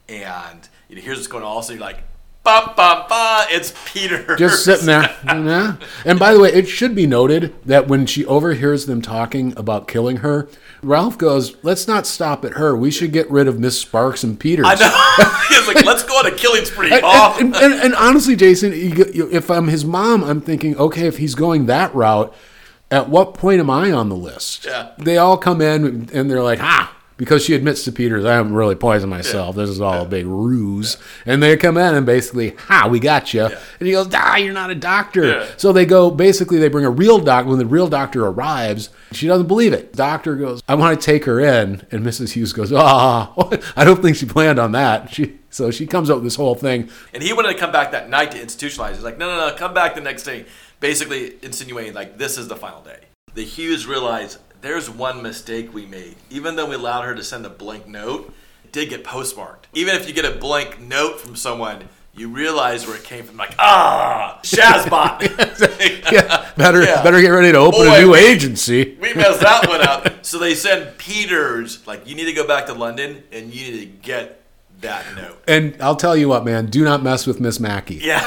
and 0.09 0.69
you 0.89 0.97
know, 0.97 1.03
here's 1.03 1.19
what's 1.19 1.29
going 1.29 1.45
on." 1.45 1.51
Also, 1.51 1.73
you're 1.73 1.81
like, 1.81 2.03
"Bum 2.43 2.73
bum 2.77 3.05
bum!" 3.09 3.47
It's 3.49 3.73
Peter 3.87 4.35
Just 4.35 4.65
sitting 4.65 4.87
there. 4.87 5.15
Yeah. 5.25 5.77
And 6.05 6.19
by 6.19 6.35
the 6.35 6.41
way, 6.41 6.53
it 6.53 6.67
should 6.67 6.97
be 6.97 7.07
noted 7.07 7.55
that 7.65 7.87
when 7.87 8.07
she 8.07 8.27
overhears 8.27 8.87
them 8.87 9.03
talking 9.03 9.57
about 9.57 9.87
killing 9.87 10.17
her, 10.17 10.49
Ralph 10.83 11.17
goes, 11.17 11.55
"Let's 11.62 11.87
not 11.87 12.09
stop 12.09 12.45
at 12.45 12.55
her. 12.55 12.77
We 12.77 12.91
should 12.91 13.12
get 13.12 13.31
rid 13.31 13.47
of 13.47 13.61
Miss 13.61 13.81
Sparks 13.81 14.25
and 14.25 14.39
Peters." 14.39 14.67
I 14.69 14.75
know. 14.75 15.47
He's 15.57 15.69
like, 15.73 15.85
"Let's 15.85 16.03
go 16.03 16.15
on 16.15 16.27
a 16.27 16.35
killing 16.35 16.65
spree." 16.65 16.91
And, 16.93 17.05
and, 17.05 17.55
and, 17.55 17.75
and 17.75 17.95
honestly, 17.95 18.35
Jason, 18.35 18.73
if 18.75 19.49
I'm 19.49 19.69
his 19.69 19.85
mom, 19.85 20.25
I'm 20.25 20.41
thinking, 20.41 20.77
okay, 20.77 21.07
if 21.07 21.19
he's 21.19 21.37
going 21.37 21.67
that 21.67 21.95
route, 21.95 22.35
at 22.91 23.09
what 23.09 23.35
point 23.35 23.61
am 23.61 23.70
I 23.70 23.93
on 23.93 24.09
the 24.09 24.16
list? 24.16 24.66
Yeah. 24.66 24.93
They 24.99 25.16
all 25.16 25.37
come 25.37 25.61
in 25.61 26.11
and 26.12 26.30
they're 26.30 26.43
like, 26.43 26.61
ah, 26.61 26.95
because 27.16 27.45
she 27.45 27.55
admits 27.55 27.85
to 27.85 27.93
Peters, 27.93 28.24
I 28.24 28.35
haven't 28.35 28.55
really 28.55 28.74
poisoned 28.74 29.11
myself. 29.11 29.55
This 29.55 29.70
is 29.70 29.80
all 29.80 30.03
a 30.03 30.05
big 30.05 30.26
ruse. 30.26 30.97
And 31.24 31.43
they 31.43 31.57
come 31.57 31.76
in 31.76 31.95
and 31.95 32.05
basically, 32.05 32.51
ha, 32.51 32.89
we 32.91 32.99
got 32.99 33.32
you. 33.32 33.45
And 33.45 33.87
he 33.87 33.93
goes, 33.93 34.09
ah, 34.12 34.37
you're 34.37 34.53
not 34.53 34.70
a 34.70 34.74
doctor. 34.74 35.24
Yeah. 35.24 35.47
So 35.57 35.72
they 35.72 35.87
go, 35.87 36.11
basically, 36.11 36.59
they 36.59 36.68
bring 36.68 36.85
a 36.85 36.91
real 36.91 37.20
doctor. 37.20 37.51
When 37.51 37.59
the 37.59 37.66
real 37.66 37.89
doctor 37.89 38.26
arrives, 38.26 38.91
she 39.12 39.28
doesn't 39.28 39.47
believe 39.47 39.72
it. 39.72 39.93
Doctor 39.93 40.35
goes, 40.35 40.61
I 40.66 40.74
want 40.74 41.01
to 41.01 41.05
take 41.05 41.24
her 41.26 41.39
in. 41.39 41.87
And 41.93 42.05
Mrs. 42.05 42.32
Hughes 42.32 42.53
goes, 42.53 42.72
ah, 42.72 43.32
I 43.76 43.85
don't 43.85 44.03
think 44.03 44.16
she 44.16 44.26
planned 44.26 44.59
on 44.59 44.72
that. 44.72 45.14
She, 45.14 45.39
so 45.51 45.70
she 45.70 45.87
comes 45.87 46.11
up 46.11 46.16
with 46.16 46.24
this 46.24 46.35
whole 46.35 46.57
thing. 46.57 46.91
And 47.12 47.22
he 47.22 47.32
wanted 47.32 47.53
to 47.53 47.59
come 47.59 47.70
back 47.70 47.93
that 47.93 48.11
night 48.11 48.32
to 48.32 48.39
institutionalize. 48.39 48.95
He's 48.95 49.05
like, 49.05 49.18
no, 49.18 49.28
no, 49.28 49.49
no, 49.49 49.55
come 49.55 49.72
back 49.72 49.95
the 49.95 50.01
next 50.01 50.24
day. 50.24 50.47
Basically 50.81 51.35
insinuating 51.43 51.95
like 51.95 52.18
this 52.18 52.37
is 52.39 52.49
the 52.49 52.57
final 52.57 52.83
day. 52.83 53.01
The 53.35 53.45
Hughes 53.45 53.87
realized 53.87 54.39
there's 54.61 54.89
one 54.91 55.22
mistake 55.22 55.72
we 55.75 55.87
made. 55.87 56.16
Even 56.31 56.57
though 56.57 56.66
we 56.66 56.75
allowed 56.75 57.03
her 57.03 57.14
to 57.14 57.22
send 57.25 57.47
a 57.47 57.51
blank 57.51 57.87
note, 57.89 58.33
it 58.64 58.72
did 58.72 58.89
get 58.91 59.05
postmarked. 59.05 59.66
Even 59.75 59.95
if 59.97 60.07
you 60.09 60.14
get 60.14 60.25
a 60.25 60.31
blank 60.33 60.81
note 60.81 61.20
from 61.20 61.37
someone, 61.37 61.89
you 62.16 62.29
realize 62.29 62.87
where 62.87 62.97
it 62.97 63.03
came 63.05 63.25
from. 63.25 63.37
Like, 63.37 63.55
ah, 63.59 64.39
Shazbot. 64.43 65.20
Yeah, 66.12 66.51
better, 66.57 66.83
Yeah. 66.85 67.03
better 67.03 67.20
get 67.20 67.31
ready 67.31 67.51
to 67.53 67.59
open 67.59 67.81
Boy, 67.87 67.95
a 67.97 68.01
new 68.03 68.12
we- 68.12 68.18
agency. 68.18 68.97
we 69.01 69.12
messed 69.14 69.41
that 69.41 69.66
one 69.68 69.81
up. 69.83 70.09
So 70.25 70.39
they 70.39 70.55
send 70.55 70.97
Peters, 70.97 71.87
like, 71.87 72.07
you 72.09 72.14
need 72.14 72.25
to 72.25 72.33
go 72.33 72.47
back 72.47 72.64
to 72.66 72.72
London 72.72 73.25
and 73.31 73.53
you 73.55 73.70
need 73.72 73.81
to 73.81 73.87
get 73.87 74.41
that 74.81 75.05
note. 75.14 75.43
And 75.47 75.77
I'll 75.83 75.97
tell 75.97 76.16
you 76.16 76.29
what, 76.31 76.45
man, 76.47 76.66
do 76.66 76.83
not 76.83 77.03
mess 77.03 77.27
with 77.27 77.41
Miss 77.41 77.61
Mackey. 77.61 77.97
Yeah. 77.97 78.27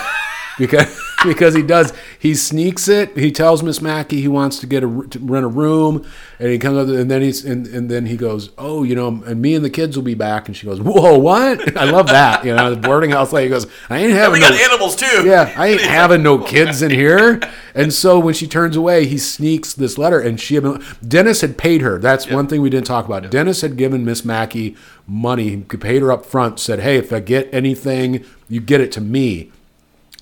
because 0.60 0.86
because 1.24 1.54
he 1.56 1.62
does 1.62 1.94
he 2.20 2.36
sneaks 2.36 2.88
it. 2.88 3.16
He 3.18 3.32
tells 3.32 3.64
miss 3.64 3.82
mackey 3.82 4.22
he 4.22 4.28
wants 4.28 4.60
to 4.60 4.68
get 4.68 4.84
a 4.84 5.08
to 5.10 5.20
rent 5.20 5.46
a 5.46 5.50
room 5.50 6.06
and 6.40 6.50
he 6.50 6.60
comes 6.60 6.78
up 6.78 6.88
and 6.96 7.10
then 7.10 7.22
he's 7.22 7.44
and, 7.44 7.66
and 7.68 7.90
then 7.90 8.06
he 8.06 8.18
goes 8.18 8.52
oh 8.58 8.84
you 8.84 8.96
know 8.96 9.08
and 9.08 9.42
me 9.42 9.56
and 9.56 9.66
the 9.66 9.70
kids 9.70 9.96
will 9.96 10.04
be 10.04 10.14
back. 10.14 10.48
And 10.48 10.56
she 10.56 10.66
goes 10.66 10.80
whoa 10.82 11.18
what? 11.18 11.78
I 11.78 11.86
love 11.86 12.08
that 12.08 12.46
you 12.46 12.54
know 12.54 12.74
the 12.74 12.80
boarding 12.80 13.12
house 13.12 13.34
lady 13.34 13.50
goes 13.50 13.66
i 13.90 14.00
ain't 14.00 14.14
having 14.14 14.42
no 14.42 14.48
animals 14.48 14.96
too. 14.96 15.26
yeah 15.26 15.54
i 15.56 15.68
ain't 15.70 15.82
having 15.82 16.24
no 16.24 16.38
kids 16.38 16.82
in 16.82 16.92
here. 16.92 17.40
And 17.74 17.94
so 17.94 18.20
when 18.20 18.34
she 18.34 18.48
turns 18.48 18.76
away 18.76 19.06
he 19.06 19.18
sneaks 19.18 19.74
this 19.74 19.98
letter 19.98 20.20
and 20.20 20.40
she 20.40 20.56
had, 20.56 20.82
dennis 21.08 21.42
had 21.42 21.58
paid 21.58 21.82
her. 21.82 21.98
That's 21.98 22.30
one 22.30 22.48
thing 22.48 22.62
we 22.62 22.70
didn't 22.70 22.88
talk 22.88 23.06
about. 23.06 23.30
Dennis 23.30 23.62
had 23.62 23.78
given 23.78 24.06
miss 24.06 24.24
mackey 24.24 24.76
money. 25.08 25.50
He 25.50 25.58
paid 25.58 26.02
her 26.02 26.12
up 26.12 26.26
front 26.26 26.60
said 26.60 26.82
hey 26.82 26.98
if 26.98 27.12
i 27.12 27.20
get 27.20 27.52
anything 27.54 28.24
you 28.50 28.62
get 28.62 28.82
it 28.82 28.92
to 28.94 29.02
me 29.02 29.52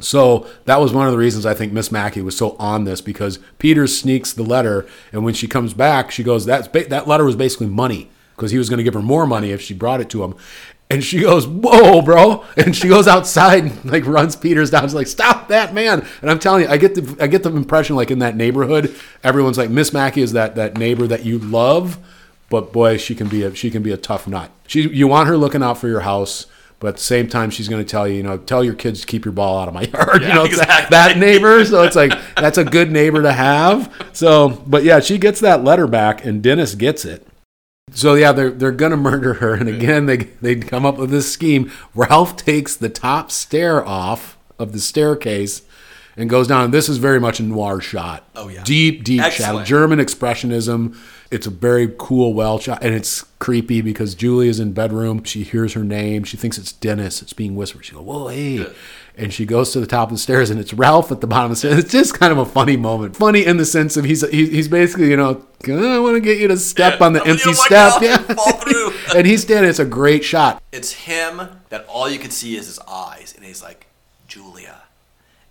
so 0.02 0.48
that 0.66 0.82
was 0.82 0.91
one 0.91 1.06
of 1.06 1.14
the 1.14 1.18
reasons 1.18 1.46
I 1.46 1.54
think 1.54 1.72
Miss 1.72 1.91
Mackey 1.91 2.22
was 2.22 2.36
so 2.36 2.56
on 2.60 2.84
this 2.84 3.00
because 3.02 3.39
Peter 3.60 3.88
sneaks 3.88 4.34
the 4.34 4.43
letter, 4.43 4.86
and 5.12 5.24
when 5.24 5.34
she 5.34 5.48
comes 5.48 5.74
back, 5.74 6.12
she 6.12 6.24
goes, 6.24 6.46
"That's 6.46 6.68
ba- 6.68 6.88
that 6.89 7.08
letter 7.08 7.24
was 7.24 7.36
basically 7.36 7.68
money 7.68 8.10
because 8.36 8.52
he 8.52 8.58
was 8.58 8.70
going 8.70 8.78
to 8.78 8.84
give 8.84 8.93
her 8.93 9.02
more 9.02 9.26
money 9.26 9.52
if 9.52 9.62
she 9.62 9.74
brought 9.74 10.02
it 10.02 10.10
to 10.10 10.24
him." 10.24 10.36
And 10.89 11.04
she 11.04 11.22
goes, 11.22 11.48
"Whoa, 11.48 12.02
bro!" 12.02 12.43
And 12.58 12.76
she 12.76 12.89
goes 12.89 13.08
outside 13.08 13.64
and 13.64 13.86
like 13.86 14.06
runs 14.06 14.36
Peters 14.36 14.70
down. 14.70 14.84
She's 14.84 14.93
like, 14.93 15.08
"Stop 15.08 15.48
that, 15.48 15.74
man!" 15.74 16.06
And 16.22 16.30
I'm 16.30 16.39
telling 16.39 16.64
you, 16.64 16.70
I 16.70 16.78
get 16.78 16.96
the 16.96 17.24
I 17.24 17.28
get 17.28 17.43
the 17.43 17.56
impression 17.56 17.96
like 17.96 18.12
in 18.12 18.20
that 18.20 18.36
neighborhood, 18.36 18.93
everyone's 19.24 19.58
like, 19.58 19.70
Miss 19.70 19.93
Mackey 19.93 20.22
is 20.22 20.34
that 20.34 20.56
that 20.56 20.78
neighbor 20.78 21.08
that 21.08 21.24
you 21.24 21.39
love, 21.39 21.98
but 22.50 22.74
boy, 22.74 22.98
she 22.98 23.16
can 23.16 23.30
be 23.30 23.43
a 23.43 23.56
she 23.56 23.72
can 23.72 23.82
be 23.82 23.91
a 23.91 23.98
tough 23.98 24.28
nut. 24.28 24.52
She 24.68 24.89
you 24.89 25.08
want 25.08 25.30
her 25.30 25.38
looking 25.38 25.64
out 25.64 25.78
for 25.78 25.88
your 25.88 26.02
house. 26.02 26.48
But 26.86 26.89
at 26.89 26.95
the 26.97 27.01
same 27.03 27.27
time, 27.27 27.49
she's 27.49 27.67
going 27.67 27.83
to 27.83 27.89
tell 27.89 28.07
you, 28.07 28.13
you 28.17 28.21
know, 28.21 28.38
tell 28.38 28.63
your 28.63 28.75
kids 28.75 29.01
to 29.01 29.07
keep 29.07 29.25
your 29.25 29.31
ball 29.31 29.57
out 29.57 29.67
of 29.67 29.73
my 29.73 29.81
yard. 29.93 30.21
you 30.21 30.27
know, 30.27 30.43
that- 30.43 30.51
exactly. 30.51 30.88
that 30.95 31.17
neighbor. 31.17 31.65
So 31.65 31.81
it's 31.81 31.95
like 31.95 32.11
that's 32.36 32.59
a 32.59 32.63
good 32.63 32.91
neighbor 32.91 33.23
to 33.23 33.33
have. 33.33 33.91
So, 34.13 34.49
but 34.67 34.83
yeah, 34.83 34.99
she 34.99 35.17
gets 35.17 35.39
that 35.39 35.63
letter 35.63 35.88
back, 35.88 36.23
and 36.23 36.43
Dennis 36.43 36.75
gets 36.75 37.03
it. 37.03 37.25
So 37.91 38.13
yeah, 38.13 38.33
they're 38.33 38.51
they're 38.51 38.71
gonna 38.71 38.97
murder 38.97 39.33
her, 39.36 39.55
and 39.55 39.67
again 39.67 40.05
they 40.05 40.17
they 40.17 40.57
come 40.57 40.86
up 40.86 40.97
with 40.97 41.09
this 41.09 41.31
scheme. 41.33 41.71
Ralph 41.95 42.36
takes 42.38 42.75
the 42.75 42.89
top 42.89 43.31
stair 43.31 43.83
off 43.83 44.38
of 44.59 44.71
the 44.71 44.79
staircase 44.79 45.63
and 46.18 46.30
goes 46.30 46.47
down. 46.47 46.72
This 46.72 46.89
is 46.89 46.97
very 46.97 47.20
much 47.20 47.39
a 47.39 47.43
noir 47.43 47.82
shot. 47.82 48.24
Oh, 48.36 48.47
yeah. 48.47 48.63
deep 48.63 49.03
deep 49.03 49.24
shadow, 49.32 49.63
German 49.63 49.99
expressionism. 49.99 50.97
It's 51.32 51.47
a 51.47 51.49
very 51.49 51.93
cool, 51.97 52.34
well 52.34 52.59
shot, 52.59 52.84
and 52.84 52.93
it's 52.93 53.24
creepy 53.39 53.82
because 53.82 54.16
Julie 54.16 54.47
is 54.47 54.59
in 54.59 54.74
bedroom. 54.74 55.24
She 55.24 55.43
hears 55.43 55.74
her 55.74 55.84
name. 55.84 56.24
She 56.24 56.38
thinks 56.38 56.57
it's 56.57 56.72
Dennis. 56.72 57.22
It's 57.22 57.34
being 57.34 57.55
whispered. 57.55 57.86
She 57.86 57.93
goes, 57.93 58.03
"Whoa, 58.03 58.28
hey!" 58.28 58.68
And 59.18 59.34
she 59.34 59.45
goes 59.45 59.72
to 59.72 59.80
the 59.80 59.88
top 59.88 60.09
of 60.09 60.16
the 60.16 60.20
stairs, 60.20 60.49
and 60.49 60.59
it's 60.59 60.74
Ralph 60.74 61.11
at 61.11 61.22
the 61.22 61.28
bottom 61.28 61.45
of 61.45 61.51
the 61.51 61.55
stairs. 61.55 61.80
It's 61.80 61.91
just 61.91 62.13
kind 62.20 62.32
of 62.32 62.38
a 62.38 62.45
funny 62.45 62.78
moment. 62.78 63.16
Funny 63.16 63.45
in 63.45 63.57
the 63.57 63.66
sense 63.66 63.97
of 63.97 64.05
he's 64.05 64.28
he, 64.30 64.47
he's 64.47 64.68
basically 64.68 65.09
you 65.09 65.18
know 65.18 65.45
I 65.68 65.99
want 65.99 66.16
to 66.16 66.22
get 66.22 66.38
you 66.38 66.47
to 66.49 66.57
step 66.57 67.01
on 67.01 67.13
the 67.13 67.22
I'm 67.22 67.28
oh, 67.28 67.32
empty 67.32 67.49
do 67.49 67.53
step, 67.55 68.01
yeah, 68.01 68.91
and 69.16 69.26
he's 69.26 69.41
standing. 69.41 69.70
It's 69.70 69.80
a 69.80 69.86
great 69.86 70.24
shot. 70.24 70.61
It's 70.72 70.91
him 70.91 71.41
that 71.70 71.86
all 71.88 72.09
you 72.09 72.20
can 72.20 72.32
see 72.32 72.55
is 72.55 72.68
his 72.68 72.80
eyes, 72.88 73.34
and 73.36 73.43
he's 73.43 73.63
like, 73.63 73.88
Julia. 74.28 74.84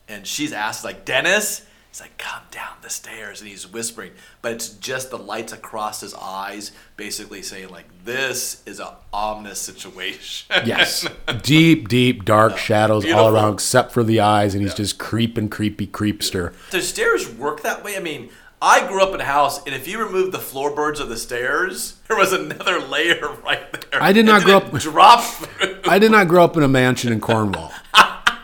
And 0.08 0.26
she's 0.26 0.52
asked, 0.52 0.84
like, 0.84 1.04
Dennis? 1.04 1.66
He's 1.88 2.00
like, 2.00 2.18
come 2.18 2.42
down 2.50 2.72
the 2.82 2.90
stairs, 2.90 3.40
and 3.40 3.48
he's 3.48 3.72
whispering, 3.72 4.10
but 4.42 4.50
it's 4.50 4.68
just 4.68 5.10
the 5.10 5.16
lights 5.16 5.52
across 5.52 6.00
his 6.00 6.12
eyes, 6.14 6.72
basically 6.96 7.40
saying, 7.40 7.68
like, 7.68 7.84
this 8.04 8.64
is 8.66 8.80
an 8.80 8.88
ominous 9.12 9.60
situation. 9.60 10.62
Yes, 10.66 11.06
deep, 11.42 11.86
deep, 11.86 12.24
dark 12.24 12.58
shadows 12.58 13.08
all 13.12 13.32
around, 13.32 13.54
except 13.54 13.92
for 13.92 14.02
the 14.02 14.18
eyes, 14.18 14.54
and 14.54 14.62
he's 14.64 14.74
just 14.74 14.98
creeping, 14.98 15.48
creepy 15.48 15.86
creepster. 15.86 16.52
Do 16.70 16.80
stairs 16.80 17.30
work 17.30 17.62
that 17.62 17.84
way? 17.84 17.96
I 17.96 18.00
mean, 18.00 18.28
I 18.60 18.88
grew 18.88 19.00
up 19.00 19.14
in 19.14 19.20
a 19.20 19.24
house, 19.24 19.64
and 19.64 19.72
if 19.72 19.86
you 19.86 19.98
remove 20.04 20.32
the 20.32 20.40
floorboards 20.40 20.98
of 20.98 21.08
the 21.08 21.16
stairs, 21.16 22.00
there 22.08 22.16
was 22.16 22.32
another 22.32 22.80
layer 22.80 23.36
right 23.44 23.70
there. 23.90 24.02
I 24.02 24.12
did 24.12 24.26
not 24.26 24.42
grow 24.42 24.56
up- 24.56 24.76
through. 24.80 25.80
I 25.84 26.00
did 26.00 26.10
not 26.10 26.26
grow 26.26 26.42
up 26.42 26.56
in 26.56 26.64
a 26.64 26.68
mansion 26.68 27.12
in 27.12 27.20
Cornwall. 27.20 27.70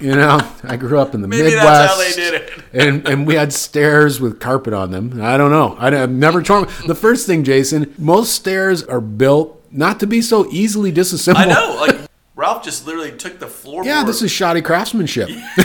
You 0.01 0.17
know, 0.17 0.41
I 0.65 0.77
grew 0.77 0.99
up 0.99 1.15
in 1.15 1.21
the 1.21 1.29
Maybe 1.29 1.55
Midwest. 1.55 1.65
that's 1.67 1.93
how 1.93 1.99
they 1.99 2.13
did 2.13 2.35
it. 2.43 2.65
and 2.73 3.07
and 3.07 3.27
we 3.27 3.35
had 3.35 3.53
stairs 3.53 4.21
with 4.21 4.41
carpet 4.41 4.73
on 4.73 4.91
them. 4.91 5.21
I 5.21 5.37
don't 5.37 5.51
know. 5.51 5.77
I, 5.79 5.91
have 5.91 6.11
never 6.11 6.43
torn. 6.43 6.69
The 6.87 6.95
first 6.95 7.27
thing, 7.27 7.45
Jason, 7.45 7.95
most 7.99 8.35
stairs 8.35 8.83
are 8.83 9.01
built 9.01 9.63
not 9.71 10.01
to 10.01 10.07
be 10.07 10.23
so 10.23 10.51
easily 10.51 10.91
disassembled. 10.91 11.47
I 11.47 11.49
know. 11.49 11.77
Like 11.79 12.09
Ralph 12.35 12.65
just 12.65 12.87
literally 12.87 13.13
took 13.13 13.39
the 13.39 13.47
floor. 13.47 13.85
Yeah, 13.85 14.03
this 14.03 14.23
is 14.23 14.31
shoddy 14.31 14.63
craftsmanship. 14.63 15.29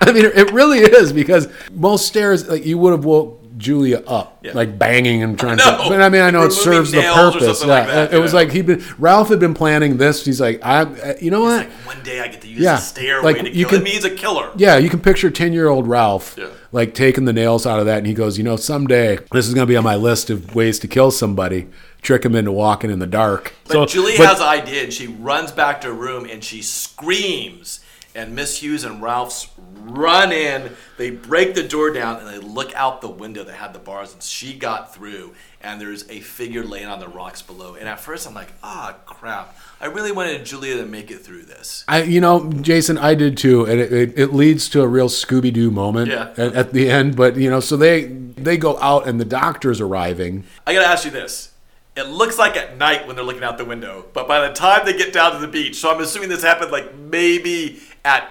I 0.00 0.12
mean, 0.12 0.24
it 0.24 0.50
really 0.52 0.78
is 0.78 1.12
because 1.12 1.48
most 1.70 2.06
stairs, 2.06 2.48
like 2.48 2.64
you 2.64 2.78
would 2.78 2.92
have 2.92 3.04
woke 3.04 3.43
Julia 3.56 4.02
up, 4.06 4.38
Yeah. 4.42 4.52
like 4.54 4.78
banging 4.78 5.22
and 5.22 5.38
trying 5.38 5.58
to. 5.58 5.64
But 5.88 6.00
I 6.00 6.08
mean, 6.08 6.22
I 6.22 6.30
know 6.30 6.42
it 6.44 6.50
serves 6.52 6.90
the 6.90 7.02
purpose. 7.02 7.60
Yeah, 7.62 7.66
like 7.68 7.86
that, 7.86 8.12
it 8.14 8.18
was 8.18 8.34
like 8.34 8.50
he'd 8.50 8.66
been. 8.66 8.84
Ralph 8.98 9.28
had 9.28 9.38
been 9.38 9.54
planning 9.54 9.96
this. 9.96 10.24
He's 10.24 10.40
like, 10.40 10.60
I, 10.64 10.82
uh, 10.82 11.14
you 11.20 11.30
know 11.30 11.42
what? 11.42 11.66
Like 11.68 11.70
one 11.86 12.02
day 12.02 12.20
I 12.20 12.28
get 12.28 12.40
to 12.42 12.48
use 12.48 12.60
Yeah, 12.60 12.76
the 12.76 12.80
stairway 12.80 13.32
like, 13.34 13.42
to 13.44 13.50
you 13.50 13.66
kill 13.66 13.78
can- 13.78 13.86
him. 13.86 13.92
He's 13.92 14.04
a 14.04 14.10
killer. 14.10 14.50
Yeah, 14.56 14.76
you 14.78 14.90
can 14.90 15.00
picture 15.00 15.30
10 15.30 15.52
year 15.52 15.68
old 15.68 15.86
Ralph 15.86 16.34
Yeah. 16.36 16.48
like 16.72 16.94
taking 16.94 17.26
the 17.26 17.32
nails 17.32 17.64
out 17.66 17.78
of 17.78 17.86
that. 17.86 17.98
And 17.98 18.06
he 18.06 18.14
goes, 18.14 18.38
You 18.38 18.44
know, 18.44 18.56
someday 18.56 19.18
this 19.32 19.46
is 19.46 19.54
going 19.54 19.66
to 19.66 19.70
be 19.70 19.76
on 19.76 19.84
my 19.84 19.96
list 19.96 20.30
of 20.30 20.54
ways 20.54 20.78
to 20.80 20.88
kill 20.88 21.10
somebody, 21.12 21.68
trick 22.02 22.24
him 22.24 22.34
into 22.34 22.50
walking 22.50 22.90
in 22.90 22.98
the 22.98 23.06
dark. 23.06 23.54
But 23.68 23.88
Julie 23.88 24.14
but- 24.16 24.26
has 24.26 24.40
an 24.40 24.46
idea, 24.48 24.82
and 24.84 24.92
she 24.92 25.06
runs 25.06 25.52
back 25.52 25.80
to 25.82 25.88
her 25.88 25.92
room 25.92 26.26
and 26.28 26.42
she 26.42 26.60
screams. 26.60 27.80
And 28.16 28.34
Miss 28.36 28.62
Hughes 28.62 28.84
and 28.84 29.02
Ralph's 29.02 29.48
run 29.84 30.32
in. 30.32 30.72
They 30.96 31.10
break 31.10 31.54
the 31.54 31.62
door 31.62 31.90
down 31.90 32.18
and 32.20 32.28
they 32.28 32.38
look 32.38 32.74
out 32.74 33.00
the 33.00 33.08
window 33.08 33.44
that 33.44 33.54
had 33.54 33.72
the 33.72 33.78
bars. 33.78 34.12
And 34.12 34.22
she 34.22 34.54
got 34.54 34.94
through. 34.94 35.34
And 35.60 35.80
there's 35.80 36.08
a 36.10 36.20
figure 36.20 36.64
laying 36.64 36.86
on 36.86 37.00
the 37.00 37.08
rocks 37.08 37.40
below. 37.42 37.74
And 37.74 37.88
at 37.88 37.98
first 38.00 38.26
I'm 38.26 38.34
like, 38.34 38.52
ah, 38.62 38.96
crap. 39.06 39.56
I 39.80 39.86
really 39.86 40.12
wanted 40.12 40.44
Julia 40.44 40.76
to 40.78 40.86
make 40.86 41.10
it 41.10 41.18
through 41.18 41.42
this. 41.42 41.84
I, 41.88 42.02
you 42.02 42.20
know, 42.20 42.50
Jason, 42.52 42.96
I 42.96 43.14
did 43.14 43.36
too, 43.36 43.64
and 43.64 43.80
it, 43.80 43.92
it, 43.92 44.18
it 44.18 44.32
leads 44.32 44.68
to 44.70 44.82
a 44.82 44.88
real 44.88 45.08
Scooby 45.08 45.52
Doo 45.52 45.70
moment 45.70 46.10
Yeah. 46.10 46.30
at, 46.36 46.54
at 46.54 46.72
the 46.72 46.88
end. 46.90 47.16
But 47.16 47.36
you 47.36 47.50
know, 47.50 47.60
so 47.60 47.76
they 47.76 48.04
they 48.04 48.56
go 48.56 48.78
out, 48.78 49.06
and 49.06 49.20
the 49.20 49.24
doctor's 49.24 49.80
arriving. 49.80 50.44
I 50.66 50.72
gotta 50.74 50.86
ask 50.86 51.04
you 51.04 51.10
this. 51.10 51.52
It 51.96 52.08
looks 52.08 52.38
like 52.38 52.56
at 52.56 52.76
night 52.78 53.06
when 53.06 53.14
they're 53.14 53.24
looking 53.24 53.44
out 53.44 53.58
the 53.58 53.64
window, 53.64 54.06
but 54.14 54.26
by 54.26 54.46
the 54.48 54.52
time 54.54 54.84
they 54.84 54.96
get 54.96 55.12
down 55.12 55.32
to 55.32 55.38
the 55.38 55.46
beach, 55.48 55.76
so 55.76 55.92
I'm 55.94 56.00
assuming 56.00 56.28
this 56.28 56.42
happened 56.42 56.72
like 56.72 56.94
maybe 56.96 57.78
at, 58.04 58.28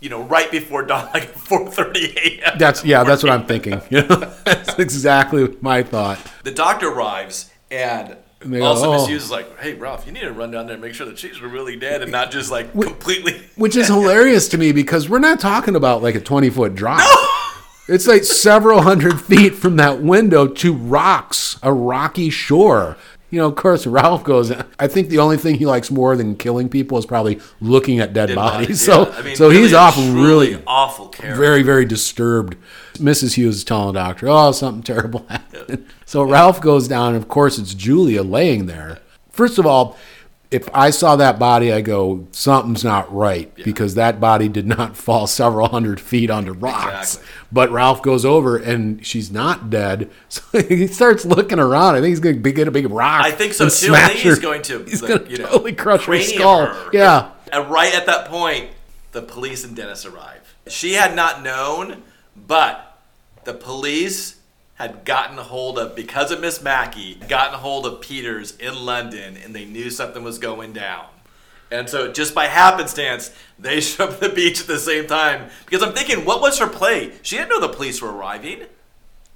you 0.00 0.08
know, 0.08 0.22
right 0.22 0.50
before 0.50 0.82
dawn, 0.84 1.08
like 1.14 1.34
4:30 1.34 2.16
a.m. 2.16 2.58
That's 2.58 2.84
yeah, 2.84 3.04
that's 3.04 3.22
what 3.22 3.32
I'm 3.32 3.46
thinking. 3.46 3.80
You 3.90 4.02
know, 4.08 4.32
that's 4.44 4.78
exactly 4.78 5.56
my 5.60 5.82
thought. 5.82 6.18
The 6.44 6.52
doctor 6.52 6.88
arrives, 6.88 7.50
and 7.70 8.16
And 8.40 8.52
they 8.52 8.58
go, 8.58 8.66
also 8.66 8.92
Miss 8.92 9.02
"Oh." 9.02 9.06
Hughes 9.06 9.24
is 9.24 9.30
like, 9.30 9.58
"Hey, 9.58 9.74
Ralph, 9.74 10.06
you 10.06 10.12
need 10.12 10.20
to 10.20 10.32
run 10.32 10.50
down 10.50 10.66
there 10.66 10.74
and 10.74 10.82
make 10.82 10.94
sure 10.94 11.06
that 11.06 11.18
she's 11.18 11.40
really 11.40 11.76
dead 11.76 12.02
and 12.02 12.12
not 12.12 12.30
just 12.30 12.50
like 12.50 12.72
completely." 12.72 13.40
Which 13.56 13.76
is 13.76 13.88
hilarious 13.88 14.48
to 14.48 14.58
me 14.58 14.72
because 14.72 15.08
we're 15.08 15.18
not 15.18 15.40
talking 15.40 15.74
about 15.76 16.02
like 16.02 16.14
a 16.14 16.20
20 16.20 16.50
foot 16.50 16.74
drop. 16.74 17.00
It's 17.90 18.06
like 18.06 18.24
several 18.24 18.82
hundred 18.82 19.18
feet 19.18 19.54
from 19.54 19.76
that 19.76 20.02
window 20.02 20.46
to 20.46 20.74
rocks, 20.74 21.58
a 21.62 21.72
rocky 21.72 22.28
shore. 22.28 22.98
You 23.30 23.38
know, 23.40 23.46
of 23.48 23.56
course, 23.56 23.86
Ralph 23.86 24.24
goes. 24.24 24.50
I 24.78 24.86
think 24.88 25.10
the 25.10 25.18
only 25.18 25.36
thing 25.36 25.56
he 25.56 25.66
likes 25.66 25.90
more 25.90 26.16
than 26.16 26.34
killing 26.34 26.68
people 26.70 26.96
is 26.96 27.04
probably 27.04 27.40
looking 27.60 27.98
at 28.00 28.12
dead, 28.14 28.28
Dead 28.28 28.34
bodies. 28.36 28.66
bodies, 28.66 28.80
So, 28.84 29.06
yeah. 29.10 29.18
I 29.18 29.22
mean, 29.22 29.36
so 29.36 29.48
really 29.48 29.60
he's 29.62 29.74
off 29.74 29.96
really 29.98 30.62
awful 30.66 31.08
character. 31.08 31.38
very, 31.40 31.62
very 31.62 31.84
disturbed. 31.84 32.56
Mrs. 32.94 33.34
Hughes 33.34 33.56
is 33.56 33.64
telling 33.64 33.88
the 33.92 34.00
doctor, 34.00 34.28
"Oh, 34.28 34.52
something 34.52 34.82
terrible 34.82 35.26
happened." 35.28 35.84
So 36.06 36.22
Ralph 36.22 36.60
goes 36.62 36.88
down, 36.88 37.14
and 37.14 37.22
of 37.22 37.28
course, 37.28 37.58
it's 37.58 37.74
Julia 37.74 38.22
laying 38.22 38.64
there. 38.66 38.98
First 39.30 39.58
of 39.58 39.66
all, 39.66 39.96
if 40.50 40.66
I 40.74 40.88
saw 40.88 41.14
that 41.16 41.38
body, 41.38 41.70
I 41.70 41.82
go, 41.82 42.26
something's 42.32 42.82
not 42.82 43.14
right 43.14 43.54
because 43.56 43.94
that 43.96 44.18
body 44.18 44.48
did 44.48 44.66
not 44.66 44.96
fall 45.04 45.26
several 45.26 45.68
hundred 45.68 46.00
feet 46.00 46.30
onto 46.30 46.52
rocks. 46.52 47.16
Exactly. 47.16 47.37
But 47.50 47.70
Ralph 47.70 48.02
goes 48.02 48.24
over 48.24 48.58
and 48.58 49.04
she's 49.06 49.30
not 49.30 49.70
dead. 49.70 50.10
So 50.28 50.62
he 50.62 50.86
starts 50.86 51.24
looking 51.24 51.58
around. 51.58 51.94
I 51.94 52.00
think 52.00 52.10
he's 52.10 52.20
going 52.20 52.42
to 52.42 52.52
get 52.52 52.68
a 52.68 52.70
big 52.70 52.90
rock. 52.90 53.24
I 53.24 53.30
think 53.30 53.54
so 53.54 53.68
too. 53.68 53.94
I 53.94 54.08
think 54.08 54.20
he's 54.20 54.36
her. 54.36 54.42
going 54.42 54.62
to. 54.62 54.84
He's 54.84 55.02
like, 55.02 55.08
going 55.08 55.24
to 55.24 55.30
you 55.30 55.38
know, 55.38 55.46
totally 55.46 55.72
crush 55.72 56.04
her 56.04 56.20
skull. 56.20 56.66
her. 56.66 56.90
Yeah. 56.92 57.30
And 57.50 57.70
right 57.70 57.94
at 57.94 58.06
that 58.06 58.26
point, 58.26 58.70
the 59.12 59.22
police 59.22 59.64
and 59.64 59.74
Dennis 59.74 60.04
arrive. 60.04 60.54
She 60.66 60.94
had 60.94 61.16
not 61.16 61.42
known, 61.42 62.02
but 62.36 62.98
the 63.44 63.54
police 63.54 64.38
had 64.74 65.04
gotten 65.04 65.38
hold 65.38 65.78
of 65.78 65.96
because 65.96 66.30
of 66.30 66.40
Miss 66.40 66.62
Mackey, 66.62 67.16
gotten 67.28 67.58
hold 67.58 67.84
of 67.84 68.00
Peters 68.00 68.56
in 68.58 68.84
London, 68.84 69.36
and 69.36 69.54
they 69.54 69.64
knew 69.64 69.90
something 69.90 70.22
was 70.22 70.38
going 70.38 70.72
down. 70.72 71.06
And 71.70 71.88
so, 71.88 72.10
just 72.10 72.34
by 72.34 72.46
happenstance, 72.46 73.34
they 73.58 73.80
showed 73.82 74.08
up 74.08 74.14
at 74.14 74.20
the 74.20 74.28
beach 74.30 74.60
at 74.60 74.66
the 74.66 74.78
same 74.78 75.06
time. 75.06 75.50
Because 75.64 75.82
I'm 75.82 75.92
thinking, 75.92 76.24
what 76.24 76.40
was 76.40 76.58
her 76.58 76.68
play? 76.68 77.12
She 77.22 77.36
didn't 77.36 77.50
know 77.50 77.60
the 77.60 77.68
police 77.68 78.00
were 78.00 78.12
arriving. 78.12 78.64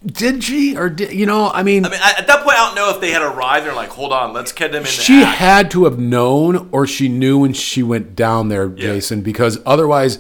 Did 0.05 0.43
she? 0.43 0.77
Or, 0.77 0.89
did, 0.89 1.13
you 1.13 1.27
know, 1.27 1.51
I 1.51 1.63
mean, 1.63 1.85
I 1.85 1.91
mean, 1.91 2.01
at 2.03 2.27
that 2.27 2.43
point, 2.43 2.59
I 2.59 2.67
don't 2.67 2.75
know 2.75 2.91
if 2.91 3.01
they 3.01 3.13
had 3.13 3.23
arrived. 3.23 3.67
They're 3.67 3.75
like, 3.75 3.91
hold 3.91 4.13
on, 4.13 4.33
let's 4.33 4.51
get 4.51 4.73
them 4.73 4.83
in 4.83 4.89
she 4.89 5.21
had 5.21 5.71
to 5.73 5.85
have 5.85 5.99
known 5.99 6.69
or 6.73 6.87
she 6.87 7.09
knew 7.09 7.39
when 7.39 7.53
she 7.53 7.83
went 7.83 8.17
down 8.17 8.49
there, 8.49 8.69
Jason, 8.69 9.23
because 9.23 9.59
otherwise. 9.65 10.19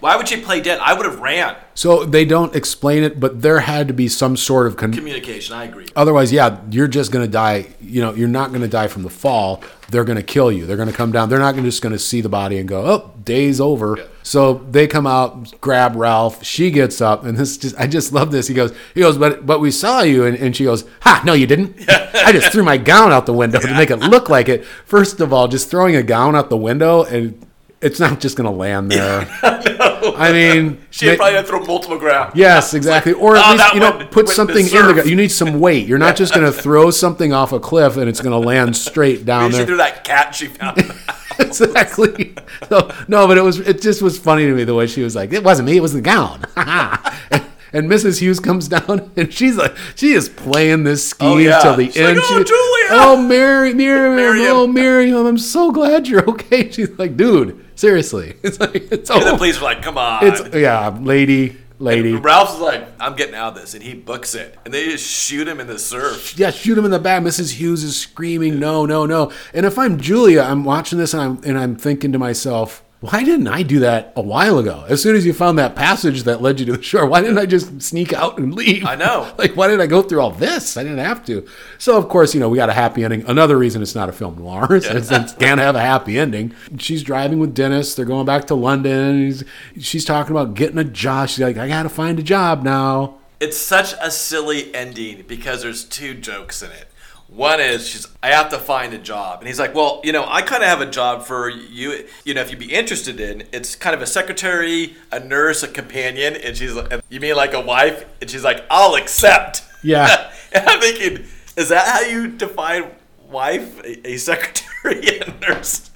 Why 0.00 0.16
would 0.16 0.28
she 0.28 0.40
play 0.40 0.60
dead? 0.60 0.78
I 0.80 0.94
would 0.94 1.06
have 1.06 1.20
ran. 1.20 1.56
So 1.74 2.04
they 2.04 2.24
don't 2.24 2.54
explain 2.54 3.02
it, 3.02 3.20
but 3.20 3.42
there 3.42 3.60
had 3.60 3.88
to 3.88 3.94
be 3.94 4.08
some 4.08 4.36
sort 4.36 4.66
of 4.66 4.76
con- 4.76 4.92
Communication, 4.92 5.54
I 5.54 5.64
agree. 5.64 5.86
Otherwise, 5.94 6.32
yeah, 6.32 6.60
you're 6.70 6.88
just 6.88 7.12
going 7.12 7.24
to 7.24 7.30
die. 7.30 7.68
You 7.80 8.02
know, 8.02 8.14
you're 8.14 8.28
not 8.28 8.50
going 8.50 8.62
to 8.62 8.68
die 8.68 8.88
from 8.88 9.02
the 9.02 9.10
fall. 9.10 9.62
They're 9.90 10.04
going 10.04 10.16
to 10.16 10.22
kill 10.22 10.50
you. 10.52 10.66
They're 10.66 10.76
going 10.76 10.90
to 10.90 10.94
come 10.94 11.12
down. 11.12 11.28
They're 11.28 11.38
not 11.38 11.54
gonna, 11.54 11.66
just 11.66 11.82
going 11.82 11.92
to 11.92 11.98
see 11.98 12.20
the 12.20 12.28
body 12.28 12.58
and 12.58 12.68
go, 12.68 12.84
"Oh, 12.84 13.12
day's 13.24 13.60
over." 13.60 13.96
Yeah. 13.98 14.04
So 14.22 14.54
they 14.70 14.86
come 14.86 15.06
out, 15.06 15.60
grab 15.60 15.96
Ralph. 15.96 16.44
She 16.44 16.70
gets 16.70 17.00
up, 17.00 17.24
and 17.24 17.36
this 17.36 17.56
just 17.56 17.78
I 17.78 17.86
just 17.86 18.12
love 18.12 18.30
this. 18.30 18.46
He 18.46 18.54
goes, 18.54 18.74
he 18.94 19.00
goes, 19.00 19.18
but 19.18 19.44
but 19.46 19.60
we 19.60 19.70
saw 19.70 20.02
you, 20.02 20.24
and, 20.24 20.36
and 20.36 20.54
she 20.54 20.64
goes, 20.64 20.84
"Ha, 21.02 21.22
no, 21.24 21.32
you 21.32 21.46
didn't. 21.46 21.76
I 21.88 22.32
just 22.32 22.52
threw 22.52 22.62
my 22.62 22.76
gown 22.76 23.12
out 23.12 23.26
the 23.26 23.32
window 23.32 23.58
to 23.58 23.74
make 23.74 23.90
it 23.90 23.96
look 23.96 24.28
like 24.28 24.48
it." 24.48 24.64
First 24.64 25.20
of 25.20 25.32
all, 25.32 25.48
just 25.48 25.70
throwing 25.70 25.96
a 25.96 26.02
gown 26.02 26.36
out 26.36 26.50
the 26.50 26.56
window 26.56 27.04
and. 27.04 27.46
It's 27.82 27.98
not 27.98 28.20
just 28.20 28.36
going 28.36 28.44
to 28.44 28.54
land 28.54 28.90
there. 28.92 29.26
I 29.42 30.32
mean, 30.32 30.84
She 30.90 31.06
they- 31.06 31.16
probably 31.16 31.34
had 31.36 31.42
to 31.42 31.46
throw 31.48 31.60
multiple 31.64 31.98
ground. 31.98 32.32
Yes, 32.34 32.74
exactly. 32.74 33.12
Or 33.20 33.36
at 33.36 33.44
oh, 33.46 33.52
least 33.52 33.74
you 33.74 33.80
know, 33.80 33.96
went- 33.96 34.10
put 34.10 34.26
went 34.26 34.36
something 34.36 34.66
in 34.66 34.96
the. 34.96 35.04
You 35.08 35.16
need 35.16 35.32
some 35.32 35.60
weight. 35.60 35.86
You're 35.86 35.98
not 35.98 36.14
just 36.16 36.34
going 36.34 36.44
to 36.50 36.52
throw 36.52 36.90
something 36.90 37.32
off 37.32 37.52
a 37.52 37.60
cliff 37.60 37.96
and 37.96 38.06
it's 38.08 38.20
going 38.20 38.38
to 38.38 38.46
land 38.46 38.76
straight 38.76 39.24
down 39.24 39.44
Maybe 39.44 39.52
she 39.52 39.56
there. 39.58 39.66
threw 39.66 39.76
that 39.78 40.04
cat 40.04 40.34
she 40.34 40.46
found. 40.48 40.76
in 40.78 40.88
the 40.88 40.94
house. 40.94 41.38
exactly. 41.40 42.34
So, 42.68 42.92
no, 43.08 43.26
but 43.26 43.38
it 43.38 43.42
was. 43.42 43.58
It 43.60 43.80
just 43.80 44.02
was 44.02 44.18
funny 44.18 44.44
to 44.46 44.54
me 44.54 44.64
the 44.64 44.74
way 44.74 44.86
she 44.86 45.02
was 45.02 45.16
like, 45.16 45.32
"It 45.32 45.42
wasn't 45.42 45.66
me. 45.66 45.76
It 45.78 45.80
was 45.80 45.94
the 45.94 46.02
gown." 46.02 46.44
and, 46.56 47.44
and 47.72 47.88
Mrs. 47.90 48.18
Hughes 48.20 48.40
comes 48.40 48.68
down 48.68 49.10
and 49.16 49.32
she's 49.32 49.56
like, 49.56 49.74
she 49.94 50.10
is 50.12 50.28
playing 50.28 50.82
this 50.84 51.08
scheme 51.08 51.28
Oh, 51.28 51.38
yeah. 51.38 51.60
till 51.60 51.76
the 51.76 51.86
She's 51.86 51.96
like, 51.96 52.08
end. 52.10 52.18
"Oh, 52.20 52.38
She- 52.38 52.44
Julia!" 52.44 53.02
oh, 53.02 53.22
Mary, 53.22 53.72
Miriam, 53.74 54.16
Miriam. 54.16 54.46
oh, 54.56 54.66
Miriam, 54.66 55.24
I'm 55.26 55.38
so 55.38 55.70
glad 55.70 56.08
you're 56.08 56.28
okay. 56.30 56.68
She's 56.70 56.90
like, 56.98 57.16
dude, 57.16 57.64
seriously, 57.80 58.36
it's 58.42 58.60
like 58.60 58.92
it's 58.92 59.10
and 59.10 59.22
the 59.22 59.36
police 59.36 59.58
were 59.58 59.64
like, 59.64 59.82
come 59.82 59.98
on. 59.98 60.26
It's 60.26 60.54
yeah, 60.54 60.88
lady, 61.00 61.56
lady. 61.78 62.12
Ralph's 62.12 62.58
like, 62.60 62.86
I'm 63.00 63.16
getting 63.16 63.34
out 63.34 63.54
of 63.54 63.60
this. 63.60 63.74
And 63.74 63.82
he 63.82 63.94
books 63.94 64.34
it. 64.34 64.56
And 64.64 64.72
they 64.72 64.84
just 64.84 65.08
shoot 65.08 65.48
him 65.48 65.58
in 65.60 65.66
the 65.66 65.78
surf. 65.78 66.38
yeah, 66.38 66.50
shoot 66.50 66.76
him 66.76 66.84
in 66.84 66.90
the 66.90 66.98
back. 66.98 67.22
Mrs. 67.22 67.54
Hughes 67.54 67.82
is 67.82 67.96
screaming, 67.96 68.58
"No, 68.58 68.84
no, 68.86 69.06
no!" 69.06 69.32
And 69.54 69.66
if 69.66 69.78
I'm 69.78 69.98
Julia, 69.98 70.42
I'm 70.42 70.64
watching 70.64 70.98
this 70.98 71.14
and 71.14 71.22
I'm 71.22 71.40
and 71.44 71.58
I'm 71.58 71.76
thinking 71.76 72.12
to 72.12 72.18
myself, 72.18 72.84
why 73.00 73.24
didn't 73.24 73.48
I 73.48 73.62
do 73.62 73.80
that 73.80 74.12
a 74.14 74.20
while 74.20 74.58
ago? 74.58 74.84
As 74.88 75.02
soon 75.02 75.16
as 75.16 75.24
you 75.24 75.32
found 75.32 75.58
that 75.58 75.74
passage 75.74 76.24
that 76.24 76.42
led 76.42 76.60
you 76.60 76.66
to 76.66 76.72
the 76.76 76.82
shore, 76.82 77.06
why 77.06 77.22
didn't 77.22 77.38
I 77.38 77.46
just 77.46 77.80
sneak 77.80 78.12
out 78.12 78.36
and 78.38 78.54
leave? 78.54 78.84
I 78.84 78.94
know. 78.94 79.32
Like, 79.38 79.56
why 79.56 79.68
did 79.68 79.80
I 79.80 79.86
go 79.86 80.02
through 80.02 80.20
all 80.20 80.32
this? 80.32 80.76
I 80.76 80.82
didn't 80.82 80.98
have 80.98 81.24
to. 81.26 81.46
So, 81.78 81.96
of 81.96 82.10
course, 82.10 82.34
you 82.34 82.40
know, 82.40 82.50
we 82.50 82.56
got 82.56 82.68
a 82.68 82.74
happy 82.74 83.02
ending. 83.04 83.24
Another 83.26 83.56
reason 83.56 83.80
it's 83.80 83.94
not 83.94 84.10
a 84.10 84.12
film 84.12 84.36
noir 84.38 84.74
is 84.76 84.84
it's- 84.84 85.10
it 85.32 85.38
can't 85.38 85.58
have 85.60 85.76
a 85.76 85.80
happy 85.80 86.18
ending. 86.18 86.52
She's 86.78 87.02
driving 87.02 87.38
with 87.38 87.54
Dennis. 87.54 87.94
They're 87.94 88.04
going 88.04 88.26
back 88.26 88.46
to 88.48 88.54
London. 88.54 89.22
He's, 89.24 89.44
she's 89.78 90.04
talking 90.04 90.32
about 90.32 90.52
getting 90.54 90.76
a 90.76 90.84
job. 90.84 91.30
She's 91.30 91.40
like, 91.40 91.56
I 91.56 91.68
got 91.68 91.84
to 91.84 91.88
find 91.88 92.18
a 92.18 92.22
job 92.22 92.62
now. 92.62 93.16
It's 93.40 93.56
such 93.56 93.94
a 94.02 94.10
silly 94.10 94.74
ending 94.74 95.24
because 95.26 95.62
there's 95.62 95.84
two 95.84 96.12
jokes 96.12 96.62
in 96.62 96.70
it. 96.72 96.88
One 97.34 97.60
is 97.60 97.86
she's 97.86 98.08
I 98.22 98.28
have 98.28 98.50
to 98.50 98.58
find 98.58 98.92
a 98.92 98.98
job. 98.98 99.40
And 99.40 99.48
he's 99.48 99.58
like, 99.58 99.74
Well, 99.74 100.00
you 100.04 100.12
know, 100.12 100.24
I 100.26 100.42
kinda 100.42 100.66
have 100.66 100.80
a 100.80 100.90
job 100.90 101.24
for 101.24 101.48
you 101.48 102.06
you 102.24 102.34
know, 102.34 102.40
if 102.40 102.50
you'd 102.50 102.58
be 102.58 102.72
interested 102.72 103.20
in. 103.20 103.44
It's 103.52 103.76
kind 103.76 103.94
of 103.94 104.02
a 104.02 104.06
secretary, 104.06 104.96
a 105.12 105.20
nurse, 105.20 105.62
a 105.62 105.68
companion, 105.68 106.34
and 106.34 106.56
she's 106.56 106.74
like 106.74 107.00
you 107.08 107.20
mean 107.20 107.36
like 107.36 107.54
a 107.54 107.60
wife? 107.60 108.04
And 108.20 108.28
she's 108.28 108.44
like, 108.44 108.64
I'll 108.70 108.96
accept. 108.96 109.62
Yeah. 109.82 110.32
and 110.52 110.66
I'm 110.66 110.80
thinking, 110.80 111.26
is 111.56 111.68
that 111.68 111.86
how 111.86 112.00
you 112.00 112.28
define 112.28 112.90
wife? 113.28 113.80
A, 113.84 114.08
a 114.08 114.16
secretary 114.16 115.20
and 115.26 115.40
nurse? 115.40 115.89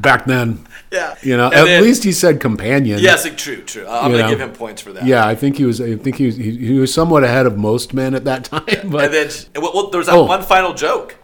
Back 0.00 0.24
then, 0.26 0.66
yeah. 0.92 1.16
You 1.22 1.36
know, 1.36 1.46
And 1.46 1.54
at 1.54 1.64
then- 1.64 1.82
least 1.82 2.04
he 2.04 2.12
said 2.12 2.40
companion. 2.40 2.98
Yes, 3.00 3.26
true, 3.36 3.62
true. 3.62 3.86
I'm 3.86 4.10
gonna 4.12 4.24
know. 4.24 4.28
give 4.30 4.40
him 4.40 4.52
points 4.52 4.80
for 4.82 4.92
that. 4.92 5.04
Yeah, 5.06 5.26
I 5.26 5.34
think 5.34 5.56
he 5.56 5.64
was. 5.64 5.80
I 5.80 5.96
think 5.96 6.16
he 6.16 6.26
was. 6.26 6.36
He, 6.36 6.56
he 6.56 6.78
was 6.78 6.92
somewhat 6.92 7.24
ahead 7.24 7.46
of 7.46 7.56
most 7.56 7.94
men 7.94 8.14
at 8.14 8.24
that 8.24 8.44
time. 8.52 8.64
But 8.90 9.04
And 9.06 9.14
then 9.14 9.30
well, 9.62 9.72
well, 9.74 9.90
there's 9.90 10.06
that 10.06 10.14
Oh. 10.14 10.24
one 10.24 10.42
final 10.42 10.74
joke 10.74 11.16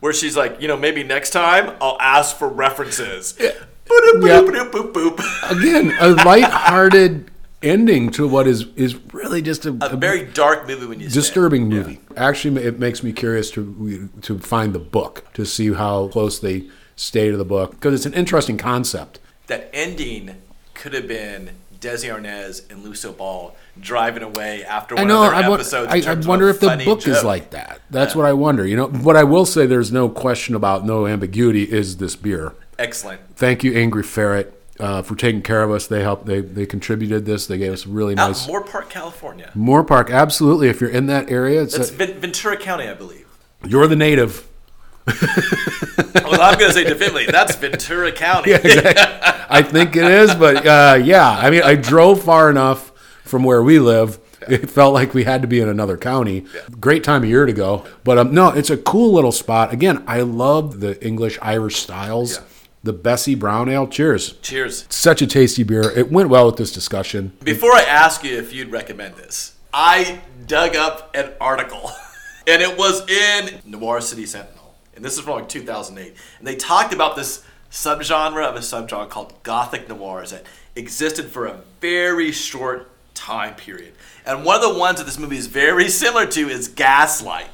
where 0.00 0.12
she's 0.12 0.36
like, 0.36 0.60
you 0.60 0.68
know, 0.68 0.76
maybe 0.76 1.02
next 1.02 1.30
time 1.30 1.76
I'll 1.80 1.96
ask 2.00 2.36
for 2.36 2.48
references. 2.48 3.34
Yeah. 3.40 3.52
boop, 3.86 4.70
boop, 4.70 4.92
boop, 4.92 5.50
again, 5.50 5.94
a 6.00 6.10
light-hearted 6.24 7.30
ending 7.62 8.10
to 8.10 8.28
what 8.28 8.46
is 8.46 8.66
is 8.76 8.94
really 9.14 9.40
just 9.40 9.64
a, 9.64 9.76
A 9.80 9.96
very 9.96 10.26
dark 10.26 10.66
movie 10.68 10.86
when 10.86 11.00
you 11.00 11.08
disturbing 11.08 11.68
movie. 11.68 12.00
Actually, 12.16 12.62
it 12.64 12.78
makes 12.78 13.02
me 13.02 13.12
curious 13.12 13.50
to 13.52 14.08
to 14.22 14.38
find 14.38 14.72
the 14.74 14.78
book 14.78 15.24
to 15.34 15.44
see 15.46 15.72
how 15.72 16.08
close 16.08 16.38
they 16.38 16.64
stay 16.96 17.28
of 17.28 17.38
the 17.38 17.44
book 17.44 17.72
because 17.72 17.94
it's 17.94 18.06
an 18.06 18.14
interesting 18.14 18.56
concept. 18.56 19.18
That 19.46 19.70
ending 19.72 20.36
could 20.74 20.94
have 20.94 21.06
been 21.08 21.50
Desi 21.80 22.10
Arnaz 22.10 22.70
and 22.70 22.82
Lucille 22.82 23.12
Ball 23.12 23.54
driving 23.78 24.22
away 24.22 24.64
after 24.64 24.94
one 24.94 25.04
I 25.04 25.06
know. 25.06 25.24
of 25.24 25.30
their 25.32 25.50
I, 25.50 25.52
episodes. 25.52 26.06
I, 26.06 26.12
I 26.12 26.14
wonder 26.14 26.48
if 26.48 26.60
the 26.60 26.80
book 26.84 27.06
is 27.06 27.22
like 27.22 27.50
that. 27.50 27.80
That's 27.90 28.14
what 28.14 28.24
I 28.24 28.32
wonder. 28.32 28.66
You 28.66 28.76
know, 28.76 28.86
what 28.86 29.16
I 29.16 29.24
will 29.24 29.44
say, 29.44 29.66
there's 29.66 29.92
no 29.92 30.08
question 30.08 30.54
about, 30.54 30.86
no 30.86 31.06
ambiguity, 31.06 31.64
is 31.64 31.98
this 31.98 32.16
beer. 32.16 32.54
Excellent. 32.78 33.20
Thank 33.36 33.62
you, 33.64 33.74
Angry 33.76 34.02
Ferret, 34.02 34.58
uh, 34.80 35.02
for 35.02 35.14
taking 35.14 35.42
care 35.42 35.62
of 35.62 35.70
us. 35.70 35.86
They 35.86 36.02
helped. 36.02 36.26
They 36.26 36.40
they 36.40 36.66
contributed 36.66 37.24
this. 37.26 37.46
They 37.46 37.58
gave 37.58 37.72
us 37.72 37.84
a 37.86 37.88
really 37.88 38.14
Out 38.16 38.28
nice. 38.28 38.46
Moorpark, 38.46 38.88
California. 38.88 39.52
Moorpark, 39.54 40.10
absolutely. 40.10 40.68
If 40.68 40.80
you're 40.80 40.90
in 40.90 41.06
that 41.06 41.30
area, 41.30 41.62
it's 41.62 41.76
That's 41.76 41.90
a, 41.90 42.14
Ventura 42.14 42.56
County, 42.56 42.88
I 42.88 42.94
believe. 42.94 43.26
you're 43.64 43.86
the 43.86 43.96
native. 43.96 44.48
Well, 46.14 46.40
I'm 46.40 46.58
going 46.58 46.70
to 46.70 46.74
say 46.74 46.84
definitively, 46.84 47.26
that's 47.26 47.54
Ventura 47.56 48.10
County. 48.10 48.54
I 48.54 49.62
think 49.62 49.94
it 49.94 50.04
is, 50.04 50.34
but 50.34 50.66
uh, 50.66 50.98
yeah. 51.02 51.28
I 51.28 51.50
mean, 51.50 51.62
I 51.62 51.74
drove 51.74 52.22
far 52.22 52.50
enough 52.50 52.90
from 53.24 53.44
where 53.44 53.62
we 53.62 53.78
live. 53.78 54.18
It 54.48 54.70
felt 54.70 54.94
like 54.94 55.14
we 55.14 55.24
had 55.24 55.42
to 55.42 55.48
be 55.48 55.60
in 55.60 55.68
another 55.68 55.96
county. 55.96 56.46
Great 56.80 57.04
time 57.04 57.22
of 57.22 57.28
year 57.28 57.46
to 57.46 57.52
go, 57.52 57.84
but 58.04 58.18
um, 58.18 58.34
no, 58.34 58.48
it's 58.48 58.70
a 58.70 58.76
cool 58.76 59.12
little 59.12 59.32
spot. 59.32 59.72
Again, 59.72 60.02
I 60.06 60.20
love 60.22 60.80
the 60.80 61.02
English 61.04 61.38
Irish 61.42 61.76
styles. 61.76 62.38
Yeah. 62.38 62.44
The 62.82 62.92
Bessie 62.92 63.34
Brown 63.34 63.70
Ale. 63.70 63.86
Cheers! 63.86 64.32
Cheers. 64.42 64.84
Such 64.90 65.22
a 65.22 65.26
tasty 65.26 65.62
beer. 65.62 65.90
It 65.96 66.12
went 66.12 66.28
well 66.28 66.44
with 66.44 66.56
this 66.56 66.70
discussion. 66.70 67.32
Before 67.42 67.72
I 67.72 67.80
ask 67.80 68.22
you 68.22 68.36
if 68.36 68.52
you'd 68.52 68.70
recommend 68.70 69.14
this, 69.14 69.54
I 69.72 70.20
dug 70.46 70.76
up 70.76 71.10
an 71.16 71.32
article, 71.40 71.90
and 72.46 72.60
it 72.60 72.76
was 72.76 73.08
in 73.08 73.60
Noir 73.64 74.02
City 74.02 74.26
Sentinel, 74.26 74.53
and 74.96 75.04
this 75.04 75.14
is 75.14 75.20
from 75.20 75.34
like 75.34 75.48
2008, 75.48 76.14
and 76.38 76.46
they 76.46 76.56
talked 76.56 76.92
about 76.92 77.16
this 77.16 77.44
subgenre 77.70 78.44
of 78.44 78.56
a 78.56 78.60
subgenre 78.60 79.08
called 79.08 79.42
Gothic 79.42 79.88
noirs 79.88 80.30
that 80.30 80.44
existed 80.76 81.26
for 81.26 81.46
a 81.46 81.60
very 81.80 82.32
short 82.32 82.90
time 83.14 83.54
period, 83.54 83.94
and 84.26 84.44
one 84.44 84.56
of 84.56 84.72
the 84.72 84.78
ones 84.78 84.98
that 84.98 85.04
this 85.04 85.18
movie 85.18 85.36
is 85.36 85.46
very 85.46 85.88
similar 85.88 86.26
to 86.26 86.48
is 86.48 86.68
Gaslight, 86.68 87.48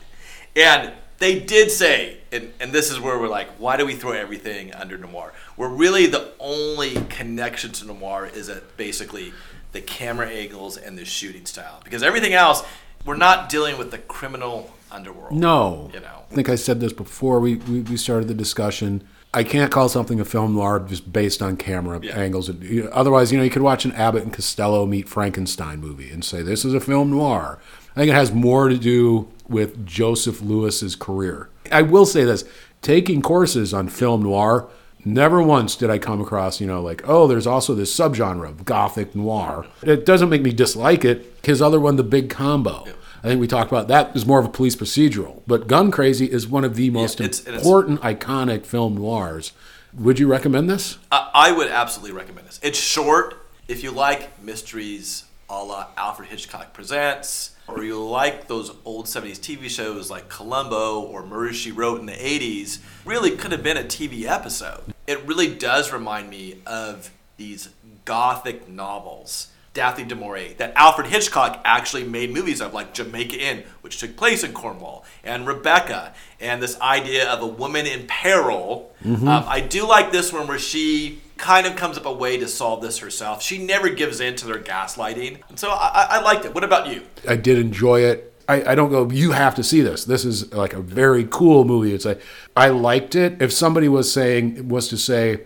and 0.57 0.93
they 1.21 1.39
did 1.39 1.71
say, 1.71 2.17
and, 2.33 2.53
and 2.61 2.73
this 2.73 2.91
is 2.91 2.99
where 2.99 3.19
we're 3.19 3.29
like, 3.29 3.49
why 3.59 3.77
do 3.77 3.85
we 3.85 3.95
throw 3.95 4.13
everything 4.13 4.73
under 4.75 4.97
noir? 4.97 5.33
Where 5.55 5.69
really 5.69 6.07
the 6.07 6.33
only 6.41 6.95
connection 7.11 7.73
to 7.73 7.85
noir 7.85 8.27
is 8.27 8.47
that 8.47 8.79
basically 8.79 9.35
the 9.73 9.83
camera 9.83 10.29
angles 10.29 10.79
and 10.79 10.97
the 10.97 11.05
shooting 11.05 11.45
style. 11.45 11.81
Because 11.85 12.03
everything 12.03 12.33
else, 12.33 12.65
we're 13.05 13.17
not 13.17 13.51
dealing 13.51 13.77
with 13.77 13.91
the 13.91 13.99
criminal 13.99 14.73
underworld. 14.93 15.33
No. 15.33 15.91
You 15.95 16.01
know. 16.01 16.25
I 16.31 16.35
think 16.35 16.49
I 16.49 16.55
said 16.55 16.81
this 16.81 16.93
before 16.93 17.41
we, 17.41 17.57
we, 17.57 17.81
we 17.81 17.97
started 17.97 18.29
the 18.29 18.35
discussion. 18.35 19.03
I 19.33 19.45
can't 19.45 19.71
call 19.71 19.89
something 19.89 20.19
a 20.21 20.25
film 20.25 20.55
noir 20.55 20.81
just 20.81 21.13
based 21.13 21.41
on 21.43 21.57
camera 21.57 22.01
Yeah. 22.03 22.17
angles. 22.17 22.51
Otherwise, 22.93 23.31
you 23.33 23.39
know, 23.39 23.45
you 23.45 23.51
could 23.51 23.63
watch 23.63 23.85
an 23.85 23.93
Abbott 23.93 24.25
and 24.25 24.33
Costello 24.33 24.87
meet 24.87 25.09
Frankenstein 25.09 25.81
movie 25.81 26.11
and 26.11 26.25
say 26.25 26.43
this 26.43 26.65
is 26.65 26.75
a 26.75 26.81
film 26.81 27.11
noir. 27.11 27.59
I 27.93 28.01
think 28.01 28.11
it 28.11 28.15
has 28.15 28.33
more 28.33 28.69
to 28.69 28.77
do 28.79 29.29
with 29.49 29.85
Joseph 29.87 30.41
Lewis's 30.41 30.95
career. 30.97 31.49
I 31.73 31.83
will 31.83 32.07
say 32.07 32.25
this: 32.25 32.45
taking 32.83 33.23
courses 33.23 33.73
on 33.75 33.89
film 33.89 34.23
noir, 34.23 34.69
never 35.05 35.43
once 35.43 35.75
did 35.77 35.91
I 35.91 35.99
come 35.99 36.21
across, 36.21 36.61
you 36.61 36.67
know, 36.67 36.81
like, 36.83 37.03
oh, 37.09 37.27
there's 37.29 37.47
also 37.47 37.75
this 37.75 37.95
subgenre 37.95 38.49
of 38.49 38.65
gothic 38.65 39.15
noir. 39.15 39.67
It 39.83 40.07
doesn't 40.07 40.29
make 40.31 40.43
me 40.43 40.53
dislike 40.53 41.05
it. 41.05 41.33
His 41.45 41.61
other 41.63 41.81
one, 41.81 41.97
The 41.97 42.03
Big 42.05 42.31
Combo. 42.31 42.85
I 43.23 43.29
think 43.29 43.41
we 43.41 43.47
talked 43.47 43.71
about 43.71 43.89
that 43.89 44.17
is 44.17 44.25
more 44.25 44.39
of 44.41 44.47
a 44.47 44.51
police 44.51 44.75
procedural. 44.77 45.43
But 45.47 45.67
Gun 45.69 45.91
Crazy 45.91 46.27
is 46.27 46.49
one 46.49 46.65
of 46.65 46.75
the 46.77 46.91
most 46.91 47.21
it's- 47.21 47.41
it's- 47.41 47.57
important, 47.63 48.01
iconic 48.01 48.65
film 48.65 48.95
noirs. 48.97 49.53
Would 49.93 50.19
you 50.19 50.27
recommend 50.29 50.71
this? 50.71 50.99
I, 51.13 51.31
I 51.35 51.53
would 51.53 51.69
absolutely 51.69 52.17
recommend 52.17 52.47
this. 52.47 52.61
It's 52.63 52.79
short. 52.79 53.47
If 53.69 53.83
you 53.83 53.91
like 53.91 54.43
mysteries 54.43 55.25
a 55.49 55.65
la 55.65 55.89
Alfred 55.97 56.29
Hitchcock 56.29 56.73
Presents, 56.73 57.51
or 57.67 57.83
you 57.85 58.01
like 58.03 58.47
those 58.49 58.73
old 58.85 59.07
70s 59.07 59.39
TV 59.39 59.69
shows 59.69 60.11
like 60.11 60.29
Columbo 60.29 61.01
or 61.01 61.25
Murder 61.27 61.53
She 61.53 61.73
Wrote 61.73 62.01
in 62.01 62.07
the 62.07 62.13
80s, 62.13 62.79
really 63.05 63.33
could 63.33 63.53
have 63.53 63.63
been 63.63 63.77
a 63.77 63.83
TV 63.83 64.25
episode. 64.27 64.95
It 65.07 65.27
really 65.27 65.53
does 65.53 65.93
remind 65.93 66.31
me 66.31 66.59
of 66.67 67.11
these 67.37 67.71
gothic 68.05 68.69
novels. 68.69 69.49
Daphne 69.73 70.05
du 70.05 70.17
Maurier, 70.17 70.55
that 70.59 70.73
Alfred 70.75 71.07
Hitchcock 71.07 71.61
actually 71.65 72.05
made 72.05 72.33
movies 72.33 72.61
of, 72.61 72.75
like 72.75 72.93
Jamaica 72.93 73.37
Inn, 73.39 73.63
which 73.83 73.99
took 73.99 74.17
place 74.17 74.43
in 74.43 74.53
Cornwall, 74.53 75.05
and 75.23 75.47
Rebecca, 75.47 76.13
and 76.41 76.61
this 76.61 76.81
idea 76.81 77.31
of 77.31 77.41
a 77.41 77.47
woman 77.47 77.87
in 77.87 78.07
peril. 78.09 78.93
Um, 79.05 79.29
I 79.29 79.61
do 79.61 79.87
like 79.87 80.11
this 80.11 80.33
one 80.33 80.49
where 80.49 80.59
she 80.59 81.21
kind 81.37 81.67
of 81.67 81.77
comes 81.77 81.97
up 81.97 82.05
a 82.05 82.13
way 82.13 82.37
to 82.37 82.49
solve 82.49 82.83
this 82.83 82.99
herself. 82.99 83.43
She 83.43 83.59
never 83.59 83.89
gives 83.89 84.21
in 84.21 84.35
to 84.37 84.47
their 84.47 84.59
gaslighting. 84.59 85.39
And 85.49 85.59
so 85.59 85.71
I, 85.71 85.89
I, 85.89 86.07
I 86.11 86.21
liked 86.21 86.45
it. 86.45 86.55
What 86.55 86.65
about 86.65 86.89
you? 86.89 87.03
I 87.29 87.37
did 87.37 87.59
enjoy 87.59 88.01
it. 88.01 88.35
I, 88.49 88.73
I 88.73 88.75
don't 88.75 88.91
go, 88.91 89.09
you 89.09 89.31
have 89.31 89.55
to 89.55 89.63
see 89.63 89.81
this. 89.81 90.05
This 90.05 90.25
is 90.25 90.53
like 90.53 90.73
a 90.73 90.83
very 90.83 91.25
cool 91.31 91.65
movie. 91.65 91.95
It's 91.95 92.05
like, 92.05 92.21
I 92.57 92.69
liked 92.71 93.15
it. 93.15 93.41
If 93.41 93.53
somebody 93.53 93.89
was 93.89 94.13
saying, 94.13 94.69
was 94.69 94.89
to 94.89 94.99
say, 94.99 95.43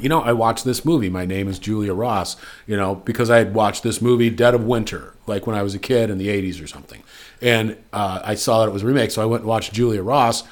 you 0.00 0.08
know, 0.08 0.20
I 0.20 0.32
watched 0.32 0.64
this 0.64 0.84
movie. 0.84 1.08
My 1.08 1.24
name 1.24 1.48
is 1.48 1.58
Julia 1.58 1.94
Ross, 1.94 2.36
you 2.66 2.76
know, 2.76 2.94
because 2.96 3.30
I 3.30 3.38
had 3.38 3.54
watched 3.54 3.82
this 3.82 4.00
movie, 4.00 4.30
Dead 4.30 4.54
of 4.54 4.64
Winter, 4.64 5.14
like 5.26 5.46
when 5.46 5.56
I 5.56 5.62
was 5.62 5.74
a 5.74 5.78
kid 5.78 6.10
in 6.10 6.18
the 6.18 6.28
80s 6.28 6.62
or 6.62 6.66
something. 6.66 7.02
And 7.40 7.76
uh, 7.92 8.20
I 8.24 8.34
saw 8.34 8.60
that 8.60 8.68
it 8.68 8.72
was 8.72 8.82
a 8.82 8.86
remake, 8.86 9.10
so 9.10 9.22
I 9.22 9.26
went 9.26 9.42
and 9.42 9.48
watched 9.48 9.72
Julia 9.72 10.02
Ross. 10.02 10.44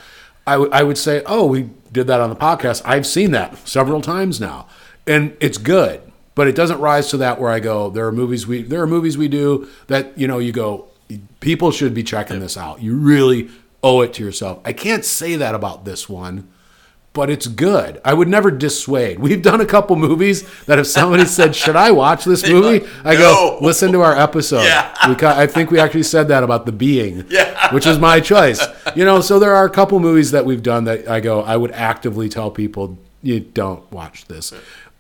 I, 0.47 0.53
w- 0.53 0.71
I 0.73 0.83
would 0.83 0.99
say, 0.99 1.23
oh, 1.27 1.47
we 1.47 1.71
did 1.93 2.07
that 2.07 2.21
on 2.21 2.31
the 2.31 2.37
podcast. 2.37 2.83
I've 2.85 3.07
seen 3.07 3.33
that 3.33 3.57
several 3.67 4.01
times 4.01 4.41
now, 4.41 4.69
and 5.07 5.37
it's 5.41 5.59
good, 5.59 6.01
but 6.35 6.47
it 6.47 6.55
doesn't 6.55 6.79
rise 6.79 7.11
to 7.11 7.17
that 7.19 7.41
where 7.41 7.51
I 7.51 7.61
go. 7.61 7.91
There 7.91 8.07
are 8.07 8.13
movies 8.13 8.47
we 8.47 8.63
there 8.63 8.83
are 8.83 8.87
movies 8.87 9.17
we 9.17 9.29
do 9.29 9.69
that 9.89 10.17
you 10.19 10.29
know 10.29 10.39
you 10.39 10.53
go. 10.53 10.89
People 11.41 11.71
should 11.71 11.95
be 11.95 12.03
checking 12.03 12.41
this 12.41 12.57
out. 12.57 12.83
You 12.83 12.97
really 12.97 13.49
owe 13.83 14.01
it 14.03 14.13
to 14.15 14.25
yourself. 14.25 14.61
I 14.65 14.73
can't 14.73 15.05
say 15.05 15.37
that 15.37 15.55
about 15.55 15.85
this 15.85 16.09
one 16.09 16.49
but 17.17 17.31
it's 17.31 17.47
good. 17.47 17.99
I 18.05 18.13
would 18.13 18.29
never 18.29 18.51
dissuade. 18.51 19.19
We've 19.19 19.41
done 19.41 19.63
a 19.63 19.67
couple 19.67 19.97
movies 19.97 20.47
that 20.67 20.79
if 20.79 20.87
somebody 20.87 21.25
said, 21.25 21.57
"Should 21.57 21.75
I 21.75 21.91
watch 21.91 22.27
this 22.27 22.47
movie?" 22.49 22.81
like, 22.87 23.07
I 23.07 23.17
go, 23.17 23.59
"Listen 23.63 23.91
to 23.93 24.03
our 24.03 24.15
episode." 24.15 24.65
Yeah. 24.65 24.93
We 25.09 25.17
I 25.27 25.47
think 25.47 25.71
we 25.71 25.81
actually 25.81 26.03
said 26.03 26.29
that 26.29 26.45
about 26.45 26.67
The 26.67 26.73
Being, 26.73 27.25
Yeah. 27.31 27.73
which 27.75 27.87
is 27.87 27.99
my 27.99 28.21
choice. 28.21 28.65
You 28.95 29.05
know, 29.07 29.21
so 29.23 29.39
there 29.39 29.57
are 29.57 29.65
a 29.65 29.71
couple 29.71 29.99
movies 29.99 30.31
that 30.33 30.45
we've 30.45 30.63
done 30.63 30.85
that 30.85 31.09
I 31.09 31.21
go, 31.21 31.41
I 31.41 31.57
would 31.57 31.73
actively 31.73 32.29
tell 32.29 32.51
people, 32.51 32.99
"You 33.23 33.41
don't 33.41 33.91
watch 33.91 34.27
this." 34.27 34.53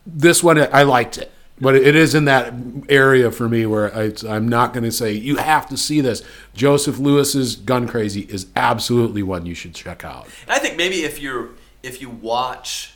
This 0.06 0.42
one, 0.42 0.58
I 0.72 0.82
liked 0.84 1.18
it. 1.18 1.30
But 1.58 1.74
it 1.74 1.96
is 1.96 2.14
in 2.14 2.26
that 2.26 2.52
area 2.90 3.30
for 3.30 3.48
me 3.48 3.64
where 3.64 3.94
I, 3.96 4.12
I'm 4.28 4.46
not 4.46 4.74
going 4.74 4.84
to 4.84 4.92
say 4.92 5.12
you 5.12 5.36
have 5.36 5.66
to 5.70 5.76
see 5.78 6.02
this. 6.02 6.22
Joseph 6.54 6.98
Lewis's 6.98 7.56
Gun 7.56 7.88
Crazy 7.88 8.26
is 8.28 8.46
absolutely 8.54 9.22
one 9.22 9.46
you 9.46 9.54
should 9.54 9.74
check 9.74 10.04
out. 10.04 10.26
And 10.42 10.50
I 10.50 10.58
think 10.58 10.76
maybe 10.76 10.96
if 11.04 11.18
you're 11.18 11.48
if 11.86 12.00
you 12.00 12.10
watch 12.10 12.94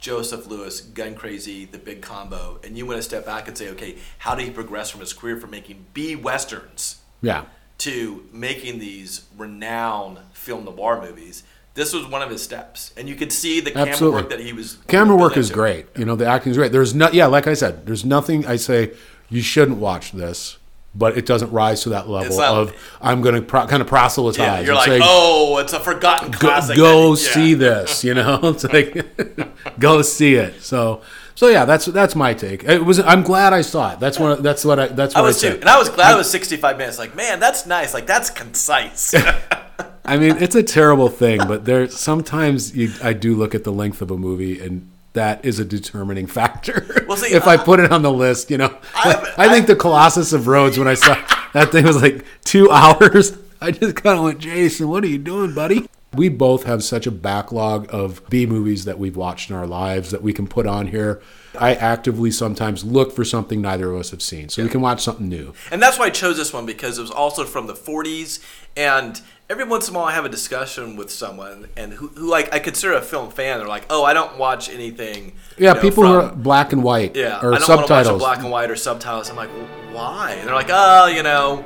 Joseph 0.00 0.46
Lewis, 0.46 0.80
Gun 0.80 1.14
Crazy, 1.14 1.64
The 1.64 1.78
Big 1.78 2.02
Combo, 2.02 2.58
and 2.64 2.76
you 2.76 2.84
want 2.86 2.98
to 2.98 3.02
step 3.02 3.24
back 3.24 3.48
and 3.48 3.56
say, 3.56 3.68
okay, 3.70 3.96
how 4.18 4.34
did 4.34 4.44
he 4.44 4.50
progress 4.50 4.90
from 4.90 5.00
his 5.00 5.12
career 5.12 5.38
from 5.38 5.50
making 5.50 5.86
B 5.94 6.14
westerns 6.16 7.00
Yeah. 7.22 7.44
to 7.78 8.26
making 8.32 8.78
these 8.78 9.26
renowned 9.36 10.18
film 10.32 10.64
noir 10.64 11.00
movies? 11.00 11.42
This 11.74 11.92
was 11.92 12.06
one 12.06 12.22
of 12.22 12.30
his 12.30 12.42
steps, 12.42 12.92
and 12.96 13.08
you 13.08 13.16
could 13.16 13.32
see 13.32 13.60
the 13.60 13.72
camera 13.72 14.10
work 14.10 14.30
that 14.30 14.38
he 14.40 14.52
was. 14.52 14.78
Camera 14.86 15.16
work 15.16 15.36
is 15.36 15.48
to. 15.48 15.54
great. 15.54 15.86
You 15.96 16.04
know, 16.04 16.14
the 16.16 16.26
acting 16.26 16.50
is 16.52 16.56
great. 16.56 16.70
There's 16.70 16.94
not, 16.94 17.14
yeah, 17.14 17.26
like 17.26 17.46
I 17.48 17.54
said, 17.54 17.84
there's 17.86 18.04
nothing 18.04 18.46
I 18.46 18.56
say 18.56 18.92
you 19.28 19.42
shouldn't 19.42 19.78
watch 19.78 20.12
this, 20.12 20.56
but 20.94 21.18
it 21.18 21.26
doesn't 21.26 21.50
rise 21.50 21.82
to 21.82 21.90
that 21.90 22.08
level 22.08 22.36
not- 22.38 22.54
of 22.54 22.96
I'm 23.00 23.20
going 23.20 23.34
to 23.34 23.42
pro- 23.42 23.66
kind 23.66 23.82
of 23.82 23.88
proselytize. 23.88 24.38
Yeah, 24.38 24.60
you're 24.60 24.74
like, 24.74 24.88
say, 24.88 25.00
oh, 25.02 25.58
it's 25.58 25.72
a 25.72 25.80
forgotten 25.80 26.30
go, 26.30 26.38
classic. 26.38 26.76
go 26.76 27.14
that- 27.14 27.22
yeah. 27.22 27.32
see 27.32 27.54
this. 27.54 28.04
You 28.04 28.14
know, 28.14 28.40
it's 28.44 28.64
like 28.64 29.78
go 29.78 30.02
see 30.02 30.34
it. 30.34 30.62
So, 30.62 31.02
so 31.34 31.48
yeah, 31.48 31.64
that's 31.64 31.86
that's 31.86 32.14
my 32.14 32.32
take. 32.34 32.64
It 32.64 32.84
was. 32.84 33.00
I'm 33.00 33.22
glad 33.22 33.52
I 33.52 33.62
saw 33.62 33.92
it. 33.92 34.00
That's 34.00 34.18
what. 34.18 34.42
That's 34.42 34.64
what 34.64 34.78
I. 34.78 34.86
That's 34.86 35.14
what 35.14 35.24
I, 35.24 35.26
was 35.26 35.40
too, 35.40 35.48
said. 35.48 35.60
and 35.60 35.68
I 35.68 35.78
was 35.78 35.88
glad 35.88 36.14
it 36.14 36.18
was 36.18 36.30
65 36.30 36.78
minutes. 36.78 36.98
Like, 36.98 37.16
man, 37.16 37.40
that's 37.40 37.66
nice. 37.66 37.92
Like, 37.92 38.06
that's 38.06 38.30
concise. 38.30 39.14
I 40.06 40.18
mean, 40.18 40.36
it's 40.36 40.54
a 40.54 40.62
terrible 40.62 41.08
thing, 41.08 41.38
but 41.48 41.64
there 41.64 41.88
sometimes 41.88 42.76
you, 42.76 42.92
I 43.02 43.14
do 43.14 43.34
look 43.34 43.54
at 43.54 43.64
the 43.64 43.72
length 43.72 44.02
of 44.02 44.10
a 44.10 44.16
movie, 44.18 44.60
and 44.60 44.88
that 45.14 45.44
is 45.44 45.58
a 45.58 45.64
determining 45.64 46.26
factor. 46.26 46.86
Well, 47.06 47.16
see, 47.18 47.34
if 47.34 47.46
I 47.46 47.54
I- 47.54 47.56
put 47.58 47.80
it 47.80 47.92
on 47.92 48.02
the 48.02 48.10
list, 48.12 48.50
you 48.50 48.58
know, 48.58 48.76
I- 48.94 49.34
I, 49.38 49.48
think 49.48 49.66
the 49.66 49.76
Colossus 49.76 50.32
of 50.32 50.46
Rhodes 50.46 50.78
when 50.78 50.88
I 50.88 50.94
saw 50.94 51.14
that 51.52 51.70
thing 51.70 51.84
was 51.84 52.00
like 52.00 52.24
two 52.44 52.70
hours. 52.72 53.36
I 53.60 53.70
just 53.70 53.96
kind 53.96 54.18
of 54.18 54.24
went, 54.24 54.38
Jason, 54.40 54.88
what 54.88 55.04
are 55.04 55.08
you 55.08 55.18
doing, 55.18 55.54
buddy? 55.54 55.86
We 56.14 56.28
both 56.28 56.64
have 56.64 56.82
such 56.84 57.06
a 57.06 57.10
backlog 57.10 57.92
of 57.92 58.26
B 58.30 58.46
movies 58.46 58.84
that 58.84 58.98
we've 58.98 59.16
watched 59.16 59.50
in 59.50 59.56
our 59.56 59.66
lives 59.66 60.10
that 60.12 60.22
we 60.22 60.32
can 60.32 60.46
put 60.46 60.66
on 60.66 60.86
here. 60.86 61.20
I 61.58 61.74
actively 61.74 62.30
sometimes 62.30 62.84
look 62.84 63.12
for 63.12 63.24
something 63.24 63.60
neither 63.60 63.90
of 63.90 63.98
us 63.98 64.10
have 64.10 64.22
seen, 64.22 64.48
so 64.48 64.62
we 64.62 64.68
can 64.68 64.80
watch 64.80 65.02
something 65.02 65.28
new. 65.28 65.54
And 65.70 65.82
that's 65.82 65.98
why 65.98 66.06
I 66.06 66.10
chose 66.10 66.36
this 66.36 66.52
one 66.52 66.66
because 66.66 66.98
it 66.98 67.02
was 67.02 67.10
also 67.10 67.44
from 67.44 67.66
the 67.66 67.74
40s. 67.74 68.40
And 68.76 69.20
every 69.48 69.64
once 69.64 69.88
in 69.88 69.94
a 69.94 69.98
while, 69.98 70.06
I 70.06 70.12
have 70.12 70.24
a 70.24 70.28
discussion 70.28 70.96
with 70.96 71.10
someone 71.10 71.68
and 71.76 71.92
who, 71.92 72.08
who 72.08 72.28
like 72.28 72.52
I 72.54 72.58
consider 72.58 72.94
a 72.94 73.02
film 73.02 73.30
fan. 73.30 73.58
They're 73.58 73.68
like, 73.68 73.86
"Oh, 73.90 74.04
I 74.04 74.12
don't 74.12 74.38
watch 74.38 74.68
anything." 74.68 75.34
Yeah, 75.58 75.70
you 75.70 75.74
know, 75.74 75.80
people 75.80 76.06
who 76.06 76.14
are 76.14 76.32
black 76.32 76.72
and 76.72 76.82
white 76.82 77.16
yeah, 77.16 77.40
or 77.40 77.58
subtitles. 77.58 77.62
I 77.62 77.66
don't 77.66 77.76
want 77.76 77.88
to 77.88 77.94
watch 77.94 78.14
a 78.14 78.18
black 78.18 78.38
and 78.40 78.50
white 78.50 78.70
or 78.70 78.76
subtitles. 78.76 79.30
I'm 79.30 79.36
like, 79.36 79.50
why? 79.92 80.32
And 80.38 80.48
they're 80.48 80.54
like, 80.54 80.70
"Oh, 80.70 81.06
you 81.06 81.22
know." 81.22 81.64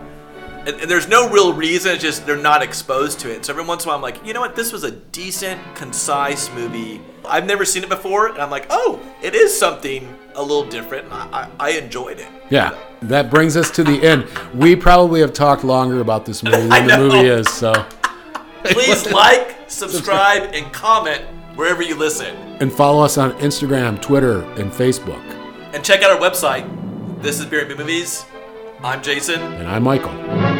And, 0.66 0.80
and 0.80 0.90
there's 0.90 1.08
no 1.08 1.30
real 1.30 1.54
reason. 1.54 1.92
It's 1.92 2.02
just 2.02 2.26
they're 2.26 2.36
not 2.36 2.62
exposed 2.62 3.20
to 3.20 3.32
it. 3.32 3.44
So 3.44 3.52
every 3.52 3.64
once 3.64 3.84
in 3.84 3.88
a 3.88 3.90
while, 3.90 3.96
I'm 3.96 4.02
like, 4.02 4.24
you 4.26 4.34
know 4.34 4.40
what? 4.40 4.54
This 4.54 4.72
was 4.72 4.84
a 4.84 4.90
decent, 4.90 5.60
concise 5.74 6.52
movie. 6.52 7.00
I've 7.24 7.46
never 7.46 7.64
seen 7.64 7.84
it 7.84 7.88
before, 7.88 8.28
and 8.28 8.38
I'm 8.38 8.50
like, 8.50 8.66
oh, 8.68 9.00
it 9.22 9.34
is 9.34 9.56
something 9.56 10.14
a 10.34 10.42
little 10.42 10.64
different. 10.64 11.10
I, 11.10 11.48
I, 11.58 11.68
I 11.68 11.70
enjoyed 11.72 12.18
it. 12.18 12.28
Yeah, 12.50 12.76
that 13.02 13.30
brings 13.30 13.56
us 13.56 13.70
to 13.72 13.84
the 13.84 14.02
end. 14.02 14.26
We 14.54 14.74
probably 14.76 15.20
have 15.20 15.32
talked 15.32 15.64
longer 15.64 16.00
about 16.00 16.24
this 16.26 16.42
movie 16.42 16.68
than 16.68 16.86
the 16.86 16.98
movie 16.98 17.28
is. 17.28 17.48
So, 17.48 17.72
Please 18.64 19.06
like, 19.12 19.56
subscribe, 19.68 20.50
and 20.52 20.72
comment 20.72 21.22
wherever 21.54 21.82
you 21.82 21.94
listen. 21.94 22.34
and 22.60 22.72
follow 22.72 23.02
us 23.02 23.18
on 23.18 23.32
Instagram, 23.34 24.00
Twitter, 24.02 24.42
and 24.52 24.70
Facebook. 24.72 25.22
And 25.72 25.84
check 25.84 26.02
out 26.02 26.10
our 26.10 26.18
website. 26.20 26.66
This 27.22 27.38
is 27.40 27.46
Beer 27.46 27.66
and 27.66 27.76
Movies. 27.78 28.24
I'm 28.82 29.02
Jason. 29.02 29.40
And 29.40 29.68
I'm 29.68 29.82
Michael. 29.82 30.57